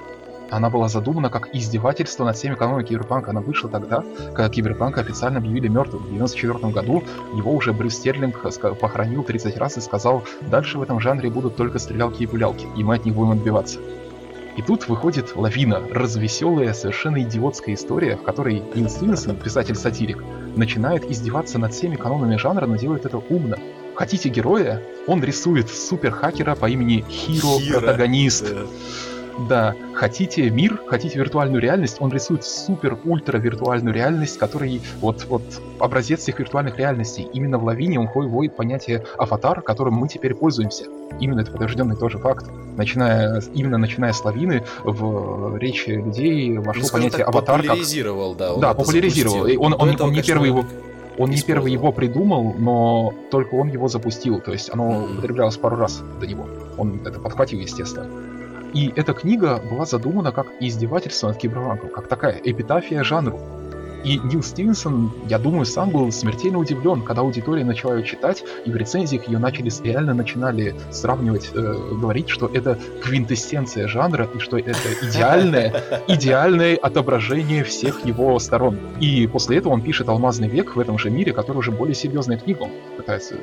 Она 0.49 0.69
была 0.69 0.87
задумана 0.87 1.29
как 1.29 1.53
издевательство 1.53 2.23
над 2.23 2.37
всеми 2.37 2.55
канонами 2.55 2.85
Киберпанка. 2.85 3.31
Она 3.31 3.41
вышла 3.41 3.69
тогда, 3.69 4.03
когда 4.33 4.49
Киберпанка 4.49 5.01
официально 5.01 5.39
объявили 5.39 5.67
мертвым. 5.67 6.03
В 6.03 6.13
1994 6.13 6.73
году 6.73 7.03
его 7.35 7.53
уже 7.53 7.73
Брюс 7.73 7.95
Стерлинг 7.95 8.41
похоронил 8.79 9.23
30 9.23 9.57
раз 9.57 9.77
и 9.77 9.81
сказал, 9.81 10.23
дальше 10.41 10.77
в 10.77 10.81
этом 10.81 10.99
жанре 10.99 11.29
будут 11.29 11.55
только 11.55 11.79
стрелялки 11.79 12.23
и 12.23 12.27
пулялки, 12.27 12.65
и 12.77 12.83
мы 12.83 12.95
от 12.95 13.05
них 13.05 13.15
будем 13.15 13.31
отбиваться. 13.31 13.79
И 14.55 14.61
тут 14.63 14.87
выходит 14.87 15.35
лавина, 15.35 15.81
развеселая, 15.91 16.73
совершенно 16.73 17.21
идиотская 17.21 17.75
история, 17.75 18.15
в 18.15 18.23
которой 18.23 18.63
Нил 18.73 18.89
Стивенсон, 18.89 19.35
писатель-сатирик, 19.35 20.23
начинает 20.55 21.03
издеваться 21.11 21.59
над 21.59 21.73
всеми 21.73 21.95
канонами 21.95 22.37
жанра, 22.37 22.65
но 22.65 22.75
делает 22.75 23.05
это 23.05 23.17
умно. 23.17 23.57
Хотите 23.93 24.29
героя? 24.29 24.81
Он 25.05 25.23
рисует 25.23 25.69
супер-хакера 25.69 26.55
по 26.55 26.67
имени 26.67 27.05
Хиро, 27.07 27.79
протагонист. 27.79 28.51
Да. 28.51 28.61
Да, 29.37 29.75
хотите 29.93 30.49
мир, 30.49 30.81
хотите 30.87 31.19
виртуальную 31.19 31.61
реальность, 31.61 31.97
он 31.99 32.11
рисует 32.11 32.43
супер-ультра 32.43 33.37
виртуальную 33.37 33.93
реальность, 33.93 34.39
который 34.39 34.81
вот, 34.99 35.25
вот 35.29 35.43
образец 35.79 36.21
всех 36.21 36.39
виртуальных 36.39 36.77
реальностей. 36.77 37.27
Именно 37.33 37.59
в 37.59 37.63
Лавине 37.63 37.99
он 37.99 38.07
вводит 38.07 38.55
понятие 38.55 39.05
аватар, 39.17 39.61
которым 39.61 39.93
мы 39.95 40.07
теперь 40.07 40.33
пользуемся. 40.33 40.85
Именно 41.19 41.41
это 41.41 41.51
подтвержденный 41.51 41.95
тоже 41.95 42.17
факт. 42.17 42.47
Начиная, 42.75 43.41
именно 43.53 43.77
начиная 43.77 44.11
с 44.11 44.23
Лавины 44.23 44.63
в 44.83 45.57
речи 45.57 45.89
людей 45.89 46.57
вошло 46.57 46.83
ну, 46.83 46.89
понятие 46.89 47.19
так, 47.19 47.27
аватар. 47.27 47.61
Популяризировал, 47.61 48.29
как... 48.31 48.39
да. 48.39 48.53
Он 48.53 48.61
да, 48.61 48.73
популяризировал. 48.73 49.45
И 49.45 49.55
он, 49.55 49.73
он, 49.73 49.89
он, 49.89 50.01
он 50.01 50.11
не 50.13 50.23
первый 50.23 50.49
его 50.49 50.65
он 51.17 51.31
не 51.31 51.41
первый 51.41 51.71
его 51.71 51.91
придумал, 51.91 52.53
но 52.53 53.13
только 53.31 53.55
он 53.55 53.69
его 53.69 53.87
запустил. 53.87 54.39
То 54.39 54.51
есть 54.51 54.69
оно 54.71 54.91
mm-hmm. 54.91 55.13
употреблялось 55.13 55.57
пару 55.57 55.75
раз 55.75 56.03
до 56.19 56.27
него. 56.27 56.47
Он 56.77 56.99
это 57.05 57.19
подхватил, 57.19 57.59
естественно. 57.59 58.07
И 58.77 58.93
эта 58.95 59.13
книга 59.13 59.57
была 59.57 59.87
задумана 59.87 60.31
как 60.31 60.49
издевательство 60.59 61.29
над 61.29 61.37
киберпанком, 61.37 61.89
как 61.89 62.07
такая 62.07 62.39
эпитафия 62.43 63.03
жанру. 63.03 63.39
И 64.03 64.19
Нил 64.19 64.43
Стивенсон, 64.43 65.11
я 65.27 65.39
думаю, 65.39 65.65
сам 65.65 65.89
был 65.89 66.11
смертельно 66.11 66.59
удивлен, 66.59 67.01
когда 67.01 67.21
аудитория 67.21 67.65
начала 67.65 67.95
ее 67.95 68.03
читать, 68.03 68.43
и 68.65 68.71
в 68.71 68.75
рецензиях 68.75 69.27
ее 69.27 69.39
начали 69.39 69.71
реально 69.83 70.13
начинали 70.13 70.75
сравнивать, 70.91 71.49
э, 71.53 71.73
говорить, 71.91 72.29
что 72.29 72.47
это 72.47 72.77
квинтэссенция 73.03 73.87
жанра, 73.87 74.29
и 74.33 74.39
что 74.39 74.57
это 74.57 74.77
идеальное, 75.01 75.83
идеальное 76.07 76.77
отображение 76.77 77.63
всех 77.63 78.05
его 78.05 78.37
сторон. 78.39 78.77
И 78.99 79.27
после 79.27 79.57
этого 79.57 79.73
он 79.73 79.81
пишет 79.81 80.09
«Алмазный 80.09 80.47
век» 80.47 80.75
в 80.75 80.79
этом 80.79 80.97
же 80.97 81.09
мире, 81.09 81.33
который 81.33 81.57
уже 81.57 81.71
более 81.71 81.95
серьезная 81.95 82.37
книга. 82.37 82.63
Он 82.63 82.71
пытается, 82.95 83.35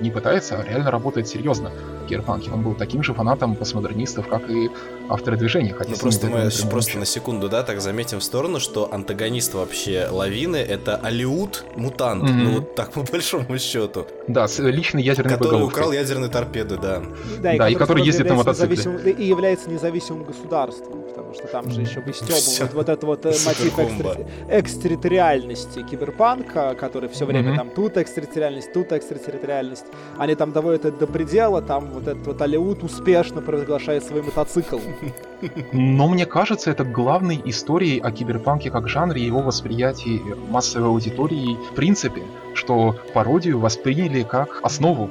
не 0.00 0.10
пытается, 0.10 0.58
а 0.58 0.64
реально 0.64 0.90
работает 0.90 1.28
серьезно 1.28 1.70
в 2.04 2.08
Кирпанке. 2.08 2.50
Он 2.50 2.62
был 2.62 2.74
таким 2.74 3.02
же 3.02 3.14
фанатом 3.14 3.54
постмодернистов, 3.54 4.28
как 4.28 4.50
и 4.50 4.70
авторы 5.08 5.36
движения. 5.36 5.74
Хотя 5.74 5.90
ну, 5.90 5.96
просто 5.96 6.26
мы 6.26 6.50
просто 6.70 6.98
на 6.98 7.06
секунду, 7.06 7.48
да, 7.48 7.62
так 7.62 7.80
заметим 7.80 8.20
в 8.20 8.24
сторону, 8.24 8.60
что 8.60 8.92
антагонист 8.92 9.54
вообще 9.54 9.99
лавины 10.10 10.56
это 10.56 10.96
Алиут 10.96 11.64
мутант, 11.76 12.24
mm-hmm. 12.24 12.32
ну 12.32 12.50
вот 12.52 12.74
так 12.74 12.92
по 12.94 13.02
большому 13.02 13.58
счету. 13.58 14.06
Да, 14.28 14.46
с 14.48 14.58
личный 14.58 15.02
ядерный 15.02 15.30
Который 15.30 15.52
боголовкой. 15.52 15.80
украл 15.80 15.92
ядерные 15.92 16.30
торпеды, 16.30 16.76
да. 16.76 17.02
Да, 17.40 17.54
и, 17.54 17.58
да, 17.58 17.68
и 17.68 17.74
который 17.74 18.04
ездит 18.04 18.28
на 18.28 18.34
мотоцикле. 18.34 19.12
И 19.12 19.24
является 19.24 19.70
независимым 19.70 20.24
государством, 20.24 21.02
потому 21.02 21.34
что 21.34 21.46
там 21.48 21.70
же 21.70 21.80
еще 21.80 22.00
выстебывают 22.00 22.74
вот 22.74 22.88
этот 22.88 23.04
вот 23.04 23.26
э, 23.26 23.34
мотив 23.44 23.78
экстра... 23.78 24.26
экстерриториальности 24.48 25.82
киберпанка, 25.82 26.74
который 26.78 27.08
все 27.08 27.24
время 27.24 27.52
mm-hmm. 27.52 27.56
там 27.56 27.70
тут 27.70 27.96
экстерриториальность, 27.96 28.72
тут 28.72 28.92
экстерриториальность. 28.92 29.86
Они 30.18 30.34
там 30.34 30.52
доводят 30.52 30.84
это 30.84 30.98
до 30.98 31.06
предела, 31.06 31.62
там 31.62 31.90
вот 31.92 32.06
этот 32.06 32.26
вот 32.26 32.40
Алиут 32.42 32.82
успешно 32.82 33.42
провозглашает 33.42 34.04
свой 34.04 34.22
мотоцикл. 34.22 34.78
Но 35.72 36.08
мне 36.08 36.26
кажется, 36.26 36.70
это 36.70 36.84
главной 36.84 37.40
историей 37.44 38.00
о 38.00 38.10
киберпанке 38.10 38.70
как 38.70 38.88
жанре 38.88 39.24
его 39.24 39.40
восприятии 39.40 40.22
массовой 40.48 40.88
аудитории. 40.88 41.56
В 41.70 41.74
принципе, 41.74 42.22
что 42.54 42.96
пародию 43.14 43.58
восприняли 43.58 44.22
как 44.22 44.60
основу. 44.62 45.10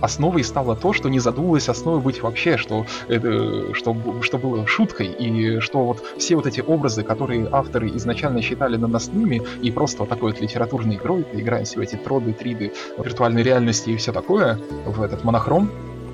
Основой 0.00 0.44
стало 0.44 0.76
то, 0.76 0.92
что 0.92 1.08
не 1.08 1.18
задумывалось 1.18 1.68
основой 1.68 2.00
быть 2.00 2.22
вообще, 2.22 2.56
что, 2.56 2.86
это, 3.08 3.74
что, 3.74 3.96
что 4.22 4.38
было 4.38 4.64
шуткой, 4.66 5.08
и 5.08 5.58
что 5.58 5.84
вот 5.84 6.04
все 6.18 6.36
вот 6.36 6.46
эти 6.46 6.60
образы, 6.60 7.02
которые 7.02 7.48
авторы 7.50 7.88
изначально 7.96 8.40
считали 8.40 8.76
наносными, 8.76 9.42
и 9.60 9.72
просто 9.72 10.00
вот 10.00 10.08
такой 10.08 10.32
вот 10.32 10.40
литературной 10.40 10.96
игрой, 10.96 11.26
играем 11.32 11.64
все 11.64 11.82
эти 11.82 11.96
троды, 11.96 12.32
триды, 12.32 12.72
виртуальной 12.96 13.42
реальности 13.42 13.90
и 13.90 13.96
все 13.96 14.12
такое, 14.12 14.60
в 14.86 15.02
этот 15.02 15.24
монохром, 15.24 15.68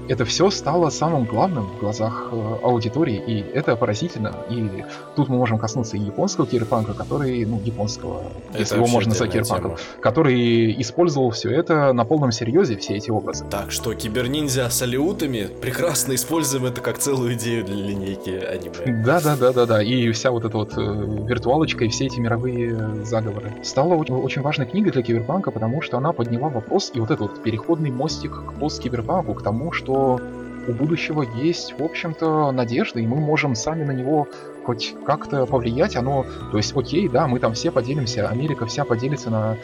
это 0.08 0.24
все 0.24 0.50
стало 0.50 0.90
самым 0.90 1.24
главным 1.24 1.66
в 1.66 1.80
глазах 1.80 2.28
э, 2.32 2.56
аудитории, 2.62 3.22
и 3.26 3.40
это 3.40 3.76
поразительно. 3.76 4.34
И 4.50 4.84
тут 5.16 5.28
мы 5.28 5.36
можем 5.36 5.58
коснуться 5.58 5.96
и 5.96 6.00
японского 6.00 6.46
кирпанка, 6.46 6.94
который, 6.94 7.44
ну, 7.44 7.60
японского, 7.64 8.22
это 8.50 8.58
если 8.58 8.76
его 8.76 8.86
можно 8.86 9.10
назвать 9.10 9.32
кирпанком, 9.32 9.76
который 10.00 10.80
использовал 10.80 11.30
все 11.30 11.50
это 11.50 11.92
на 11.92 12.04
полном 12.04 12.32
серьезе, 12.32 12.76
все 12.76 12.96
эти 12.96 13.10
образы. 13.10 13.44
Так 13.50 13.70
что 13.70 13.94
киберниндзя 13.94 14.68
с 14.70 14.82
алиутами 14.82 15.48
прекрасно 15.60 16.14
используем 16.14 16.66
это 16.66 16.80
как 16.80 16.98
целую 16.98 17.34
идею 17.34 17.64
для 17.64 17.76
линейки 17.76 18.30
аниме. 18.30 19.04
Да, 19.04 19.20
да, 19.20 19.36
да, 19.36 19.52
да, 19.52 19.66
да. 19.66 19.82
И 19.82 20.10
вся 20.12 20.30
вот 20.30 20.44
эта 20.44 20.56
вот 20.56 20.72
э, 20.76 20.80
виртуалочка 20.80 21.84
и 21.84 21.88
все 21.88 22.06
эти 22.06 22.20
мировые 22.20 23.04
заговоры. 23.04 23.52
Стала 23.62 23.94
очень, 23.94 24.14
очень 24.14 24.42
важной 24.42 24.66
книгой 24.66 24.92
для 24.92 25.02
киберпанка, 25.02 25.50
потому 25.50 25.80
что 25.82 25.98
она 25.98 26.12
подняла 26.12 26.48
вопрос 26.48 26.90
и 26.94 27.00
вот 27.00 27.10
этот 27.10 27.20
вот 27.20 27.42
переходный 27.42 27.90
мостик 27.90 28.32
к 28.32 28.52
пост-киберпанку, 28.58 29.34
к 29.34 29.42
тому, 29.42 29.72
что 29.72 29.93
что 29.94 30.20
у 30.66 30.72
будущего 30.72 31.22
есть, 31.22 31.78
в 31.78 31.84
общем-то, 31.84 32.50
надежда, 32.50 32.98
и 32.98 33.06
мы 33.06 33.16
можем 33.16 33.54
сами 33.54 33.84
на 33.84 33.92
него 33.92 34.26
хоть 34.64 34.94
как-то 35.06 35.46
повлиять. 35.46 35.94
Оно, 35.94 36.26
то 36.50 36.56
есть, 36.56 36.76
окей, 36.76 37.08
да, 37.08 37.28
мы 37.28 37.38
там 37.38 37.52
все 37.54 37.70
поделимся, 37.70 38.28
Америка 38.28 38.66
вся 38.66 38.84
поделится 38.84 39.30
на 39.30 39.56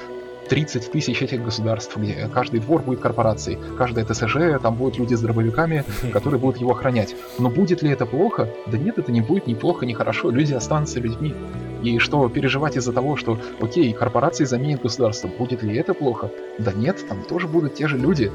30 0.49 0.93
тысяч 0.93 1.23
этих 1.23 1.43
государств, 1.43 1.97
где 1.97 2.29
каждый 2.33 2.61
двор 2.61 2.83
будет 2.83 3.01
корпорацией, 3.01 3.59
каждое 3.77 4.05
ТСЖ, 4.05 4.61
там 4.63 4.75
будут 4.75 4.99
люди 4.99 5.15
с 5.15 5.21
дробовиками, 5.21 5.85
которые 6.13 6.39
будут 6.39 6.61
его 6.61 6.73
охранять. 6.73 7.17
Но 7.39 7.49
будет 7.49 7.83
ли 7.83 7.91
это 7.91 8.07
плохо? 8.07 8.49
Да 8.67 8.79
нет, 8.79 8.99
это 8.99 9.11
не 9.11 9.21
будет 9.21 9.47
ни 9.47 9.55
плохо, 9.55 9.87
ни 9.87 9.95
хорошо, 9.95 10.31
люди 10.31 10.53
останутся 10.53 11.01
людьми. 11.01 11.35
И 11.83 11.99
что, 11.99 12.29
переживать 12.29 12.77
из-за 12.77 12.93
того, 12.93 13.17
что, 13.17 13.39
окей, 13.61 13.93
корпорации 13.93 14.45
заменят 14.45 14.83
государство, 14.83 15.29
будет 15.29 15.63
ли 15.63 15.77
это 15.77 15.95
плохо? 15.95 16.31
Да 16.59 16.73
нет, 16.73 16.99
там 17.09 17.23
тоже 17.23 17.49
будут 17.49 17.75
те 17.75 17.89
же 17.89 17.97
люди. 17.97 18.31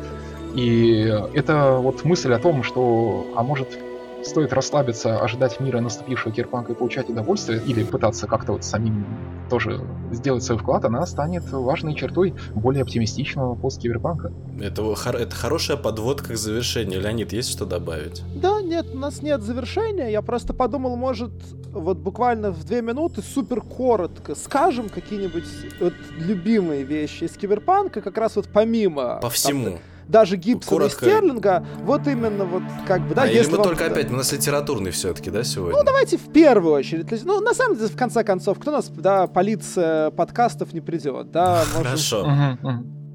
И 0.56 1.14
это 1.34 1.78
вот 1.82 2.06
мысль 2.06 2.34
о 2.34 2.39
том, 2.39 2.64
что, 2.64 3.28
а 3.36 3.43
может, 3.43 3.78
стоит 4.26 4.53
расслабиться, 4.53 5.20
ожидать 5.20 5.60
мира 5.60 5.80
наступившего 5.80 6.34
кирпанка 6.34 6.74
и 6.74 6.76
получать 6.76 7.10
удовольствие, 7.10 7.62
или 7.66 7.84
пытаться 7.84 8.28
как-то 8.28 8.53
вот 8.53 8.64
самим 8.64 9.06
тоже 9.49 9.82
сделать 10.12 10.43
свой 10.43 10.58
вклад, 10.58 10.86
она 10.86 11.06
станет 11.06 11.43
важной 11.51 11.93
чертой 11.93 12.34
более 12.56 12.82
оптимистичного 12.82 13.53
посткиберпанка. 13.56 14.32
Это, 14.60 14.82
это 15.12 15.36
хорошая 15.36 15.78
подводка 15.78 16.34
к 16.34 16.38
завершению. 16.38 17.01
Леонид, 17.01 17.34
есть 17.34 17.51
что 17.51 17.66
добавить? 17.66 18.24
Да, 18.36 18.62
нет, 18.62 18.88
у 18.93 18.97
нас 18.97 19.22
нет 19.22 19.41
завершения. 19.41 20.12
Я 20.12 20.22
просто 20.22 20.53
подумал, 20.53 20.95
может, 20.95 21.32
вот 21.72 21.97
буквально 21.97 22.51
в 22.51 22.64
две 22.64 22.82
минуты 22.82 23.22
супер 23.22 23.62
коротко 23.62 24.36
скажем 24.36 24.89
какие-нибудь 24.89 25.45
вот 25.80 25.93
любимые 26.18 26.84
вещи 26.84 27.26
из 27.26 27.32
киберпанка, 27.32 28.01
как 28.01 28.18
раз 28.18 28.36
вот 28.36 28.47
помимо... 28.51 29.20
По 29.22 29.30
всему. 29.30 29.66
Там, 29.66 29.80
даже 30.08 30.38
Гибсона 30.38 30.78
Коротко... 30.78 31.06
и 31.06 31.10
Стерлинга, 31.10 31.66
вот 31.84 32.08
именно 32.08 32.45
вот 32.45 32.64
как 32.88 33.08
бы, 33.08 33.16
да, 33.16 33.24
а 33.24 33.28
если 33.28 33.51
мы 33.51 33.58
вам... 33.58 33.68
только 33.68 33.86
опять, 33.86 34.12
у 34.12 34.16
нас 34.16 34.32
литературный 34.32 34.91
все-таки, 34.91 35.30
да, 35.30 35.43
сегодня? 35.43 35.78
Ну, 35.78 35.84
давайте 35.84 36.18
в 36.18 36.32
первую 36.32 36.74
очередь. 36.74 37.08
Ну, 37.24 37.41
на 37.41 37.53
самом 37.53 37.76
деле, 37.78 37.89
в 37.89 37.97
конце 37.97 38.24
концов, 38.24 38.60
кто 38.60 38.72
нас, 38.72 38.89
да, 38.89 39.28
полиция 39.28 40.12
подкастов 40.12 40.74
не 40.74 40.82
придет, 40.82 41.32
да? 41.32 41.64
Можем... 41.76 41.84
Хорошо. 41.84 42.28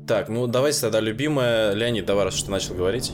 Так, 0.07 0.29
ну 0.29 0.49
давайте 0.49 0.81
тогда 0.81 0.99
любимая. 0.99 1.73
Леонид, 1.73 2.05
давай, 2.05 2.25
раз 2.25 2.35
что 2.35 2.51
начал 2.51 2.75
говорить. 2.75 3.13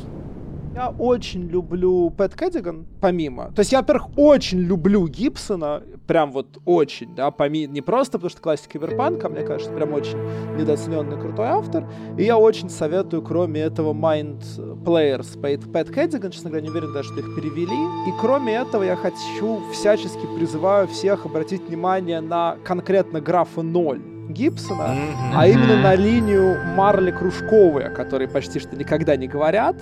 Я 0.77 0.91
очень 0.91 1.49
люблю 1.49 2.11
Пэт 2.11 2.35
Кэддиган, 2.35 2.85
помимо. 3.01 3.51
То 3.53 3.61
есть 3.61 3.73
я, 3.73 3.79
во-первых, 3.79 4.11
очень 4.19 4.59
люблю 4.59 5.09
Гибсона, 5.09 5.83
прям 6.07 6.33
вот 6.33 6.59
очень, 6.67 7.15
да, 7.15 7.31
помимо, 7.31 7.73
не 7.73 7.81
просто 7.81 8.19
потому 8.19 8.29
что 8.29 8.43
классика 8.43 8.75
киберпанка, 8.75 9.31
мне 9.31 9.41
кажется, 9.41 9.73
прям 9.73 9.95
очень 9.95 10.19
недооцененный 10.59 11.19
крутой 11.19 11.47
автор. 11.47 11.89
И 12.19 12.25
я 12.25 12.37
очень 12.37 12.69
советую, 12.69 13.23
кроме 13.23 13.63
этого, 13.63 13.95
Mind 13.95 14.43
Players 14.85 15.41
Пэт, 15.41 15.73
Пэт 15.73 15.89
Кэддиган, 15.89 16.31
честно 16.31 16.51
говоря, 16.51 16.65
не 16.65 16.71
уверен 16.71 16.93
даже, 16.93 17.09
что 17.09 17.21
их 17.21 17.35
перевели. 17.35 18.11
И 18.11 18.13
кроме 18.21 18.57
этого 18.57 18.83
я 18.83 18.97
хочу, 18.97 19.63
всячески 19.73 20.27
призываю 20.37 20.89
всех 20.89 21.25
обратить 21.25 21.63
внимание 21.63 22.21
на 22.21 22.59
конкретно 22.65 23.23
графа 23.23 23.63
0 23.63 23.99
Гибсона, 24.29 24.83
mm-hmm. 24.83 25.33
а 25.35 25.47
именно 25.47 25.81
на 25.81 25.95
линию 25.95 26.59
Марли 26.77 27.13
Кружковой, 27.13 27.87
о 27.87 27.91
которой 27.91 28.29
почти 28.29 28.59
что 28.59 28.77
никогда 28.77 29.17
не 29.17 29.29
говорят, 29.29 29.77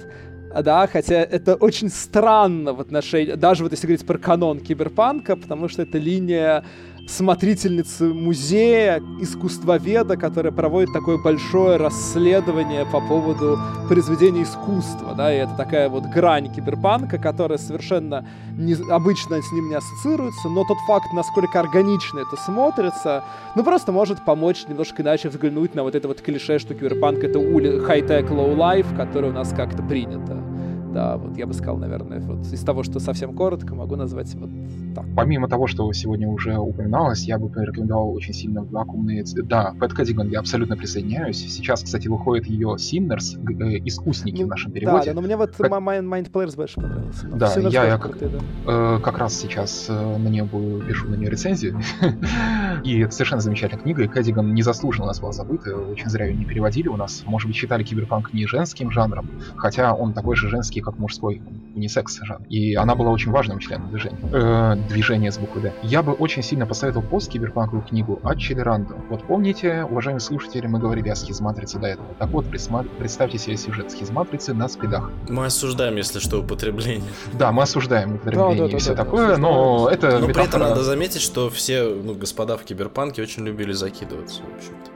да, 0.63 0.87
хотя 0.87 1.17
это 1.17 1.55
очень 1.57 1.89
странно 1.89 2.73
в 2.73 2.81
отношении, 2.81 3.33
даже 3.33 3.63
вот 3.63 3.73
если 3.73 3.87
говорить 3.87 4.07
про 4.07 4.19
канон 4.19 4.61
киберпанка, 4.61 5.37
потому 5.37 5.69
что 5.69 5.83
это 5.83 5.99
линия 5.99 6.65
смотрительницы 7.07 8.13
музея, 8.13 9.03
искусствоведа, 9.21 10.17
которая 10.17 10.53
проводит 10.53 10.93
такое 10.93 11.19
большое 11.19 11.77
расследование 11.77 12.87
по 12.87 13.01
поводу 13.01 13.59
произведения 13.89 14.43
искусства, 14.43 15.15
да, 15.15 15.33
и 15.33 15.39
это 15.39 15.55
такая 15.55 15.89
вот 15.89 16.05
грань 16.07 16.53
киберпанка, 16.53 17.19
которая 17.19 17.59
совершенно 17.59 18.27
не, 18.57 18.75
обычно 18.91 19.41
с 19.41 19.53
ним 19.53 19.69
не 19.69 19.75
ассоциируется, 19.75 20.49
но 20.49 20.65
тот 20.65 20.79
факт, 20.87 21.13
насколько 21.13 21.61
органично 21.61 22.21
это 22.21 22.37
смотрится, 22.37 23.25
ну, 23.55 23.65
просто 23.65 23.93
может 23.93 24.25
помочь 24.25 24.65
немножко 24.69 25.03
иначе 25.03 25.29
взглянуть 25.29 25.75
на 25.75 25.83
вот 25.83 25.95
это 25.95 26.09
вот 26.09 26.21
клише, 26.21 26.59
что 26.59 26.75
киберпанк— 26.75 27.19
это 27.25 27.39
хай-тек, 27.85 28.31
low-life, 28.31 28.97
которое 28.97 29.29
у 29.29 29.33
нас 29.33 29.53
как-то 29.53 29.83
принято. 29.83 30.54
Да, 30.95 31.17
вот 31.17 31.37
я 31.37 31.47
бы 31.47 31.53
сказал, 31.53 31.77
наверное, 31.77 32.21
вот 32.21 32.47
из 32.47 32.61
того, 32.61 32.85
что 32.85 33.01
совсем 33.01 33.35
коротко, 33.35 33.75
могу 33.75 33.97
назвать 33.97 34.33
вот 34.37 34.49
так. 34.95 35.05
Помимо 35.17 35.49
того, 35.49 35.67
что 35.67 35.93
сегодня 35.93 36.29
уже 36.29 36.57
упоминалось, 36.57 37.25
я 37.25 37.37
бы 37.39 37.49
порекомендовал 37.49 38.15
очень 38.15 38.33
сильно 38.33 38.63
вакуумные... 38.63 39.25
Да, 39.45 39.75
Пэт 39.81 39.93
Кэддиган 39.93 40.31
я 40.31 40.39
абсолютно 40.39 40.77
присоединяюсь. 40.77 41.39
Сейчас, 41.39 41.83
кстати, 41.83 42.07
выходит 42.07 42.47
ее 42.47 42.77
Sinners, 42.77 43.37
э, 43.61 43.81
искусники 43.85 44.43
ну, 44.43 44.47
в 44.47 44.51
нашем 44.51 44.71
переводе. 44.71 45.07
Да, 45.07 45.11
да, 45.11 45.15
но 45.15 45.27
мне 45.27 45.37
вот 45.37 45.57
как... 45.57 45.71
Mind 45.71 46.31
Players 46.31 46.55
больше 46.55 46.81
понравился. 46.81 47.27
Но 47.27 47.37
да, 47.37 47.53
я, 47.57 47.87
я 47.87 47.99
крутые, 47.99 48.31
да. 48.31 48.39
Э, 48.67 49.01
как 49.03 49.19
раз 49.19 49.35
сейчас 49.35 49.87
э, 49.89 50.17
на 50.17 50.29
нее 50.29 50.49
пишу 50.87 51.09
на 51.09 51.17
нее 51.17 51.29
рецензию. 51.29 51.81
и 52.85 53.01
это 53.01 53.13
совершенно 53.13 53.41
замечательная 53.41 53.83
книга, 53.83 54.05
и 54.05 54.09
Кэддиган 54.09 54.55
незаслуженно 54.55 55.05
у 55.05 55.09
нас 55.09 55.19
была 55.19 55.33
забыта, 55.33 55.77
очень 55.77 56.09
зря 56.09 56.27
ее 56.27 56.37
не 56.37 56.45
переводили 56.45 56.87
у 56.87 56.97
нас. 56.97 57.25
Может 57.27 57.49
быть, 57.49 57.57
считали 57.57 57.83
киберпанк 57.83 58.33
не 58.33 58.47
женским 58.47 58.93
жанром, 58.93 59.29
хотя 59.57 59.93
он 59.93 60.13
такой 60.13 60.37
же 60.37 60.49
женский, 60.49 60.84
как 60.85 60.99
мужской, 60.99 61.43
унисекс 61.75 62.21
жанр. 62.23 62.43
И 62.49 62.75
она 62.75 62.95
была 62.95 63.11
очень 63.11 63.31
важным 63.31 63.59
членом 63.59 63.89
движения. 63.91 64.19
Э, 64.33 64.77
движения 64.89 65.33
с 65.33 65.39
буквы 65.39 65.63
«Д». 65.63 65.73
Я 65.83 66.03
бы 66.03 66.13
очень 66.13 66.43
сильно 66.43 66.67
посоветовал 66.67 67.07
пост-киберпанковую 67.09 67.85
книгу 67.85 68.21
от 68.23 68.39
Челеранда. 68.39 68.95
Вот 69.11 69.25
помните, 69.25 69.85
уважаемые 69.85 70.21
слушатели, 70.21 70.67
мы 70.67 70.79
говорили 70.79 71.09
о 71.09 71.17
схизматрице 71.17 71.79
до 71.79 71.89
этого. 71.89 72.09
Так 72.19 72.31
вот, 72.31 72.47
представьте 72.47 73.39
себе 73.39 73.57
сюжет 73.57 73.91
схизматрицы 73.91 74.55
на 74.55 74.69
спидах. 74.69 75.11
Мы 75.29 75.47
осуждаем, 75.47 75.97
если 75.97 76.19
что, 76.19 76.41
употребление. 76.41 77.11
Да, 77.33 77.53
мы 77.53 77.63
осуждаем 77.63 78.17
употребление 78.17 78.65
да, 78.65 78.69
да, 78.69 78.77
и 78.77 78.81
все 78.81 78.95
да, 78.95 79.05
такое, 79.05 79.29
да, 79.29 79.39
но 79.39 79.89
это 79.91 80.19
Но 80.19 80.27
метафора... 80.27 80.33
при 80.33 80.45
этом 80.45 80.61
надо 80.61 80.83
заметить, 80.83 81.21
что 81.21 81.51
все 81.51 81.85
ну, 81.85 82.15
господа 82.15 82.57
в 82.57 82.65
киберпанке 82.65 83.23
очень 83.23 83.45
любили 83.45 83.73
закидываться, 83.73 84.43
в 84.43 84.57
общем-то. 84.57 84.91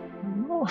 Ну... 0.49 0.67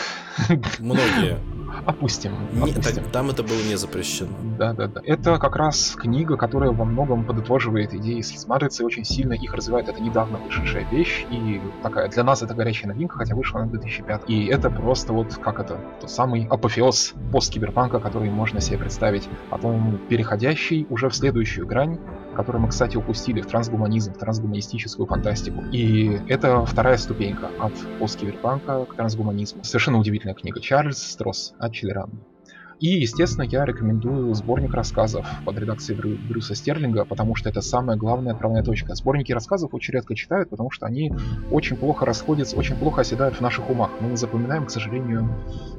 Многие. 0.80 1.57
Опустим. 1.86 2.34
Не, 2.54 2.72
опустим. 2.72 3.04
Так, 3.04 3.12
там 3.12 3.30
это 3.30 3.44
было 3.44 3.62
не 3.68 3.76
запрещено. 3.78 4.32
Да, 4.58 4.74
да, 4.74 4.88
да. 4.88 5.02
Это 5.04 5.38
как 5.38 5.56
раз 5.56 5.96
книга, 5.96 6.38
которая 6.38 6.72
во 6.72 6.86
многом 6.86 7.26
подытоживает 7.26 7.94
идеи 7.94 8.22
схизматрицы, 8.22 8.84
очень 8.84 9.04
сильно 9.04 9.34
их 9.34 9.54
развивает. 9.54 9.90
Это 9.90 10.02
недавно 10.02 10.38
вышедшая 10.38 10.88
вещь, 10.90 11.26
и 11.30 11.62
такая 11.84 12.10
для 12.10 12.24
нас 12.24 12.42
это 12.42 12.54
горячая 12.54 12.94
новинка, 12.94 13.18
хотя 13.18 13.36
вышла 13.36 13.62
она 13.62 13.70
в 13.70 13.72
2005. 13.72 14.24
И 14.28 14.46
это 14.46 14.70
просто 14.70 15.14
вот 15.14 15.36
как 15.36 15.60
это, 15.60 15.80
тот 16.02 16.10
самый 16.10 16.48
апофеоз 16.50 17.14
пост-киберпанка, 17.32 18.00
который 18.00 18.30
можно 18.30 18.62
себе 18.62 18.78
представить. 18.78 19.28
Потом 19.50 20.00
переходящий 20.10 20.88
уже 20.90 21.10
в 21.10 21.16
следующую 21.16 21.68
грань, 21.68 22.00
который 22.36 22.62
мы, 22.62 22.68
кстати, 22.68 22.96
упустили 22.96 23.42
в 23.42 23.48
трансгуманизм, 23.48 24.14
в 24.14 24.18
трансгуманистическую 24.18 25.08
фантастику. 25.08 25.64
И 25.72 26.22
это 26.28 26.64
вторая 26.66 26.98
ступенька 26.98 27.50
от 27.60 27.74
посткиберпанка 28.00 28.86
к 28.86 28.96
трансгуманизму. 28.96 29.64
Совершенно 29.64 29.98
удивительная 29.98 30.36
книга. 30.36 30.60
Чарльз 30.60 31.02
Стросс 31.02 31.54
от 31.68 31.74
Челерана. 31.74 32.37
И, 32.80 32.90
естественно, 32.90 33.44
я 33.44 33.66
рекомендую 33.66 34.36
сборник 34.36 34.74
рассказов 34.76 35.26
под 35.46 35.58
редакцией 35.58 35.98
Брю 35.98 36.16
Брюса 36.30 36.54
Стерлинга, 36.54 37.06
потому 37.06 37.34
что 37.34 37.50
это 37.50 37.62
самая 37.62 37.98
главная 37.98 38.34
отправная 38.34 38.62
точка. 38.62 38.94
Сборники 38.94 39.32
рассказов 39.32 39.74
очень 39.74 39.96
редко 39.96 40.14
читают, 40.16 40.52
потому 40.52 40.70
что 40.70 40.86
они 40.86 41.12
очень 41.50 41.76
плохо 41.76 42.06
расходятся, 42.06 42.56
очень 42.56 42.76
плохо 42.76 43.02
оседают 43.02 43.38
в 43.38 43.42
наших 43.42 43.68
умах. 43.72 43.90
Мы 44.00 44.16
запоминаем, 44.16 44.68
к 44.68 44.70
сожалению, 44.70 45.28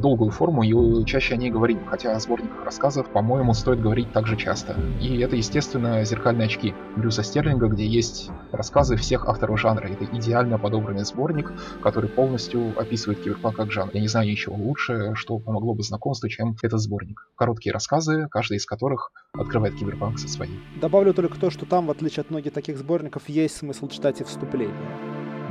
долгую 0.01 0.33
форму 0.33 0.65
и 0.65 1.05
чаще 1.05 1.35
о 1.35 1.37
ней 1.37 1.51
говорим, 1.51 1.79
хотя 1.87 2.17
о 2.17 2.19
сборниках 2.19 2.65
рассказов, 2.65 3.09
по-моему, 3.13 3.55
стоит 3.55 3.81
говорить 3.81 4.13
так 4.13 4.27
же 4.27 4.37
часто. 4.37 4.75
И 5.01 5.19
это, 5.19 5.37
естественно, 5.37 6.05
«Зеркальные 6.05 6.47
очки» 6.47 6.75
Брюса 6.97 7.23
Стерлинга, 7.23 7.69
где 7.69 7.87
есть 7.87 8.31
рассказы 8.51 8.97
всех 8.97 9.29
авторов 9.29 9.61
жанра. 9.61 9.87
Это 9.87 10.05
идеально 10.05 10.59
подобранный 10.59 11.05
сборник, 11.05 11.53
который 11.81 12.11
полностью 12.11 12.77
описывает 12.77 13.23
киберпанк 13.23 13.55
как 13.55 13.71
жанр. 13.71 13.91
Я 13.95 14.01
не 14.01 14.09
знаю 14.09 14.29
ничего 14.29 14.57
лучше, 14.57 15.13
что 15.15 15.39
помогло 15.39 15.75
бы 15.75 15.85
знакомству, 15.85 16.29
чем 16.29 16.57
этот 16.61 16.88
сборник. 16.89 17.29
Короткие 17.37 17.73
рассказы, 17.73 18.29
каждый 18.31 18.57
из 18.57 18.67
которых 18.67 19.13
открывает 19.33 19.77
киберпанк 19.77 20.19
со 20.19 20.29
своей. 20.29 20.59
Добавлю 20.81 21.13
только 21.13 21.39
то, 21.39 21.51
что 21.51 21.67
там, 21.67 21.87
в 21.87 21.91
отличие 21.91 22.23
от 22.23 22.31
многих 22.31 22.53
таких 22.53 22.79
сборников, 22.79 23.29
есть 23.29 23.57
смысл 23.57 23.89
читать 23.89 24.21
и 24.21 24.25
вступление. 24.25 24.75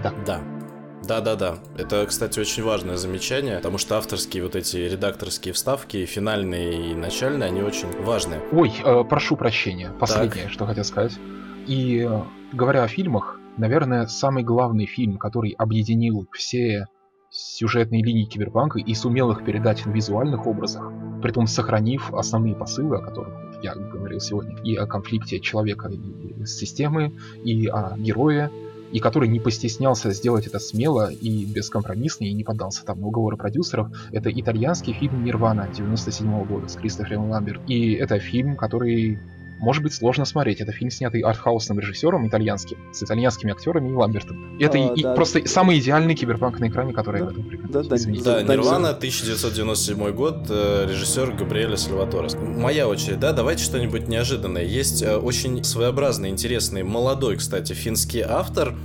Да. 0.04 0.14
Да. 0.26 0.42
Да-да-да. 1.08 1.60
Это, 1.78 2.06
кстати, 2.08 2.40
очень 2.40 2.64
важное 2.64 2.98
замечание, 2.98 3.58
потому 3.58 3.78
что 3.78 3.98
авторские 3.98 4.44
вот 4.44 4.56
эти 4.56 4.78
редакторские 4.78 5.54
вставки, 5.54 6.06
финальные 6.06 6.92
и 6.92 6.96
начальные, 6.96 7.48
они 7.48 7.62
очень 7.62 7.90
важные. 8.04 8.42
Ой, 8.52 8.74
э, 8.84 9.04
прошу 9.04 9.38
прощения. 9.38 9.92
Последнее, 10.00 10.46
так. 10.46 10.52
что 10.52 10.66
хотел 10.66 10.84
сказать. 10.84 11.18
И 11.68 12.00
э, 12.00 12.22
говоря 12.52 12.84
о 12.84 12.88
фильмах, 12.88 13.40
наверное, 13.58 14.08
самый 14.08 14.44
главный 14.44 14.88
фильм, 14.88 15.18
который 15.18 15.52
объединил 15.52 16.28
все 16.34 16.88
сюжетные 17.30 18.04
линии 18.04 18.26
киберпанка 18.26 18.80
и 18.80 18.94
сумел 18.94 19.32
их 19.32 19.46
передать 19.46 19.86
в 19.86 19.92
визуальных 19.92 20.48
образах, 20.48 20.92
при 21.22 21.32
том 21.32 21.48
сохранив 21.48 22.14
основные 22.14 22.56
посылы, 22.56 22.98
о 22.98 23.02
которых 23.02 23.34
я 23.62 23.74
говорил 23.76 24.20
сегодня, 24.20 24.56
и 24.64 24.76
о 24.76 24.86
конфликте 24.86 25.40
человека 25.40 25.90
и 25.90 26.46
системы, 26.46 27.14
и 27.44 27.68
о 27.68 27.98
герое, 27.98 28.52
и 28.92 29.00
который 29.00 29.28
не 29.28 29.40
постеснялся 29.40 30.12
сделать 30.12 30.48
это 30.48 30.60
смело 30.60 31.12
и 31.12 31.46
бескомпромиссно, 31.46 32.26
и 32.26 32.34
не 32.34 32.44
поддался 32.44 32.86
там 32.86 33.02
на 33.02 33.08
уговоры 33.08 33.38
продюсеров. 33.38 33.90
Это 34.12 34.30
итальянский 34.32 34.94
фильм 34.94 35.24
«Нирвана» 35.24 35.68
97 35.74 36.28
-го 36.28 36.46
года 36.46 36.68
с 36.70 36.76
Кристофером 36.76 37.30
Ламберт. 37.30 37.62
И 37.68 37.94
это 37.94 38.20
фильм, 38.20 38.56
который 38.56 39.20
может 39.60 39.84
быть 39.84 39.94
сложно 39.94 40.26
смотреть. 40.26 40.62
Это 40.62 40.72
фильм, 40.72 40.92
снятый 40.92 41.22
артхаусным 41.22 41.80
режиссером 41.80 42.28
итальянским, 42.28 42.78
с 42.94 43.04
итальянскими 43.04 43.52
актерами 43.52 43.90
и 43.90 43.94
Ламбертом. 43.94 44.58
Это 44.60 44.78
а, 44.78 44.94
и, 44.94 45.04
да. 45.04 45.14
просто 45.14 45.48
самый 45.48 45.80
идеальный 45.80 46.16
киберпанк 46.16 46.60
на 46.60 46.68
экране, 46.68 46.94
который 46.94 47.22
да, 47.22 47.28
я 47.28 47.32
в 47.32 47.72
да, 47.72 47.84
да, 47.84 48.42
да, 48.42 48.54
Нирвана, 48.54 48.90
1997 48.90 50.12
год, 50.12 50.48
э, 50.50 50.88
режиссер 50.90 51.32
Габриэля 51.32 51.78
Сальваторес. 51.78 52.36
Моя 52.36 52.88
очередь, 52.88 53.20
да, 53.20 53.34
давайте 53.34 53.64
что-нибудь 53.64 54.08
неожиданное. 54.08 54.64
Есть 54.64 55.02
э, 55.04 55.18
очень 55.18 55.64
своеобразный, 55.64 56.30
интересный, 56.30 56.84
молодой, 56.84 57.38
кстати, 57.38 57.74
финский 57.74 58.22
автор, 58.22 58.76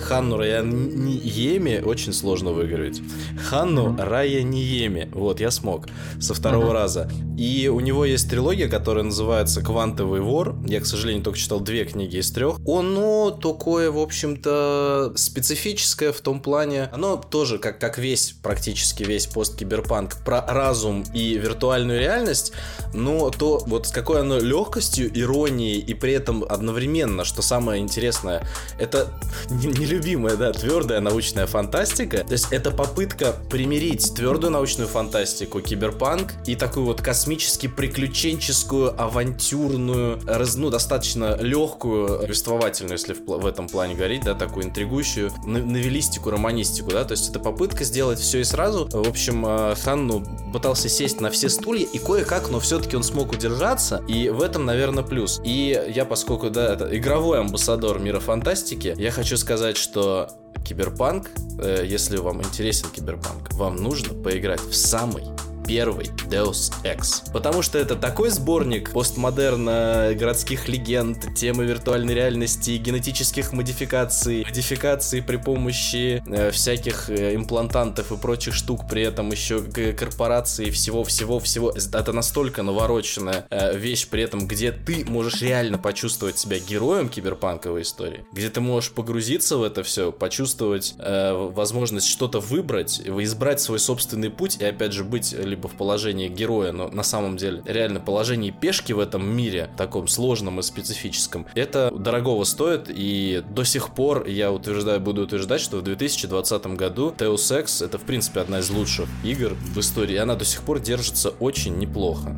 Ханну 0.00 0.36
Раяниеми 0.36 1.82
очень 1.82 2.12
сложно 2.12 2.52
выговорить. 2.52 3.02
Ханну 3.48 3.88
mm-hmm. 3.88 4.08
Раяниеми. 4.08 5.08
Вот, 5.12 5.40
я 5.40 5.50
смог. 5.50 5.86
Со 6.20 6.34
второго 6.34 6.70
mm-hmm. 6.70 6.72
раза. 6.72 7.10
И 7.38 7.68
у 7.68 7.80
него 7.80 8.04
есть 8.04 8.30
трилогия, 8.30 8.68
которая 8.68 9.04
называется 9.04 9.60
«Квантовый 9.60 10.20
вор». 10.20 10.56
Я, 10.66 10.80
к 10.80 10.86
сожалению, 10.86 11.22
только 11.22 11.38
читал 11.38 11.60
две 11.60 11.84
книги 11.84 12.16
из 12.16 12.30
трех. 12.30 12.58
Оно 12.66 13.30
такое, 13.30 13.90
в 13.90 13.98
общем-то, 13.98 15.12
специфическое 15.16 16.12
в 16.12 16.20
том 16.20 16.40
плане... 16.40 16.88
Оно 16.92 17.16
тоже, 17.16 17.58
как, 17.58 17.78
как 17.78 17.98
весь, 17.98 18.34
практически 18.42 19.02
весь 19.02 19.26
посткиберпанк, 19.26 20.24
про 20.24 20.46
разум 20.46 21.04
и 21.14 21.36
виртуальную 21.36 22.00
реальность, 22.00 22.52
но 22.94 23.30
то 23.30 23.62
вот 23.66 23.86
с 23.86 23.90
какой 23.90 24.20
оно 24.20 24.38
легкостью, 24.38 25.10
иронией 25.12 25.78
и 25.78 25.94
при 25.94 26.12
этом 26.12 26.44
одновременно, 26.48 27.24
что 27.24 27.42
самое 27.42 27.82
интересное, 27.82 28.46
это 28.78 29.12
не 29.50 29.85
нелюбимая, 29.86 30.36
да, 30.36 30.52
твердая 30.52 31.00
научная 31.00 31.46
фантастика. 31.46 32.18
То 32.18 32.32
есть 32.32 32.48
это 32.50 32.70
попытка 32.70 33.34
примирить 33.50 34.14
твердую 34.14 34.50
научную 34.50 34.88
фантастику, 34.88 35.60
киберпанк 35.60 36.34
и 36.46 36.56
такую 36.56 36.86
вот 36.86 37.00
космически 37.00 37.68
приключенческую, 37.68 39.00
авантюрную, 39.00 40.20
раз, 40.26 40.56
ну, 40.56 40.70
достаточно 40.70 41.36
легкую, 41.40 42.20
повествовательную, 42.20 42.94
если 42.94 43.14
в, 43.14 43.26
в 43.26 43.46
этом 43.46 43.68
плане 43.68 43.94
говорить, 43.94 44.24
да, 44.24 44.34
такую 44.34 44.66
интригующую 44.66 45.30
новелистику, 45.44 46.30
романистику, 46.30 46.90
да, 46.90 47.04
то 47.04 47.12
есть 47.12 47.30
это 47.30 47.38
попытка 47.38 47.84
сделать 47.84 48.18
все 48.18 48.40
и 48.40 48.44
сразу. 48.44 48.88
В 48.90 49.08
общем, 49.08 49.44
э, 49.46 49.74
Хан, 49.76 50.06
ну, 50.06 50.24
пытался 50.52 50.88
сесть 50.88 51.20
на 51.20 51.30
все 51.30 51.48
стулья 51.48 51.86
и 51.86 51.98
кое-как, 51.98 52.50
но 52.50 52.60
все-таки 52.60 52.96
он 52.96 53.02
смог 53.02 53.32
удержаться, 53.32 54.02
и 54.08 54.28
в 54.30 54.42
этом, 54.42 54.64
наверное, 54.64 55.04
плюс. 55.04 55.40
И 55.44 55.80
я, 55.94 56.04
поскольку, 56.04 56.50
да, 56.50 56.74
это 56.74 56.96
игровой 56.96 57.38
амбассадор 57.40 57.98
мира 57.98 58.20
фантастики, 58.20 58.94
я 58.96 59.10
хочу 59.10 59.36
сказать, 59.36 59.75
сказать, 59.76 59.78
что 59.78 60.28
Киберпанк, 60.64 61.30
э, 61.60 61.84
если 61.86 62.16
вам 62.16 62.42
интересен 62.42 62.88
Киберпанк, 62.90 63.52
вам 63.54 63.76
нужно 63.76 64.14
поиграть 64.14 64.60
в 64.60 64.74
самый 64.74 65.24
первый 65.66 66.06
Deus 66.28 66.72
Ex. 66.84 67.30
Потому 67.32 67.62
что 67.62 67.78
это 67.78 67.96
такой 67.96 68.30
сборник 68.30 68.92
постмодерна, 68.92 70.12
городских 70.14 70.68
легенд, 70.68 71.34
темы 71.34 71.64
виртуальной 71.64 72.14
реальности, 72.14 72.76
генетических 72.76 73.52
модификаций, 73.52 74.44
модификаций 74.44 75.22
при 75.22 75.36
помощи 75.36 76.22
э, 76.26 76.50
всяких 76.50 77.10
э, 77.10 77.34
имплантантов 77.34 78.12
и 78.12 78.16
прочих 78.16 78.54
штук, 78.54 78.88
при 78.88 79.02
этом 79.02 79.30
еще 79.30 79.62
корпорации, 79.62 80.70
всего-всего-всего. 80.70 81.72
Это 81.92 82.12
настолько 82.12 82.62
навороченная 82.62 83.46
э, 83.50 83.76
вещь, 83.76 84.08
при 84.08 84.22
этом, 84.22 84.46
где 84.46 84.72
ты 84.72 85.04
можешь 85.04 85.42
реально 85.42 85.78
почувствовать 85.78 86.38
себя 86.38 86.58
героем 86.58 87.08
киберпанковой 87.08 87.82
истории, 87.82 88.24
где 88.32 88.50
ты 88.50 88.60
можешь 88.60 88.92
погрузиться 88.92 89.56
в 89.56 89.62
это 89.62 89.82
все, 89.82 90.12
почувствовать 90.12 90.94
э, 90.98 91.32
возможность 91.32 92.08
что-то 92.08 92.40
выбрать, 92.40 93.00
избрать 93.00 93.60
свой 93.60 93.78
собственный 93.78 94.30
путь 94.30 94.58
и 94.60 94.64
опять 94.64 94.92
же 94.92 95.04
быть 95.04 95.34
либо 95.56 95.68
в 95.68 95.74
положении 95.74 96.28
героя, 96.28 96.72
но 96.72 96.88
на 96.88 97.02
самом 97.02 97.36
деле 97.36 97.62
реально 97.64 97.98
положении 97.98 98.50
пешки 98.50 98.92
в 98.92 99.00
этом 99.00 99.26
мире, 99.26 99.70
таком 99.76 100.06
сложном 100.06 100.60
и 100.60 100.62
специфическом, 100.62 101.46
это 101.54 101.90
дорогого 101.96 102.44
стоит, 102.44 102.88
и 102.88 103.42
до 103.48 103.64
сих 103.64 103.94
пор 103.94 104.26
я 104.26 104.52
утверждаю, 104.52 105.00
буду 105.00 105.22
утверждать, 105.22 105.62
что 105.62 105.78
в 105.78 105.82
2020 105.82 106.66
году 106.66 107.14
Deus 107.16 107.36
Ex 107.36 107.84
это 107.84 107.98
в 107.98 108.02
принципе 108.02 108.40
одна 108.40 108.58
из 108.58 108.68
лучших 108.68 109.08
игр 109.24 109.54
в 109.54 109.80
истории, 109.80 110.14
и 110.14 110.18
она 110.18 110.34
до 110.34 110.44
сих 110.44 110.62
пор 110.62 110.78
держится 110.80 111.30
очень 111.40 111.78
неплохо 111.78 112.36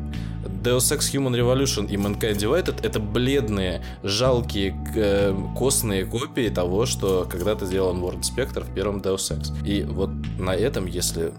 Deus 0.63 0.91
Ex 0.91 1.11
Human 1.13 1.35
Revolution 1.35 1.89
и 1.89 1.95
Mankind 1.95 2.37
Divided 2.37 2.79
это 2.83 2.99
бледные, 2.99 3.81
жалкие, 4.03 4.75
э, 4.95 5.35
костные 5.57 6.05
копии 6.05 6.49
того, 6.49 6.85
что 6.85 7.25
когда-то 7.29 7.65
сделал 7.65 7.95
Warren 7.95 8.21
Spector 8.21 8.63
в 8.63 8.73
первом 8.73 8.99
Deus 8.99 9.31
Ex. 9.31 9.65
И 9.65 9.83
вот 9.83 10.09
на 10.37 10.53
этом, 10.53 10.85
если 10.85 11.31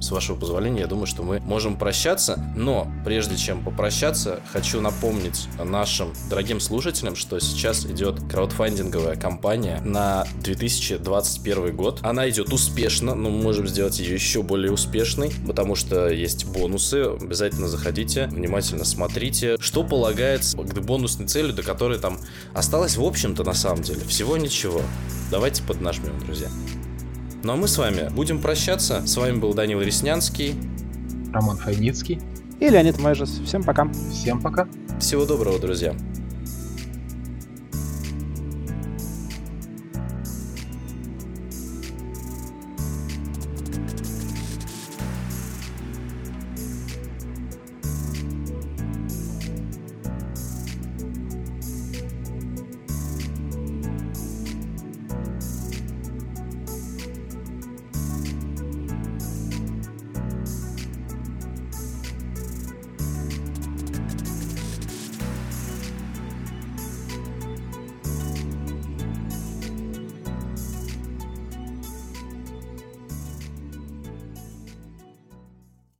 с 0.00 0.10
вашего 0.10 0.36
позволения, 0.36 0.80
я 0.80 0.86
думаю, 0.86 1.06
что 1.06 1.22
мы 1.22 1.40
можем 1.40 1.76
прощаться. 1.76 2.42
Но 2.56 2.90
прежде 3.04 3.36
чем 3.36 3.62
попрощаться, 3.64 4.40
хочу 4.52 4.80
напомнить 4.80 5.46
нашим 5.62 6.12
дорогим 6.28 6.60
слушателям, 6.60 7.16
что 7.16 7.38
сейчас 7.40 7.84
идет 7.86 8.20
краудфандинговая 8.30 9.16
кампания 9.16 9.80
на 9.84 10.26
2021 10.42 11.76
год. 11.76 12.00
Она 12.02 12.28
идет 12.28 12.52
успешно, 12.52 13.14
но 13.14 13.30
мы 13.30 13.42
можем 13.42 13.66
сделать 13.66 13.98
ее 13.98 14.14
еще 14.14 14.42
более 14.42 14.72
успешной, 14.72 15.32
потому 15.46 15.74
что 15.74 16.08
есть 16.08 16.46
бонусы. 16.46 17.04
Обязательно 17.20 17.68
заходите, 17.68 18.26
внимательно 18.26 18.84
смотрите, 18.84 19.56
что 19.60 19.84
полагается 19.84 20.56
к 20.56 20.80
бонусной 20.80 21.26
цели, 21.26 21.52
до 21.52 21.62
которой 21.62 21.98
там 21.98 22.18
осталось, 22.54 22.96
в 22.96 23.04
общем-то, 23.04 23.44
на 23.44 23.54
самом 23.54 23.82
деле, 23.82 24.00
всего 24.06 24.36
ничего. 24.36 24.82
Давайте 25.30 25.62
поднажмем, 25.62 26.18
друзья. 26.20 26.48
Ну 27.42 27.52
а 27.52 27.56
мы 27.56 27.68
с 27.68 27.78
вами 27.78 28.10
будем 28.10 28.40
прощаться. 28.40 29.06
С 29.06 29.16
вами 29.16 29.38
был 29.38 29.54
Данил 29.54 29.80
Реснянский. 29.80 30.54
Роман 31.32 31.56
Файницкий. 31.56 32.20
И 32.58 32.68
Леонид 32.68 32.98
Мэжес. 32.98 33.40
Всем 33.46 33.62
пока. 33.62 33.90
Всем 34.12 34.42
пока. 34.42 34.68
Всего 34.98 35.24
доброго, 35.24 35.58
друзья. 35.58 35.94